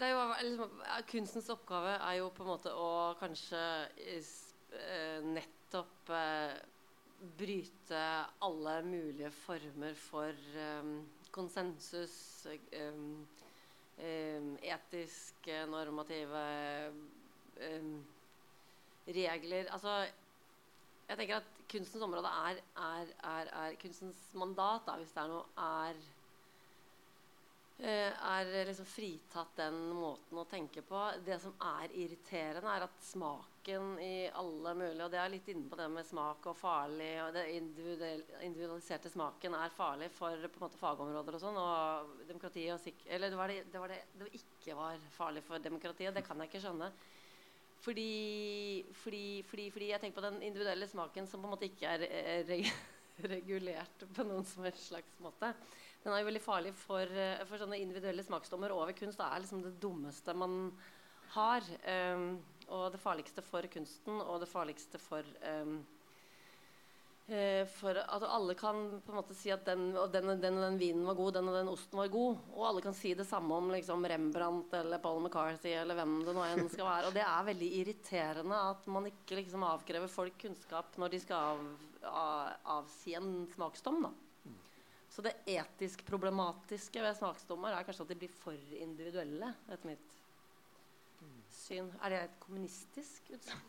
[0.00, 3.60] det er jo, liksom, Kunstens oppgave er jo på en måte å kanskje
[4.00, 6.54] eh, nettopp eh,
[7.36, 8.04] bryte
[8.40, 10.94] alle mulige former for um,
[11.32, 12.46] konsensus.
[12.72, 13.26] Um,
[14.00, 16.44] etiske, normative
[17.60, 17.92] um,
[19.06, 19.70] regler.
[19.72, 20.06] Altså
[21.10, 25.30] jeg tenker at kunstens område er, er, er, er kunstens mandat, da, hvis det er
[25.32, 25.98] noe, er
[27.88, 30.98] er liksom fritatt den måten å tenke på.
[31.24, 35.68] Det som er irriterende, er at smaken i alle mulige Og det er litt inne
[35.70, 41.38] på det med smak og farlig og Det individualiserte smaken er farlig for måte fagområder
[41.38, 41.60] og sånn.
[41.60, 45.58] Og demokrati og Eller det var det, det var det, det ikke var farlig for
[45.58, 46.14] demokratiet.
[46.14, 46.92] Det kan jeg ikke skjønne.
[47.80, 51.94] Fordi, fordi, fordi, fordi jeg tenker på den individuelle smaken som på en måte ikke
[51.96, 52.50] er er
[53.34, 55.54] regulert på noen som helst slags måte
[56.04, 59.20] den er jo veldig farlig for, eh, for sånne individuelle smaksdommer over kunst.
[59.20, 60.72] Det er liksom det dummeste man
[61.34, 61.66] har.
[61.84, 62.40] Um,
[62.70, 65.80] og det farligste for kunsten, og det farligste for um,
[67.70, 71.04] for at alle kan på en måte si at den og den, den, den vinen
[71.06, 72.40] var god, den og den osten var god.
[72.56, 76.34] Og alle kan si det samme om liksom, Rembrandt eller Paul McCarthy eller hvem det
[76.34, 77.10] nå enn skal være.
[77.10, 81.52] Og det er veldig irriterende at man ikke liksom, avkrever folk kunnskap når de skal
[81.52, 82.50] av, av,
[82.80, 84.02] avsi en smaksdom.
[84.08, 84.29] da.
[85.10, 89.54] Så det etisk problematiske ved smaksdommer er kanskje at de blir for individuelle.
[89.68, 90.20] etter mitt
[91.50, 91.90] syn.
[92.02, 93.60] Er det et kommunistisk utsagn?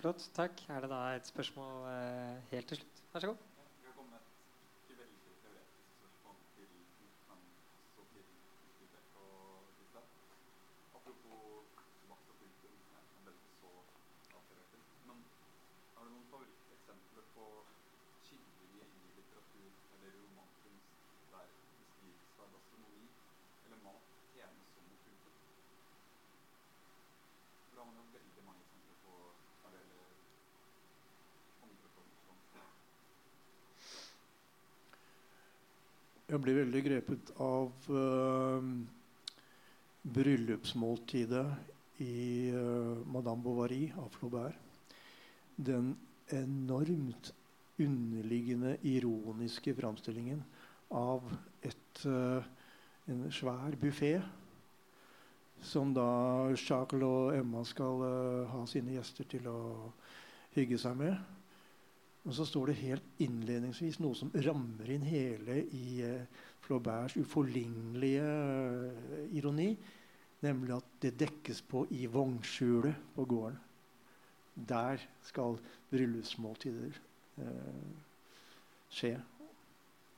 [0.00, 0.26] Flott.
[0.36, 0.64] Takk.
[0.72, 3.02] Er det da et spørsmål eh, helt til slutt?
[3.12, 3.49] Vær så god.
[36.30, 38.66] Jeg blir veldig grepet av uh,
[40.14, 44.54] bryllupsmåltidet i uh, Madame Bovary av Flaubert.
[45.58, 45.96] Den
[46.30, 47.32] enormt
[47.82, 50.44] underliggende ironiske framstillingen
[50.94, 51.26] av
[51.66, 52.46] et, uh,
[53.10, 54.12] en svær buffé
[55.66, 56.06] som da
[56.54, 58.06] Jacques og Emma skal
[58.54, 59.60] ha sine gjester til å
[60.54, 61.39] hygge seg med.
[62.28, 68.26] Og så står det helt innledningsvis noe som rammer inn hele i uh, Flauberts uforlignelige
[68.26, 69.72] uh, ironi.
[70.44, 73.58] Nemlig at det dekkes på i vognskjulet på gården.
[74.68, 75.58] Der skal
[75.92, 76.96] bryllupsmåltider
[77.40, 77.90] eh,
[78.92, 79.12] skje.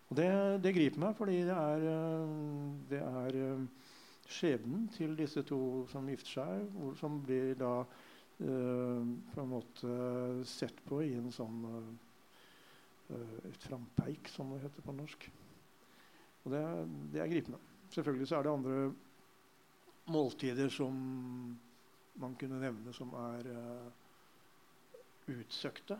[0.09, 0.29] Og det,
[0.63, 1.85] det, griper meg, fordi det er,
[2.91, 3.39] det er
[4.31, 5.61] skjebnen til disse to
[5.91, 8.02] som gifter seg, som blir da Eh,
[8.43, 14.95] på en måte sett på i en sånn eh, et frampeik, som det heter på
[14.97, 15.27] norsk.
[16.43, 16.63] Og det,
[17.13, 17.61] det, er gripende.
[17.93, 18.79] Selvfølgelig så er det andre
[20.13, 20.97] måltider som
[22.23, 23.47] man kunne nevne som er
[25.31, 25.99] utsøkte.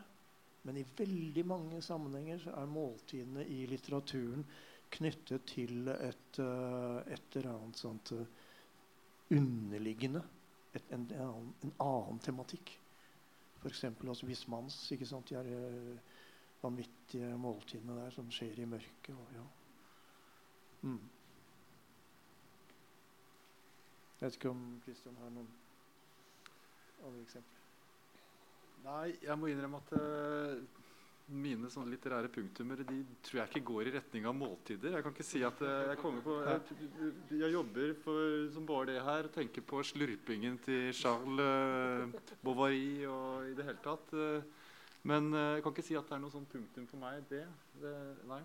[0.67, 4.45] Men i veldig mange sammenhenger så er måltidene i litteraturen
[4.93, 8.13] knyttet til et, et eller annet sånt
[9.33, 10.23] underliggende
[10.75, 12.75] et, en, en, annen, en, annen, tematikk.
[13.61, 13.85] F.eks.
[13.85, 14.79] Altså Vismans.
[14.91, 15.29] ikke sant?
[15.29, 15.99] De er uh,
[16.63, 19.15] vanvittige måltidene der som skjer i mørket.
[19.15, 19.47] Og, ja.
[20.83, 21.01] mm.
[24.21, 25.51] Jeg vet ikke om Kristian har noen
[27.03, 27.59] andre eksempler.
[28.83, 30.82] Nei, jeg må innrømme at uh,
[31.33, 34.97] mine sånne litterære punktummer de tror jeg ikke går i retning av måltider.
[34.97, 38.89] Jeg kan ikke si at eh, jeg kommer på Jeg, jeg jobber for, som bare
[38.91, 39.29] det her.
[39.29, 44.13] og Tenker på slurpingen til Charles eh, Bovary og i det hele tatt.
[44.13, 44.43] Eh,
[45.09, 47.25] men jeg kan ikke si at det er noe sånn punktum for meg.
[47.31, 47.43] Det,
[47.83, 47.95] det
[48.31, 48.43] Nei.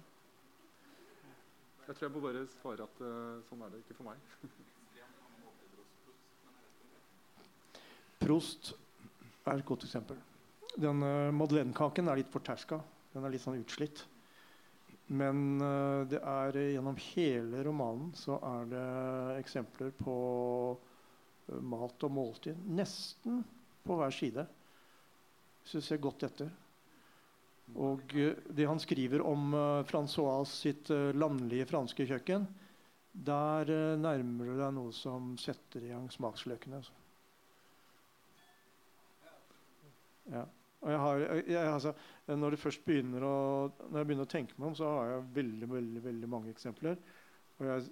[1.87, 3.03] Jeg tror jeg må bare svare at
[3.47, 4.17] sånn er det ikke for meg.
[8.17, 8.73] Prost
[9.45, 10.17] er et godt eksempel.
[10.77, 12.77] Den uh, madeleinekaken er litt forterska.
[13.15, 14.03] Den er litt sånn utslitt.
[15.09, 18.83] Men uh, det er uh, gjennom hele romanen så er det
[19.39, 20.17] eksempler på
[21.63, 22.59] mat og måltid.
[22.77, 23.41] Nesten
[23.87, 24.43] på hver side.
[25.63, 26.51] Hvis du ser godt etter.
[27.79, 29.51] Og det han skriver om
[29.87, 30.87] Francois sitt
[31.19, 32.45] landlige franske kjøkken,
[33.11, 36.79] der nærmer det deg noe som setter i gang smaksløkene.
[36.79, 36.95] Altså.
[40.31, 40.45] Ja.
[40.85, 41.93] Jeg har, jeg, altså,
[42.27, 42.55] når,
[42.85, 43.37] begynner å,
[43.89, 46.99] når jeg begynner å tenke meg om, så har jeg veldig veldig, veldig mange eksempler.
[47.57, 47.87] Og jeg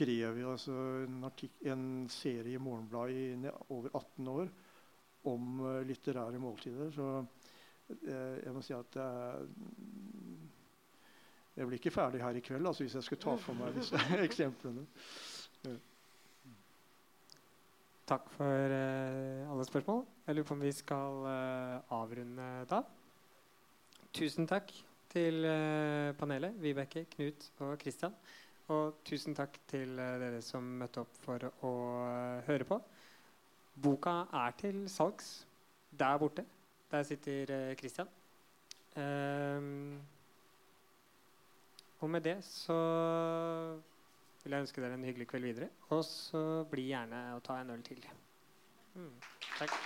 [0.00, 1.24] skrev altså en,
[1.72, 4.52] en, serie i Morgenbladet i over 18 år
[5.30, 6.92] om uh, litterære måltider.
[6.94, 7.08] Så
[7.88, 9.48] jeg, jeg må si at jeg,
[11.56, 14.00] jeg blir ikke ferdig her i kveld altså, hvis jeg skulle ta for meg disse
[14.28, 14.86] eksemplene.
[18.10, 20.00] Takk for uh, alle spørsmål.
[20.26, 22.80] Jeg lurer på om vi skal uh, avrunde da.
[24.12, 24.72] tusen takk
[25.12, 28.16] til uh, panelet, Vibeke, Knut og Kristian.
[28.74, 31.72] Og tusen takk til dere som møtte opp for å
[32.48, 32.80] høre på.
[33.78, 35.30] Boka er til salgs
[35.90, 36.44] der borte.
[36.90, 38.10] Der sitter Kristian.
[38.98, 40.00] Ehm,
[42.00, 42.78] og med det så
[44.44, 45.70] vil jeg ønske dere en hyggelig kveld videre.
[45.94, 48.04] Og så bli gjerne og ta en øl til.
[48.94, 49.14] Mm,
[49.58, 49.76] takk.